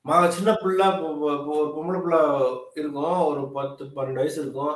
மக 0.00 0.30
சின்ன 0.30 0.54
பிள்ளை 0.54 0.86
ஒரு 1.00 1.34
பொம்பளை 1.74 2.02
பிள்ளை 2.02 2.20
இருக்கும். 2.74 3.18
ஒரு 3.30 3.50
பத்து 3.52 3.84
பன்னெண்டு 3.84 4.20
வயசு 4.20 4.42
இருக்கும். 4.42 4.74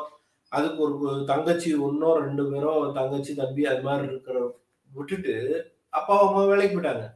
அதுக்கு 0.49 0.83
ஒரு 0.83 1.23
தங்கச்சி 1.27 1.75
ஒன்னோ 1.75 2.13
ரெண்டு 2.15 2.43
பேரோ 2.51 2.93
தங்கச்சி 2.93 3.35
தம்பி 3.35 3.67
அது 3.67 3.83
மாதிரி 3.83 4.09
இருக்கிற 4.09 4.59
விட்டுட்டு 4.95 5.35
அப்பாவும் 5.89 6.29
அம்மா 6.29 6.45
வேலைக்கு 6.45 6.81
போயிட்டாங்க. 6.81 7.07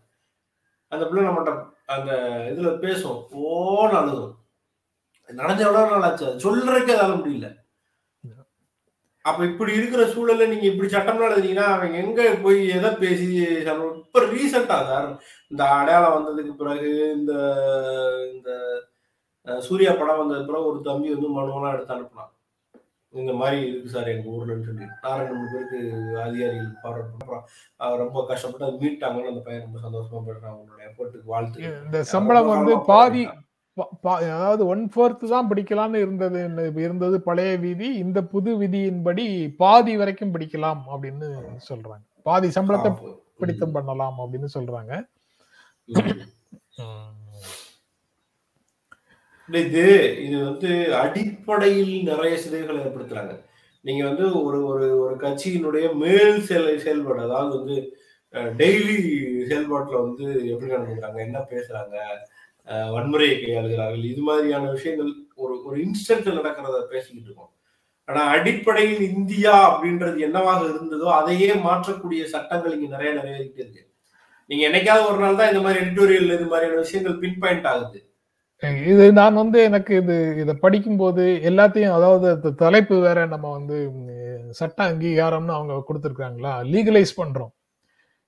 அந்த 0.88 1.04
பிள்ளை 1.06 1.28
நம்மகிட்ட 1.28 1.52
அந்த 1.86 2.12
இதுல 2.54 2.78
பேசும். 2.78 3.20
ஓன்னு 3.32 3.96
அழுகும். 4.00 4.34
நடந்த 5.32 5.64
எவ்வளவு 5.64 5.90
நாள் 5.90 6.10
ஆச்சு? 6.10 6.26
அது 6.26 6.40
அதால 6.40 7.16
முடியல. 7.16 7.64
அப்ப 9.28 9.40
இப்படி 9.50 9.72
இருக்கிற 9.78 10.02
சூழல்ல 10.12 10.48
நீங்க 10.50 10.66
இப்படி 10.70 10.88
சட்டம் 10.90 11.22
எழுதினீங்கன்னா 11.28 11.66
அவங்க 11.72 11.96
எங்க 12.04 12.28
போய் 12.44 12.60
எதை 12.76 12.90
பேசி 13.02 13.26
இப்ப 14.02 14.22
ரீசெண்டா 14.34 14.78
சார் 14.90 15.08
இந்த 15.52 15.62
அடையாளம் 15.78 16.16
வந்ததுக்கு 16.16 16.52
பிறகு 16.60 16.90
இந்த 17.16 17.32
இந்த 18.34 18.50
சூர்யா 19.66 19.92
படம் 19.98 20.20
வந்ததுக்கு 20.20 20.50
பிறகு 20.50 20.70
ஒரு 20.70 20.80
தம்பி 20.88 21.14
வந்து 21.14 21.28
மனுவெல்லாம் 21.36 21.74
எடுத்து 21.74 21.94
அனுப்பினான். 21.96 22.32
இந்த 23.14 23.32
மாதிரி 23.40 23.58
இருக்கு 23.68 23.90
சார் 23.94 24.12
எங்க 24.14 24.26
ஊர்லன்னு 24.36 24.66
சொல்லி. 24.68 24.86
நான் 25.02 25.18
ரெண்டு 25.20 25.36
மூணு 25.36 25.50
பேருக்கு 25.52 25.78
அதிகாரிகள் 26.24 26.80
பாராட்டு 26.82 27.18
அப்புறம் 27.18 27.44
ரொம்ப 28.02 28.24
கஷ்டப்பட்டு 28.30 28.66
அதை 28.68 28.76
மீட்டாங்கன்னு 28.82 29.32
அந்த 29.32 29.42
பையன் 29.46 29.66
ரொம்ப 29.66 29.80
சந்தோஷமா 29.84 30.22
போயிடுறான். 30.26 30.54
அவங்களோட 30.54 30.80
எஃபர்ட்டுக்கு 30.88 31.32
வாழ்த்து. 31.34 31.62
இந்த 31.86 32.00
சம்பளம் 32.14 32.52
வந்து 32.54 32.74
பாதி 32.92 33.22
அதாவது 34.12 34.62
ஒன் 34.72 34.84
ஃபோர்த் 34.92 35.24
தான் 35.32 35.48
பிடிக்கலாம்னு 35.50 36.02
இருந்தது 36.04 36.40
இருந்தது 36.84 37.16
பழைய 37.28 37.50
விதி 37.64 37.88
இந்த 38.04 38.18
புது 38.32 38.50
விதியின்படி 38.62 39.26
பாதி 39.62 39.94
வரைக்கும் 40.00 40.32
பிடிக்கலாம் 40.34 40.82
அப்படின்னு 40.94 41.26
சொல்றாங்க. 41.70 42.04
பாதி 42.28 42.48
சம்பளத்தை 42.56 42.90
பிடித்தம் 43.40 43.74
பண்ணலாம் 43.76 44.16
அப்படின்னு 44.22 44.48
சொல்றாங்க. 44.56 44.92
இது 49.48 49.84
இது 50.26 50.36
வந்து 50.48 50.70
அடிப்படையில் 51.02 51.92
நிறைய 52.10 52.34
சிதைவுகளை 52.44 52.78
ஏற்படுத்துறாங்க. 52.84 53.34
நீங்க 53.84 54.02
வந்து 54.08 54.24
ஒரு 54.46 54.58
ஒரு 54.70 54.86
ஒரு 55.02 55.14
கட்சியினுடைய 55.24 55.86
மேல் 56.02 56.38
செயல் 56.48 56.82
செயல்பாடு 56.84 57.26
அதாவது 57.26 57.52
வந்து 57.58 57.76
டெய்லி 58.60 58.96
செயல்பாட்டுல 59.50 60.00
வந்து 60.06 60.24
எப்படி 60.52 60.72
நடந்துக்கிறாங்க 60.72 61.20
என்ன 61.26 61.38
பேசுறாங்க 61.52 61.96
வன்முறையை 62.94 63.36
கையாளுகிறார்கள். 63.42 64.04
இது 64.12 64.22
மாதிரியான 64.28 64.70
விஷயங்கள் 64.76 65.10
ஒரு 65.42 65.54
ஒரு 65.66 65.76
இன்ஸ்டன்ட்ல 65.86 66.36
நடக்கிறத 66.38 66.78
பேசிக்கிட்டு 66.92 67.28
இருக்கோம். 67.28 67.52
ஆனா 68.08 68.22
அடிப்படையில் 68.34 69.04
இந்தியா 69.12 69.54
அப்படின்றது 69.68 70.18
என்னவாக 70.28 70.62
இருந்ததோ 70.72 71.08
அதையே 71.20 71.50
மாற்றக்கூடிய 71.66 72.22
சட்டங்கள் 72.34 72.74
இங்க 72.76 72.88
நிறைய 72.96 73.10
நிறைவேறிட்டு 73.18 73.62
இருக்கு. 73.62 73.82
நீங்க 74.50 74.62
என்னைக்காவது 74.68 75.08
ஒரு 75.12 75.18
நாள் 75.22 75.38
தான் 75.38 75.50
இந்த 75.52 75.62
மாதிரி 75.64 75.80
எடிட்டோரியல் 75.82 76.34
இது 76.34 76.46
மாதிரியான 76.52 76.82
விஷயங்கள் 76.84 77.22
பின் 77.22 77.40
பாயிண்ட் 77.44 77.68
ஆகுது 77.72 78.00
இது 78.92 79.06
நான் 79.18 79.40
வந்து 79.40 79.58
எனக்கு 79.68 79.92
இது 80.02 80.14
இதை 80.42 80.52
படிக்கும்போது 80.62 81.24
எல்லாத்தையும் 81.48 81.96
அதாவது 81.96 82.52
தலைப்பு 82.62 82.96
வேற 83.06 83.26
நம்ம 83.32 83.50
வந்து 83.56 83.76
சட்ட 84.58 84.78
அங்கீகாரம்னு 84.90 85.56
அவங்க 85.56 85.74
கொடுத்துருக்காங்களா 85.88 86.52
லீகலைஸ் 86.72 87.12
பண்றோம். 87.20 87.52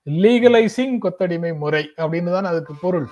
லீகலைசிங் 0.06 0.96
கொத்தடிமை 1.04 1.52
முறை 1.62 1.82
அப்படின்னு 2.02 2.30
தான் 2.36 2.50
அதுக்கு 2.50 2.74
பொருள். 2.84 3.08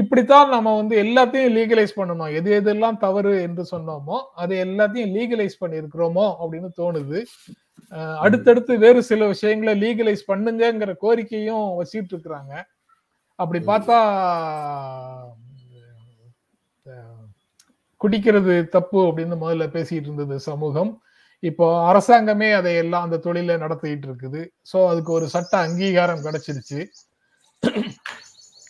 இப்படித்தான் 0.00 0.48
நம்ம 0.54 0.74
வந்து 0.78 0.94
எல்லாத்தையும் 1.04 1.54
லீகலைஸ் 1.58 1.94
பண்ணணும். 1.98 2.32
எது 2.38 2.50
எதெல்லாம் 2.60 2.98
தவறு 3.04 3.32
என்று 3.46 3.64
சொன்னோமோ 3.70 4.16
அது 4.42 4.54
எல்லாத்தையும் 4.64 5.12
லீகலைஸ் 5.16 5.60
பண்ணியிருக்கிறோமோ 5.62 6.26
அப்படின்னு 6.42 6.70
தோணுது. 6.80 7.20
அடுத்தடுத்து 8.24 8.72
வேறு 8.84 9.00
சில 9.10 9.26
விஷயங்களை 9.32 9.74
லீகலைஸ் 9.84 10.22
பண்ணுங்கங்கிற 10.30 10.92
கோரிக்கையும் 11.04 11.66
வச்சிட்டு 11.80 12.12
இருக்கிறாங்க. 12.14 12.54
அப்படி 13.42 13.60
பார்த்தா 13.70 13.98
குடிக்கிறது 18.02 18.54
தப்பு 18.76 18.98
அப்படின்னு 19.08 19.36
முதல்ல 19.42 19.66
பேசிட்டு 19.74 20.08
இருந்தது 20.08 20.36
சமூகம். 20.50 20.92
இப்போ 21.42 21.66
அரசாங்கமே 21.90 22.48
அதை 22.58 22.72
எல்லாம் 22.82 23.04
அந்த 23.06 23.20
தொழிலை 23.26 23.56
நடத்திட்டு 23.64 24.06
இருக்குது. 24.08 24.40
சோ 24.70 24.78
அதுக்கு 24.90 25.12
ஒரு 25.18 25.26
சட்ட 25.34 25.52
அங்கீகாரம் 25.66 26.24
கிடைச்சிருச்சு. 26.26 26.80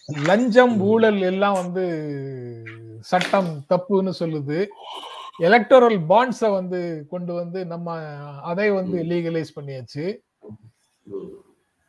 லஞ்சம் 0.07 0.81
ஊழல் 0.81 1.21
எல்லாம் 1.21 1.53
வந்து 1.53 2.65
சட்டம் 3.01 3.65
தப்புன்னு 3.69 4.13
சொல்லுது. 4.19 4.67
எலக்டோரல் 5.39 6.01
பாண்ட்ஸை 6.09 6.51
வந்து 6.53 7.07
கொண்டு 7.11 7.33
வந்து 7.33 7.67
நம்ம 7.67 8.01
அதை 8.43 8.71
வந்து 8.71 9.03
லீகலைஸ் 9.03 9.47
பண்ணியாச்சு. 9.61 10.19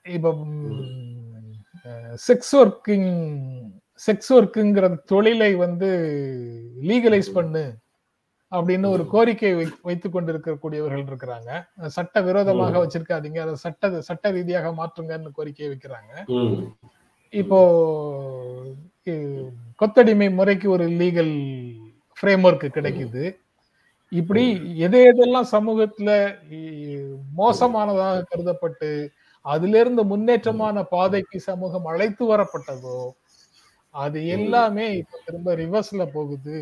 இப்போ 0.04 0.34
செக்ஸ் 2.28 2.56
ஒர்க்கிங் 2.56 3.62
செக்ஸ் 4.08 4.34
ஒர்க்குங்கிற 4.34 4.98
தொழிலை 5.06 5.56
வந்து 5.56 5.88
லீகலைஸ் 6.82 7.32
பண்ணு 7.34 7.76
அப்படின்னு 8.52 8.86
ஒரு 8.86 9.08
கோரிக்கை 9.08 9.56
வை- 9.56 9.76
வைத்துக் 9.82 10.16
கொண்டிருக்கக்கூடியவர்கள் 10.16 11.04
இருக்கிறாங்க. 11.04 11.68
சட்ட 11.86 12.22
விரோதமாக 12.22 12.86
வச்சிருக்காதீங்க. 12.86 13.40
அதை 13.40 13.56
சட்ட 13.56 14.02
சட்ட 14.02 14.30
ரீதியாக 14.30 14.70
மாற்றுங்கன்னு 14.70 15.32
கோரிக்கை 15.34 15.68
வைக்கிறாங்க. 15.68 16.26
இப்போ 17.34 17.60
கொத்தடிமை 19.80 20.28
முறைக்கு 20.38 20.68
ஒரு 20.76 20.86
லீகல் 21.02 21.34
ஃப்ரேம்ஒர்க் 22.18 22.66
கிடைக்குது. 22.78 23.24
இப்படி 24.12 24.44
எது 24.86 25.00
எதெல்லாம் 25.12 25.48
சமூகத்துல 25.56 26.10
மோசமானதாக 27.40 28.26
கருதப்பட்டு 28.32 28.90
அதிலிருந்து 29.46 30.04
முன்னேற்றமான 30.12 30.84
பாதைக்கு 30.94 31.40
சமூகம் 31.50 31.90
அழைத்து 31.92 32.24
வரப்பட்டதோ 32.32 33.00
அது 33.96 34.20
எல்லாமே 34.36 34.86
இப்ப 35.02 35.20
திரும்ப 35.26 35.56
ரிவர்ஸ்ல 35.64 36.04
போகுது. 36.16 36.58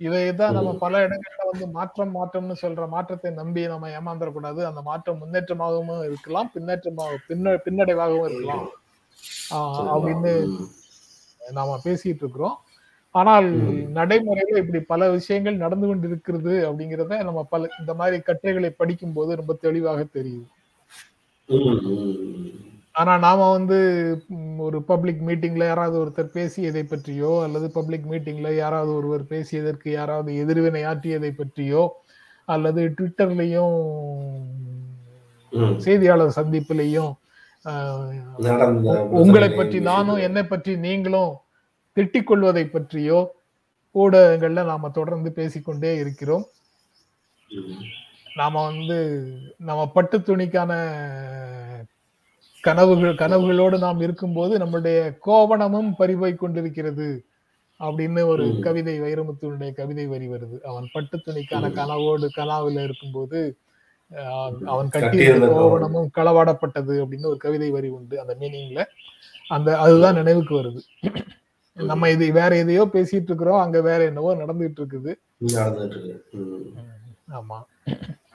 இதைதான் 0.00 0.56
நம்ம 0.56 0.72
பல 0.82 0.98
இடங்கள்ல 1.06 1.46
வந்து 1.50 1.66
மாற்றம் 1.76 2.12
மாற்றம்னு 2.16 2.56
சொல்ற 2.64 2.82
மாற்றத்தை 2.94 3.30
நம்பி 3.38 3.62
நம்ம 3.72 3.88
ஏமாந்துடக்கூடாது 3.98 4.60
அந்த 4.70 4.80
மாற்றம் 4.90 5.22
முன்னேற்றமாகவும் 5.22 6.04
இருக்கலாம் 6.08 6.50
பின்னேற்றமாக 6.56 7.18
பின்ன 7.30 7.56
பின்னடைவாகவும் 7.66 8.28
இருக்கலாம். 8.28 8.68
அப்படின்னு 9.94 10.32
நாம 11.50 11.76
பேசிட்டு 11.84 12.22
இருக்கிறோம் 12.24 12.56
ஆனால் 13.14 13.46
நடைமுறையில 13.94 14.58
இப்படி 14.58 14.80
பல 14.80 15.10
விஷயங்கள் 15.10 15.56
நடந்து 15.56 15.86
கொண்டு 15.86 16.08
இருக்கிறது 16.08 16.54
அப்படிங்கிறத 16.68 17.22
நம்ம 17.22 17.42
பல 17.50 17.68
இந்த 17.78 17.94
மாதிரி 17.94 18.16
கட்டுரைகளை 18.22 18.70
படிக்கும் 18.70 19.12
போது 19.12 19.36
ரொம்ப 19.36 19.52
தெளிவாக 19.60 20.02
தெரியுது. 20.14 20.46
ஆனா 22.92 23.12
நாம 23.18 23.50
வந்து 23.50 23.78
ஒரு 24.58 24.82
பப்ளிக் 24.82 25.22
மீட்டிங்ல 25.26 25.66
யாராவது 25.66 25.96
ஒருத்தர் 26.04 26.36
பேசியதை 26.36 26.82
பற்றியோ 26.84 27.32
அல்லது 27.42 27.70
பப்ளிக் 27.70 28.06
மீட்டிங்ல 28.10 28.56
யாராவது 28.56 28.94
ஒருவர் 28.94 29.24
பேசியதற்கு 29.24 29.88
யாராவது 29.90 30.36
எதிர்வினை 30.36 30.82
ஆற்றியதை 30.84 31.30
பற்றியோ 31.30 31.82
அல்லது 32.48 32.82
ட்விட்டர்லயும். 32.88 33.78
செய்தியாளர் 35.76 36.36
சந்திப்புலையும் 36.36 37.12
உங்களை 39.10 39.50
பற்றி 39.50 39.80
நானும் 39.80 40.16
என்னை 40.16 40.42
பற்றி 40.42 40.76
நீங்களும் 40.76 41.32
திட்டிக் 41.96 42.24
கொள்வதை 42.24 42.64
பற்றியோ 42.66 43.20
ஊடகங்கள்ல 43.94 44.64
நாம 44.64 44.90
தொடர்ந்து 44.90 45.32
பேசிக்கொண்டே 45.32 45.96
இருக்கிறோம். 45.96 46.44
நாம 48.34 48.64
வந்து 48.64 48.98
நம்ம 49.56 49.86
பட்டு 49.86 50.18
துணிக்கான 50.18 50.72
கனவுகள் 52.60 53.14
கனவுகளோடு 53.14 53.78
நாம் 53.78 54.00
இருக்கும்போது 54.00 54.58
நம்மளுடைய 54.58 54.98
கோவணமும் 55.26 55.90
பறிபோய் 55.96 56.34
கொண்டிருக்கிறது 56.34 57.08
அப்படின்னு 57.80 58.22
ஒரு. 58.26 58.44
கவிதை 58.60 59.00
வைரமுத்துவனுடைய 59.00 59.72
கவிதை 59.72 60.06
வரி 60.06 60.28
வருது 60.28 60.60
அவன் 60.60 60.88
பட்டு 60.92 61.16
துணிக்கான 61.16 61.70
கனவோடு 61.70 62.28
கனாவுல 62.36 62.82
இருக்கும்போது 62.82 63.40
அவன் 64.72 64.88
கட்டி 64.88 65.18
கோவணமும் 65.56 66.08
களவாடப்பட்டது 66.16 66.94
அப்படின்னு 67.02 67.30
ஒரு 67.32 67.36
கவிதை 67.36 67.70
வரி 67.70 67.88
உண்டு 67.88 68.16
அந்த 68.22 68.34
மீனிங்ல 68.40 68.82
அந்த 69.56 69.68
அதுதான் 69.78 70.18
நினைவுக்கு 70.20 70.54
வருது. 70.60 70.80
நம்ம 71.76 72.10
இது 72.10 72.24
வேற 72.32 72.52
எதையோ 72.56 72.84
பேசிட்டு 72.92 73.28
இருக்கிறோம் 73.30 73.62
அங்க 73.64 73.78
வேற 73.80 74.00
என்னவோ 74.04 74.30
நடந்துட்டு 74.34 74.80
இருக்குது. 74.82 75.12
ஆமா. 77.38 77.58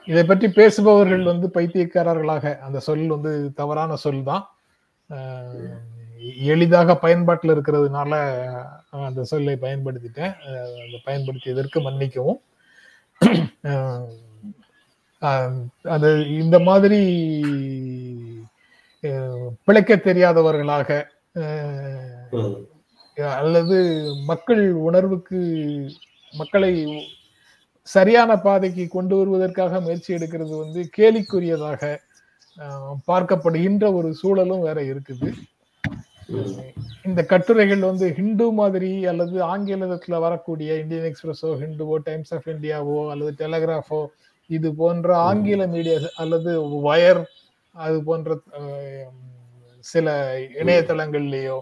இதை 0.08 0.24
பற்றி 0.24 0.48
பேசுபவர்கள் 0.50 1.24
வந்து 1.24 1.48
பைத்தியக்காரர்களாக 1.56 2.56
அந்த 2.60 2.80
சொல் 2.80 3.08
வந்து 3.08 3.32
தவறான 3.54 3.96
சொல் 3.96 4.24
தான் 4.24 4.44
எளிதாக 6.54 6.96
பயன்பாட்டில் 6.96 7.54
இருக்கிறதுனால 7.56 8.12
அந்த 9.08 9.24
சொல்லை 9.24 9.56
பயன்படுத்திட்டேன். 9.62 10.34
அந்த 10.86 10.98
பயன்படுத்தியதற்கு 11.08 11.82
மன்னிக்கவும். 11.88 12.40
அது 15.96 16.10
இந்த 16.42 16.58
மாதிரி 16.68 17.02
பிழைக்க 19.66 19.96
தெரியாதவர்களாக. 20.08 20.90
அல்லது 23.40 23.78
மக்கள் 24.32 24.64
உணர்வுக்கு 24.88 25.40
மக்களை 26.34 26.72
சரியான 27.88 28.32
பாதைக்கு 28.46 28.86
கொண்டு 28.96 29.16
வருவதற்காக 29.20 29.82
முயற்சி 29.86 30.10
எடுக்கிறது 30.18 30.54
வந்து 30.64 30.82
கேலிக்குரியதாக 30.98 31.82
பார்க்கப்படுகின்ற 33.12 33.86
ஒரு 34.00 34.10
சூழலும் 34.22 34.66
வேற 34.68 34.80
இருக்குது. 34.92 35.30
இந்த 37.08 37.22
கட்டுரைகள் 37.32 37.82
வந்து 37.90 38.06
ஹிந்து 38.20 38.46
மாதிரி 38.60 38.92
அல்லது 39.12 39.38
ஆங்கிலத்துல 39.54 40.20
வரக்கூடிய 40.26 40.78
இந்தியன் 40.82 41.08
எக்ஸ்பிரஸோ 41.10 41.50
ஹிந்துவோ 41.64 41.96
டைம்ஸ் 42.10 42.34
ஆஃப் 42.38 42.48
இந்தியாவோ 42.54 43.00
அல்லது 43.14 43.32
டெலகிராஃபோ 43.42 44.02
இது 44.50 44.70
போன்ற 44.82 45.10
ஆங்கில 45.28 45.68
மீடியா 45.74 45.98
அல்லது 46.24 46.52
வயர் 46.88 47.22
அது 47.76 47.98
போன்ற 48.08 48.38
சில 49.92 50.08
இணையதளங்கள்லயோ 50.62 51.60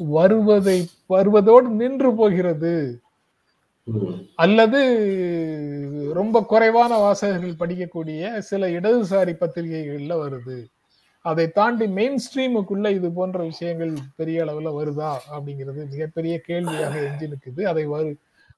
வருவதை 0.00 0.78
வருவதோடு 1.14 1.68
நின்று 1.80 2.10
போகிறது. 2.18 2.74
அல்லது 4.44 4.80
ரொம்ப 6.18 6.42
குறைவான 6.50 6.92
வாசகர்கள் 7.04 7.60
படிக்கக்கூடிய 7.62 8.22
சில 8.50 8.68
இடதுசாரி 8.78 9.34
பத்திரிகைகள்ல 9.40 10.16
வருது. 10.24 10.58
அதை 11.24 11.46
தாண்டி 11.58 11.86
மெயின் 11.98 12.18
ஸ்ட்ரீமுக்குள்ள 12.24 12.88
இது 12.98 13.08
போன்ற 13.18 13.38
விஷயங்கள் 13.50 13.92
பெரிய 14.20 14.44
அளவுல 14.44 14.70
வருதா 14.78 15.12
அப்படிங்கிறது 15.34 15.80
மிகப்பெரிய 15.94 16.34
கேள்வியாக 16.48 16.94
எஞ்சி 17.08 17.26
நிற்குது 17.32 17.62
அதை 17.72 17.84
வரு 17.94 18.10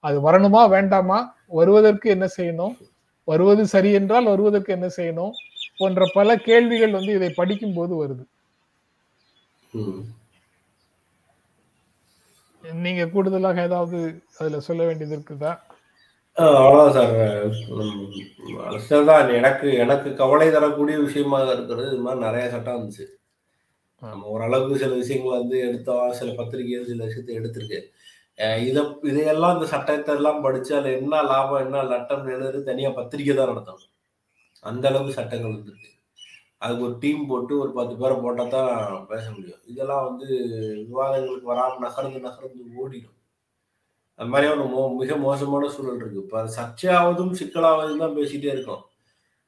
அது 0.05 0.19
வரணுமா 0.27 0.63
வேண்டாமா 0.75 1.19
வருவதற்கு 1.59 2.07
என்ன 2.17 2.27
செய்யணும்? 2.37 2.75
வருவது 3.29 3.67
சரி 3.67 3.93
என்றால் 3.93 4.25
வருவதற்கு 4.25 4.73
என்ன 4.73 4.87
செய்யணும் 4.97 5.35
போன்ற 5.79 6.05
பல 6.15 6.37
கேள்விகள் 6.37 6.91
வந்து 6.91 7.13
இதை 7.15 7.31
படிக்கும் 7.31 7.75
போது 7.75 7.95
வருது. 7.97 8.25
நீங்க 12.65 13.07
கூடுதலாக 13.07 13.63
ஏதாவது 13.63 13.99
அதுல 14.39 14.61
சொல்ல 14.61 14.85
வேண்டியது 14.85 15.17
இருக்குதா? 15.17 15.53
ஆஹ் 16.37 16.57
அவ்வளவுதான் 16.57 16.93
சார். 16.93 17.15
அரசியல் 18.67 19.05
தான். 19.05 19.29
எனக்கு 19.31 19.75
எனக்கு 19.75 20.15
கவலை 20.15 20.51
தரக்கூடிய 20.51 20.99
விஷயமாக 20.99 21.53
இருக்கிறது. 21.53 21.87
இது 21.87 21.97
மாதிரி 21.97 22.25
நிறைய 22.25 22.51
சட்டம் 22.51 22.77
இருந்துச்சு 22.77 23.07
நம்ம 24.03 24.27
ஓரளவுக்கு 24.27 24.79
சில 24.79 24.95
விஷயங்கள் 24.95 25.39
வந்து 25.39 25.59
எடுத்தோம். 25.69 26.13
சில 26.13 26.33
பத்திரிகைகள் 26.33 26.87
சில 26.87 27.05
விஷயத்தை 27.05 27.39
எடுத்திருக்கு. 27.39 27.81
இதை 28.69 28.83
இதையெல்லாம் 29.11 29.55
இந்த 29.57 29.67
சட்டத்தை 29.73 30.13
எல்லாம் 30.19 30.43
படிச்சு 30.45 30.73
அதுல 30.77 30.93
என்ன 30.99 31.23
லாபம் 31.31 31.63
என்ன 31.65 31.83
நட்டம் 31.95 32.29
எழுது 32.35 32.61
தனியா 32.69 32.91
பத்திரிக்கை 32.99 33.35
தான் 33.37 33.51
நடத்தணும். 33.53 33.89
அந்த 34.71 34.85
அளவுக்கு 34.91 35.19
சட்டங்கள் 35.19 35.55
வந்துருக்கு 35.57 35.91
அதுக்கு 36.65 36.85
ஒரு 36.87 36.95
டீம் 37.03 37.23
போட்டு 37.31 37.55
ஒரு 37.65 37.71
பத்து 37.79 37.95
பேரை 38.01 38.17
போட்டால் 38.25 38.55
தான் 38.55 39.07
பேச 39.13 39.25
முடியும். 39.37 39.63
இதெல்லாம் 39.73 40.05
வந்து 40.09 40.27
விவாதங்களுக்கு 40.89 41.53
வராமல் 41.53 41.85
நகர்ந்து 41.87 42.21
நகர்ந்து 42.29 42.65
ஓடிடும். 42.83 43.17
அது 44.19 44.31
மாதிரி 44.33 44.69
மோ 44.75 44.83
மிக 45.01 45.17
மோசமான 45.27 45.69
சூழல் 45.75 46.01
இருக்கு. 46.01 46.25
இப்போ 46.25 46.41
சர்ச்சையாவதும் 46.59 47.37
சிக்கலாவதும் 47.41 48.03
தான் 48.05 48.17
பேசிகிட்டே 48.19 48.53
இருக்கோம். 48.55 48.83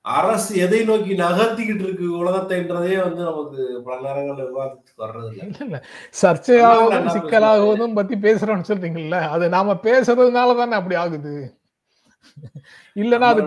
அரசு 0.04 0.52
எதை 0.62 0.78
நோக்கி 0.86 1.12
நகர்த்திக்கிட்டு 1.18 1.84
இருக்கு 1.84 2.06
உலகத்தைன்றதே 2.20 2.94
வந்து 3.00 3.22
நமக்கு 3.22 3.58
பல 3.84 3.96
நேரங்கள்ல 4.06 4.46
விவாதத்துக்கு 4.48 5.02
வர்றது 5.02 5.28
இல்லை 5.32 5.44
என்ன 5.48 7.12
சிக்கலாகுவதும் 7.14 7.98
பத்தி 7.98 8.16
பேசுறோம்னு 8.24 8.68
சொல்றீங்கல்ல 8.70 9.18
அது 9.34 9.48
நாம 9.54 9.76
பேசுறதுனால 9.84 10.56
தானே 10.60 10.78
அப்படி 10.78 10.96
ஆகுது? 11.02 11.34
இல்லனா 12.96 13.28
அது 13.30 13.42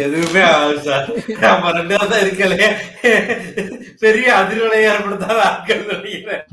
எதுவுமே 0.00 0.42
நம்ம 1.44 1.72
ரெண்டு 1.72 1.92
பேரும் 1.92 2.12
தான் 2.12 2.22
இருக்கலே. 2.24 2.68
பெரிய 4.02 4.28
அதிர்வலை 4.40 4.78
ஏற்படுத்தாத 4.88 5.38
ஆட்கள் 5.46 5.84
நினைக்கிறேன் 5.90 6.44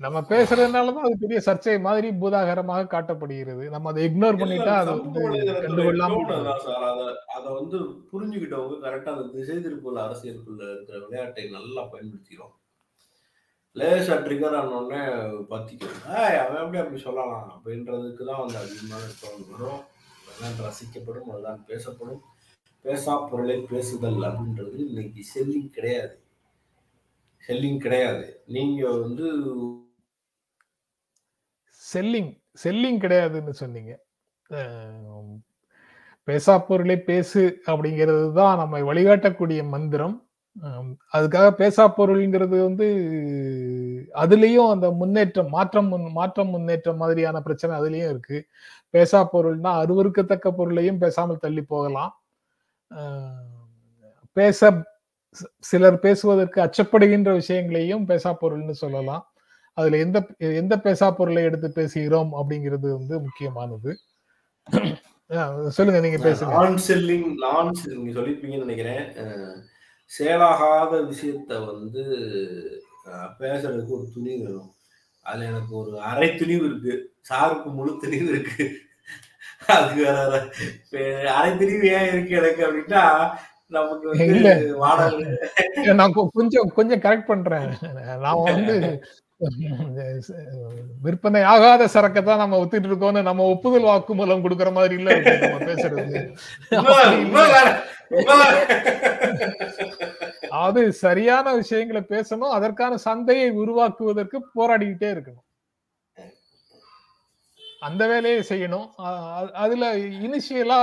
நம்ம 0.00 0.18
பேசுறதுனாலதான் 0.20 1.06
அது 1.08 1.16
பெரிய 1.20 1.38
சர்ச்சை 1.46 1.74
மாதிரி 1.80 2.08
பூதாகரமாக 2.12 2.88
காட்டப்படுகிறது. 2.94 3.64
நம்ம 3.74 3.90
அதை 3.90 4.00
இக்னோர் 4.08 4.40
பண்ணிட்டா 4.40 4.74
அது 4.80 4.92
வந்து 4.96 5.22
கண்டுகொள்ளாம 5.62 6.18
அத 7.36 7.44
வந்து 7.60 7.78
புரிஞ்சுக்கிட்டவங்க 8.10 8.76
கரெக்டா 8.86 9.14
அந்த 9.14 9.24
திசை 9.36 9.56
திருப்பல் 9.62 10.04
அரசியலுக்குள்ள 10.04 10.62
இருக்கிற 10.72 10.98
விளையாட்டை 11.04 11.44
நல்லா 11.56 11.84
பயன்படுத்திக்கிறோம் 11.92 12.54
லேசா 13.76 14.14
ட்ரிகர் 14.26 14.54
ஆனோடனே 14.58 15.00
பத்திக்கும். 15.50 15.96
அவன் 16.42 16.60
எப்படி 16.60 16.78
அப்படி 16.82 17.00
சொல்லலாம்? 17.06 17.48
அப்படின்றதுக்கு 17.54 18.22
தான் 18.24 18.40
வந்து 18.42 18.58
அதிகமான 18.62 19.02
தோணு 19.22 19.42
வரும். 19.50 19.80
அதுதான் 20.28 20.56
ரசிக்கப்படும் 20.66 21.28
அதுதான் 21.32 21.60
பேசப்படும். 21.66 22.22
பேசா 22.84 23.14
பொருளை 23.30 23.58
பேசுதல் 23.72 24.22
அப்படின்றது 24.28 24.76
இன்னைக்கு 24.86 25.22
செல்லிங் 25.34 25.68
கிடையாது. 25.76 26.14
செல்லிங் 27.48 27.82
கிடையாது. 27.86 28.24
நீங்க 28.56 28.82
வந்து 29.02 29.26
செல்லிங் 31.94 32.42
செல்லிங் 32.64 32.98
கிடையாதுன்னு 32.98 33.50
சொன்னீங்க. 33.50 34.00
பேசா 36.26 36.58
பொருளை 36.58 37.00
பேசு 37.00 37.62
அப்படிங்கிறது 37.66 38.32
தான் 38.32 38.56
நம்மை 38.56 38.82
வழிகாட்டக்கூடிய 38.82 39.68
மந்திரம். 39.68 40.28
அதுக்காக 41.12 41.50
பேசா 41.58 41.92
பொருள்ங்கிறது 41.96 42.62
வந்து 42.62 42.86
அதுலேயும் 44.14 44.70
அந்த 44.70 44.90
முன்னேற்றம் 44.90 45.48
மாற்றம் 45.48 45.92
முன்- 45.92 46.10
மாற்றம் 46.10 46.48
முன்னேற்றம் 46.48 46.96
மாதிரியான 46.96 47.40
பிரச்சனை 47.40 47.80
அதுலேயும் 47.80 48.10
இருக்கு. 48.10 48.46
பேசா 48.92 49.26
பொருள்னா 49.32 49.82
அருவருக்கத்தக்க 49.82 50.50
பொருளையும் 50.50 50.98
பேசாமல் 50.98 51.38
தள்ளி 51.38 51.62
போகலாம். 51.62 52.24
பேச 54.32 54.72
சிலர் 55.58 55.98
பேசுவதற்கு 55.98 56.62
அச்சப்படுகின்ற 56.62 57.32
விஷயங்களையும் 57.32 58.08
பேசா 58.08 58.36
பொருள்னு 58.40 58.70
சொல்லலாம். 58.70 59.32
அதுல 59.76 59.96
எந்த 59.96 60.18
எந்த 60.60 60.74
பேசா 60.84 61.06
பொருளை 61.10 61.42
எடுத்து 61.42 61.68
பேசுகிறோம் 61.74 62.30
அப்படிங்கிறது 62.40 62.88
வந்து 62.98 63.16
முக்கியமானது. 63.20 63.90
சொல்லுங்க 65.68 66.00
நீங்க 66.00 66.18
பேசுங்க. 66.26 66.52
நான் 66.58 66.78
செல்லிங் 66.88 67.32
நான் 67.44 67.72
நீங்க 67.84 68.20
சொல்லிருப்பீங்கன்னு 68.20 68.64
நினைக்கிறேன். 68.64 69.04
செயலாகாத 70.10 70.92
விஷயத்த 71.10 71.58
வந்து 71.70 72.02
பேசுறதுக்கு 73.38 73.94
ஒரு 73.98 74.06
துணிவு 74.14 74.42
வேணும். 74.44 74.70
அதுல 75.26 75.48
எனக்கு 75.52 75.72
ஒரு 75.76 75.92
அரை 76.10 76.28
துணிவு 76.34 76.64
இருக்கு. 76.66 76.94
சாருக்கு 77.28 77.68
முழு 77.78 77.92
துணிவு 78.02 78.28
இருக்கு. 78.28 78.66
அது 79.76 79.94
வேற 80.92 81.32
அரை 81.38 81.50
துணிவு 81.58 81.86
ஏன் 81.96 82.08
இருக்கு 82.12 82.32
எனக்கு 82.40 82.62
அப்படின்னா 82.66 83.04
நமக்கு. 83.76 84.08
வந்து 84.08 84.76
வாடகை. 84.78 85.94
நான் 86.00 86.16
கொஞ்சம் 86.32 86.72
கொஞ்சம் 86.78 87.04
கரெக்ட் 87.06 87.30
பண்றேன். 87.32 87.70
நாம 88.26 88.42
வந்து 88.42 88.76
விற்பனை 91.04 91.40
ஆகாத 91.52 91.82
சரக்கை 91.94 92.20
தான் 92.22 92.40
நம்ம 92.42 92.58
ஒத்துட்டு 92.62 92.88
இருக்கோம்னு 92.90 93.22
நம்ம 93.28 93.46
ஒப்புதல் 93.54 93.88
வாக்குமூலம் 93.88 94.44
கொடுக்கற 94.44 94.70
மாதிரி 94.76 94.94
இல்ல 95.00 95.16
நம்ம 95.42 95.58
பேசுறது. 95.70 96.20
அது 100.66 100.82
சரியான 101.04 101.52
விஷயங்களை 101.60 102.02
பேசணும் 102.14 102.54
அதற்கான 102.58 102.96
சந்தையை 103.08 103.48
உருவாக்குவதற்கு 103.62 104.40
போராடிக்கிட்டே 104.56 105.10
இருக்கணும். 105.14 105.44
அந்த 107.88 108.02
வேலையை 108.12 108.40
செய்யணும். 108.52 108.86
அதுல 109.64 109.84
இனிஷியலா 110.26 110.80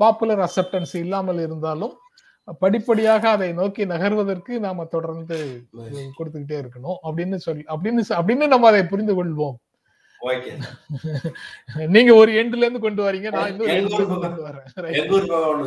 பாப்புலர் 0.00 0.44
அக்செப்டன்ஸ் 0.46 0.94
இல்லாமல் 1.04 1.42
இருந்தாலும் 1.46 1.94
படிப்படியாக 2.58 3.30
அதை 3.30 3.52
நோக்கி 3.52 3.86
நகர்வதற்கு 3.86 4.58
நாம 4.58 4.84
தொடர்ந்து 4.84 5.66
கொடுத்துக்கிட்டே 6.18 6.62
இருக்கணும். 6.62 6.96
அப்படின்னு 7.02 7.34
சொல்லி 7.34 7.64
அப்படின்னு 7.68 8.02
அப்படின்னு 8.08 8.46
நம்ம 8.46 8.68
அதை 8.68 8.84
புரிந்து 8.84 9.24
கொள்வோம். 9.24 9.54
நீங்க 11.86 12.14
ஒரு 12.14 12.32
எண்ட்ல 12.32 12.56
இருந்து 12.56 12.80
கொண்டு 12.80 13.02
வரீங்க. 13.02 13.30
நான் 13.30 13.60
இன்னொரு 13.60 14.06
கொண்டு 14.20 14.46
வரேன். 14.48 14.92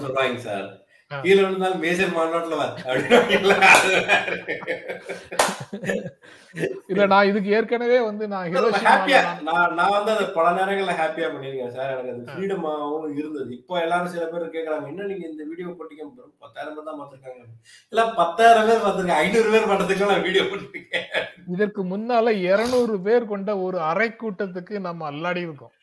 சொல்றாங்க 0.03 0.35
சார். 0.35 0.82
கீழே 1.11 1.41
விழுந்தாலும் 1.41 1.83
மேஜர் 1.85 2.15
மாநாட்டுல 2.17 2.55
இல்ல 6.89 7.03
நான் 7.11 7.27
இதுக்கு 7.29 7.49
ஏற்கனவே 7.57 7.99
வந்து 8.07 8.23
நான் 8.31 8.55
ஹாப்பியா 8.87 9.19
நான் 9.47 9.71
நான் 9.77 9.93
வந்து 9.95 10.11
அதை 10.15 10.25
பல 10.35 10.45
நேரங்கள்ல 10.57 10.93
ஹாப்பியா 10.99 11.27
பண்ணிருக்கேன் 11.33 11.73
சார். 11.77 11.91
எனக்கு 11.93 12.13
அது 12.13 12.27
ஃப்ரீடமாவும் 12.31 13.07
இருந்தது. 13.19 13.49
இப்போ 13.59 13.73
எல்லாரும் 13.85 14.11
சில 14.15 14.25
பேர் 14.33 14.53
கேக்குறாங்க 14.55 14.91
என்ன 14.91 15.07
நீங்க 15.11 15.25
இந்த 15.31 15.43
வீடியோ 15.51 15.67
போட்டீங்க? 15.79 16.05
பத்தாயிரம் 16.43 16.75
பேர் 16.75 16.89
தான் 16.89 16.99
பார்த்திருக்காங்க. 16.99 17.43
இல்ல 17.93 18.03
பத்தாயிரம் 18.19 18.67
பேர் 18.69 18.83
பார்த்திருக்கேன். 18.85 19.21
ஐநூறு 19.23 19.49
பேர் 19.55 19.69
படத்துக்கு 19.71 20.11
நான் 20.11 20.25
வீடியோ 20.27 20.43
போட்டிருக்கேன். 20.51 21.07
இதற்கு 21.55 21.83
முன்னால 21.93 22.35
200 22.47 22.99
பேர் 23.07 23.31
கொண்ட 23.33 23.49
ஒரு 23.67 23.79
அறை 23.91 24.09
கூட்டத்துக்கு 24.23 24.85
நம்ம 24.89 25.09
அல்லாடி 25.13 25.43
இருக்கோம். 25.47 25.73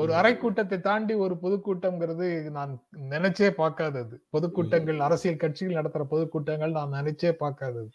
ஒரு 0.00 0.10
அறை 0.18 0.32
கூட்டத்தை 0.36 0.76
தாண்டி 0.86 1.14
ஒரு 1.24 1.34
பொதுக்கூட்டம்ங்கிறது 1.42 2.26
நான் 2.56 2.72
நினைச்சே 3.12 3.48
பார்க்காதது. 3.60 4.14
பொதுக்கூட்டங்கள் 4.34 4.98
அரசியல் 5.06 5.42
கட்சிகள் 5.42 5.78
நடத்துற 5.78 6.04
பொதுக்கூட்டங்கள் 6.12 6.76
நான் 6.78 6.96
நினைச்சே 6.98 7.30
பார்க்காதது. 7.42 7.88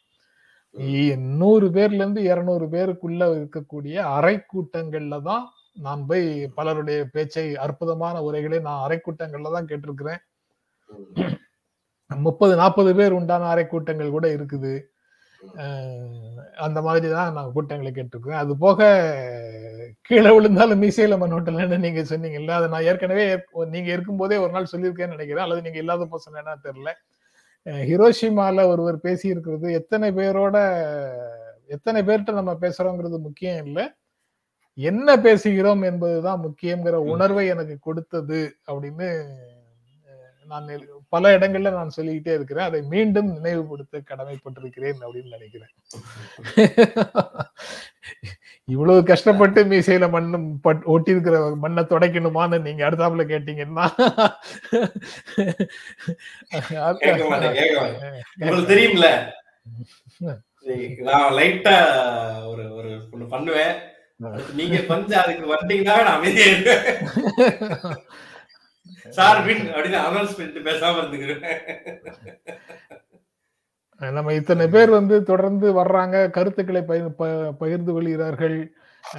நூறு 1.41 1.67
பேர்ல 1.75 2.01
இருந்து 2.03 2.21
இருநூறு 2.31 2.65
பேருக்குள்ள 2.73 3.23
இருக்கக்கூடிய 3.37 3.95
அறை 4.17 4.35
கூட்டங்கள்ல 4.53 5.19
தான் 5.29 5.45
நான் 5.85 6.03
போய் 6.09 6.25
பலருடைய 6.57 6.99
பேச்சை 7.15 7.45
அற்புதமான 7.65 8.15
உரைகளை 8.27 8.59
நான் 8.67 8.83
அறை 8.85 8.97
கூட்டங்கள்ல 9.05 9.53
தான் 9.55 9.69
கேட்டிருக்கிறேன். 9.71 10.21
முப்பது 12.27 12.53
நாற்பது 12.61 12.91
பேர் 12.99 13.17
உண்டான 13.19 13.49
அறை 13.53 13.65
கூட்டங்கள் 13.73 14.15
கூட 14.17 14.27
இருக்குது. 14.37 14.73
அந்த 16.65 16.79
மாதிரி 16.87 17.07
தான் 17.17 17.35
நான் 17.37 17.53
கூட்டங்களை 17.55 17.91
கேட்டிருக்கிறேன். 17.91 18.41
அது 18.43 18.53
போக 18.65 18.79
கீழே 20.01 20.31
விழுந்தாலும் 20.31 20.81
மீசையில 20.81 21.17
மண்ணோட்டலன்னு 21.17 21.77
நீங்க 21.77 22.01
சொன்னீங்கல்ல. 22.01 22.49
அதை 22.49 22.67
நான் 22.67 22.83
ஏற்கனவே 22.83 23.27
ஏற்க- 23.27 23.65
நீங்க 23.65 23.91
இருக்கும்போதே 23.91 24.37
ஒரு 24.37 24.51
நாள் 24.51 24.67
சொல்லியிருக்கேன்னு 24.71 25.07
நினைக்கிறேன். 25.07 25.37
அல்லது 25.37 25.61
நீங்க 25.61 25.77
இல்லாத 25.77 26.07
பர்சன் 26.11 26.37
என்ன 26.37 26.57
தெரியல. 26.63 26.93
ஹிரோஷிமால 27.69 28.67
ஒருவர் 28.67 28.99
பேசி 28.99 29.27
இருக்கிறது 29.27 29.73
எத்தனை 29.73 30.11
பேரோட 30.11 30.85
எத்தனை 31.67 32.01
பேர்கிட்ட 32.01 32.31
நம்ம 32.31 32.57
பேசுறோங்கிறது 32.61 33.19
முக்கியம் 33.19 33.65
இல்லை. 33.65 33.89
என்ன 34.73 35.15
பேசுகிறோம் 35.15 35.83
என்பதுதான் 35.83 36.41
முக்கியங்கிற 36.41 36.89
உணர்வை 36.89 37.47
எனக்கு 37.47 37.77
கொடுத்தது 37.79 38.55
அப்படின்னு 38.71 39.25
நான் 40.47 40.69
பல 41.09 41.37
இடங்கள்ல 41.37 41.71
நான் 41.71 41.89
சொல்லிக்கிட்டே 41.89 42.33
இருக்கிறேன். 42.33 42.65
அதை 42.65 42.81
மீண்டும் 42.81 43.31
நினைவுபடுத்த 43.31 44.01
கடமைப்பட்டிருக்கிறேன் 44.09 44.93
அப்படின்னு 45.01 45.29
நினைக்கிறேன். 45.29 45.69
இவ்வளவு 48.65 49.03
கஷ்டப்பட்டு 49.03 49.63
மீசையில 49.63 50.09
மண்ணு 50.09 50.37
பட்- 50.37 50.85
ஒட்டியிருக்கிற 50.85 51.55
மண்ணை 51.55 51.83
துடைக்கணுமான்னு 51.83 52.61
நீங்க 52.61 52.89
அடுத்தாப்புல 52.89 53.25
கேட்டீங்கன்னா. 53.25 53.87
தெரியும்ல? 58.65 59.31
நான் 60.97 61.31
லைட்டா 61.31 61.77
ஒரு 62.47 62.75
ஒரு 62.75 63.09
ஒண்ணு 63.11 63.27
பண்ணுவேன். 63.27 63.75
நீங்க 64.53 64.81
கொஞ்சம் 64.81 65.21
அதுக்கு 65.21 65.55
வந்தீங்கன்னா 65.55 65.83
நான் 65.83 66.05
அமைதியா 66.05 66.45
இருப்பேன். 66.45 66.95
சார் 69.09 69.45
அப்படின்னு 69.45 69.79
அனௌன்ஸ் 69.83 70.37
பண்ணிட்டு 70.37 70.71
பேசாம 70.71 70.95
இருந்துக்கிறேன். 70.95 71.63
நம்ம 74.01 74.33
இத்தனை 74.33 74.65
பேர் 74.67 74.89
வந்து 74.89 75.15
தொடர்ந்து 75.23 75.67
வர்றாங்க 75.73 76.29
கருத்துக்களை 76.29 76.81
பகிர்ந்து 77.59 77.91
கொள்கிறார்கள். 77.93 78.57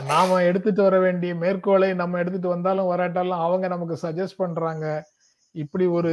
நாம 0.07 0.39
எடுத்துட்டு 0.43 0.83
வர 0.83 0.97
வேண்டிய 0.99 1.35
மேற்கோளை 1.35 1.89
நம்ம 1.95 2.19
எடுத்துட்டு 2.19 2.49
வந்தாலும் 2.49 2.91
வராட்டாலும் 2.91 3.45
அவங்க 3.45 3.67
நமக்கு 3.69 3.97
சஜஸ்ட் 4.03 4.37
பண்றாங்க. 4.37 4.85
இப்படி 5.55 5.87
ஒரு 5.99 6.13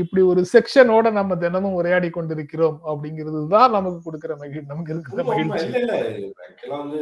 இப்படி 0.00 0.22
ஒரு 0.22 0.40
செக்ஷனோட 0.52 1.06
நம்ம 1.12 1.36
தினமும் 1.36 1.74
உரையாடி 1.74 2.08
கொண்டிருக்கிறோம் 2.10 2.78
அப்படிங்கிறது 2.84 3.40
தான் 3.48 3.70
நமக்கு 3.70 4.00
கொடுக்கிற 4.02 4.32
மகிழ் 4.36 4.66
நமக்கு 4.66 4.92
இருக்கிற. 4.92 5.22
மகிழ்ச்சி. 5.30 5.66
இல்ல 5.80 5.96
இல்ல. 6.08 6.26
வந்து 6.74 7.00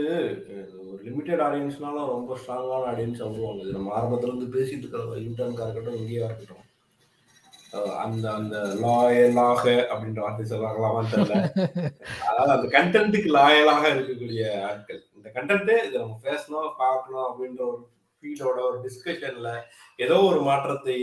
ஒரு 0.82 1.00
லிமிடெட் 1.04 1.42
ஆடியன்ஸ்னாலும் 1.46 2.10
ரொம்ப 2.12 2.38
ஸ்ட்ராங்கான 2.40 2.88
ஆடியன்ஸ் 2.92 3.22
இது 3.58 3.76
நம்ம 3.76 3.92
ஆரம்பத்துல 3.98 4.30
இருந்து 4.30 4.54
பேசிட்டு 4.56 4.84
இருக்கிற 4.84 5.22
இன்டர்ன்கா 5.26 5.66
இருக்கட்டும் 5.66 6.00
இங்கேயா 6.00 6.26
இருக்கட்டும் 6.26 6.66
அந்த 8.04 8.24
அந்த 8.38 8.56
லாயலாக 8.84 9.64
அப்படின்ற 9.90 10.20
வார்த்தை 10.24 10.44
சொல்றாங்களாமான்னு 10.52 11.12
தெரியல. 11.12 11.36
அதாவது 12.28 12.52
அந்த 12.56 12.66
கண்டென்ட்டுக்கு 12.76 13.30
லாயலாக 13.38 13.84
இருக்கக்கூடிய 13.94 14.42
ஆட்கள். 14.70 15.00
இந்த 15.16 15.28
கண்டென்ட் 15.36 15.72
இதை 15.86 15.96
நம்ம 16.02 16.18
பேசணும் 16.28 16.76
பார்க்கணும் 16.84 17.26
அப்படின்ற 17.28 17.62
ஒரு 17.70 17.80
ஃபீல்டோட 18.22 18.58
ஒரு 18.68 18.78
டிஸ்கஷன்ல 18.86 19.50
ஏதோ 20.04 20.16
ஒரு 20.30 20.40
மாற்றத்தை 20.48 20.96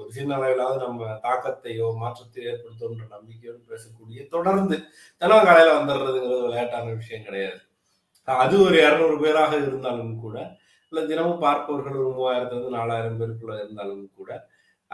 ஒரு 0.00 0.08
சின்ன 0.16 0.36
அளவிலாவது 0.38 0.78
நம்ம 0.84 1.10
தாக்கத்தையோ 1.26 1.88
மாற்றத்தை 2.02 2.40
ஏற்படுத்தோன்ற 2.50 3.04
நம்பிக்கையோடு 3.16 3.60
பேசக்கூடிய 3.72 4.22
தொடர்ந்து 4.34 4.76
தினம் 5.22 5.46
காலையில 5.48 5.76
வந்துடுறதுங்கிறது 5.78 6.46
விளையாட்டான 6.46 6.94
விஷயம் 7.00 7.26
கிடையாது. 7.28 7.60
அது 8.28 8.54
ஒரு 8.64 8.76
இரநூறு 8.84 9.16
பேராக 9.22 9.52
இருந்தாலும் 9.66 10.14
கூட 10.24 10.36
இல்லை 10.92 11.02
தினமும் 11.10 11.44
பார்ப்பவர்கள் 11.44 12.00
ஒரு 12.00 12.10
மூவாயிரத்துல 12.16 12.58
இருந்து 12.58 12.78
நாலாயிரம் 12.78 13.20
பேருக்குள்ள 13.20 13.54
இருந்தாலும் 13.62 14.02
கூட 14.18 14.30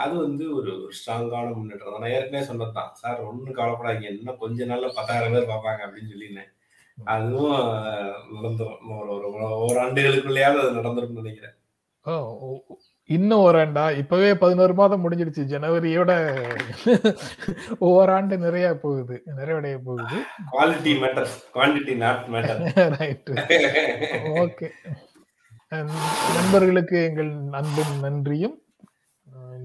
அது 0.05 0.14
வந்து 0.24 0.44
ஒரு 0.59 0.70
ஒரு 0.82 0.94
ஸ்ட்ராங்கான 0.99 1.46
முன்னேற்றம் 1.55 2.03
நான் 2.03 2.16
ஏற்கனவே 2.16 2.49
சொன்னதுதான். 2.49 2.92
சார் 3.01 3.24
ஒன்றும் 3.28 3.59
கவலைப்படாதீங்க. 3.59 4.11
இன்னும் 4.16 4.42
கொஞ்ச 4.42 4.66
நாள்ல 4.70 4.90
பத்தாயிரம் 4.99 5.34
பேர் 5.34 5.51
பார்ப்பாங்க 5.53 5.80
அப்படின்னு 5.86 6.12
சொல்லியிருந்தேன். 6.12 6.53
அதுவும் 7.14 7.62
இன்னும் 8.34 8.61
ஒரு 9.01 9.11
ஒரு 9.16 9.49
ஒரு 9.66 9.78
ஆண்டுகளுக்குள்ளேயாவது 9.84 10.62
அது 10.62 10.78
நடந்துரும்னு 10.78 11.22
நினைக்கிறேன். 11.22 11.57
இன்னும் 13.16 13.44
வரேன்டா 13.46 13.84
இப்பவே 14.01 14.30
பதினோரு 14.42 14.74
மாதம் 14.78 15.03
முடிஞ்சிடுச்சு. 15.05 15.42
ஜனவரியோட 15.53 16.12
ஆண்டு 18.16 18.36
நிறைய 18.44 18.66
போகுது. 18.84 19.16
நிறைவடைய 19.38 19.76
போகுது. 19.86 20.16
Quality 20.53 20.92
matter 21.03 21.30
quantity 21.55 21.94
not 22.05 22.24
matter 22.34 22.61
right 22.99 23.30
okay 24.44 24.68
நண்பர்களுக்கு 26.36 26.99
எங்கள் 27.09 27.32
அன்பும் 27.61 27.94
நன்றியும். 28.07 28.57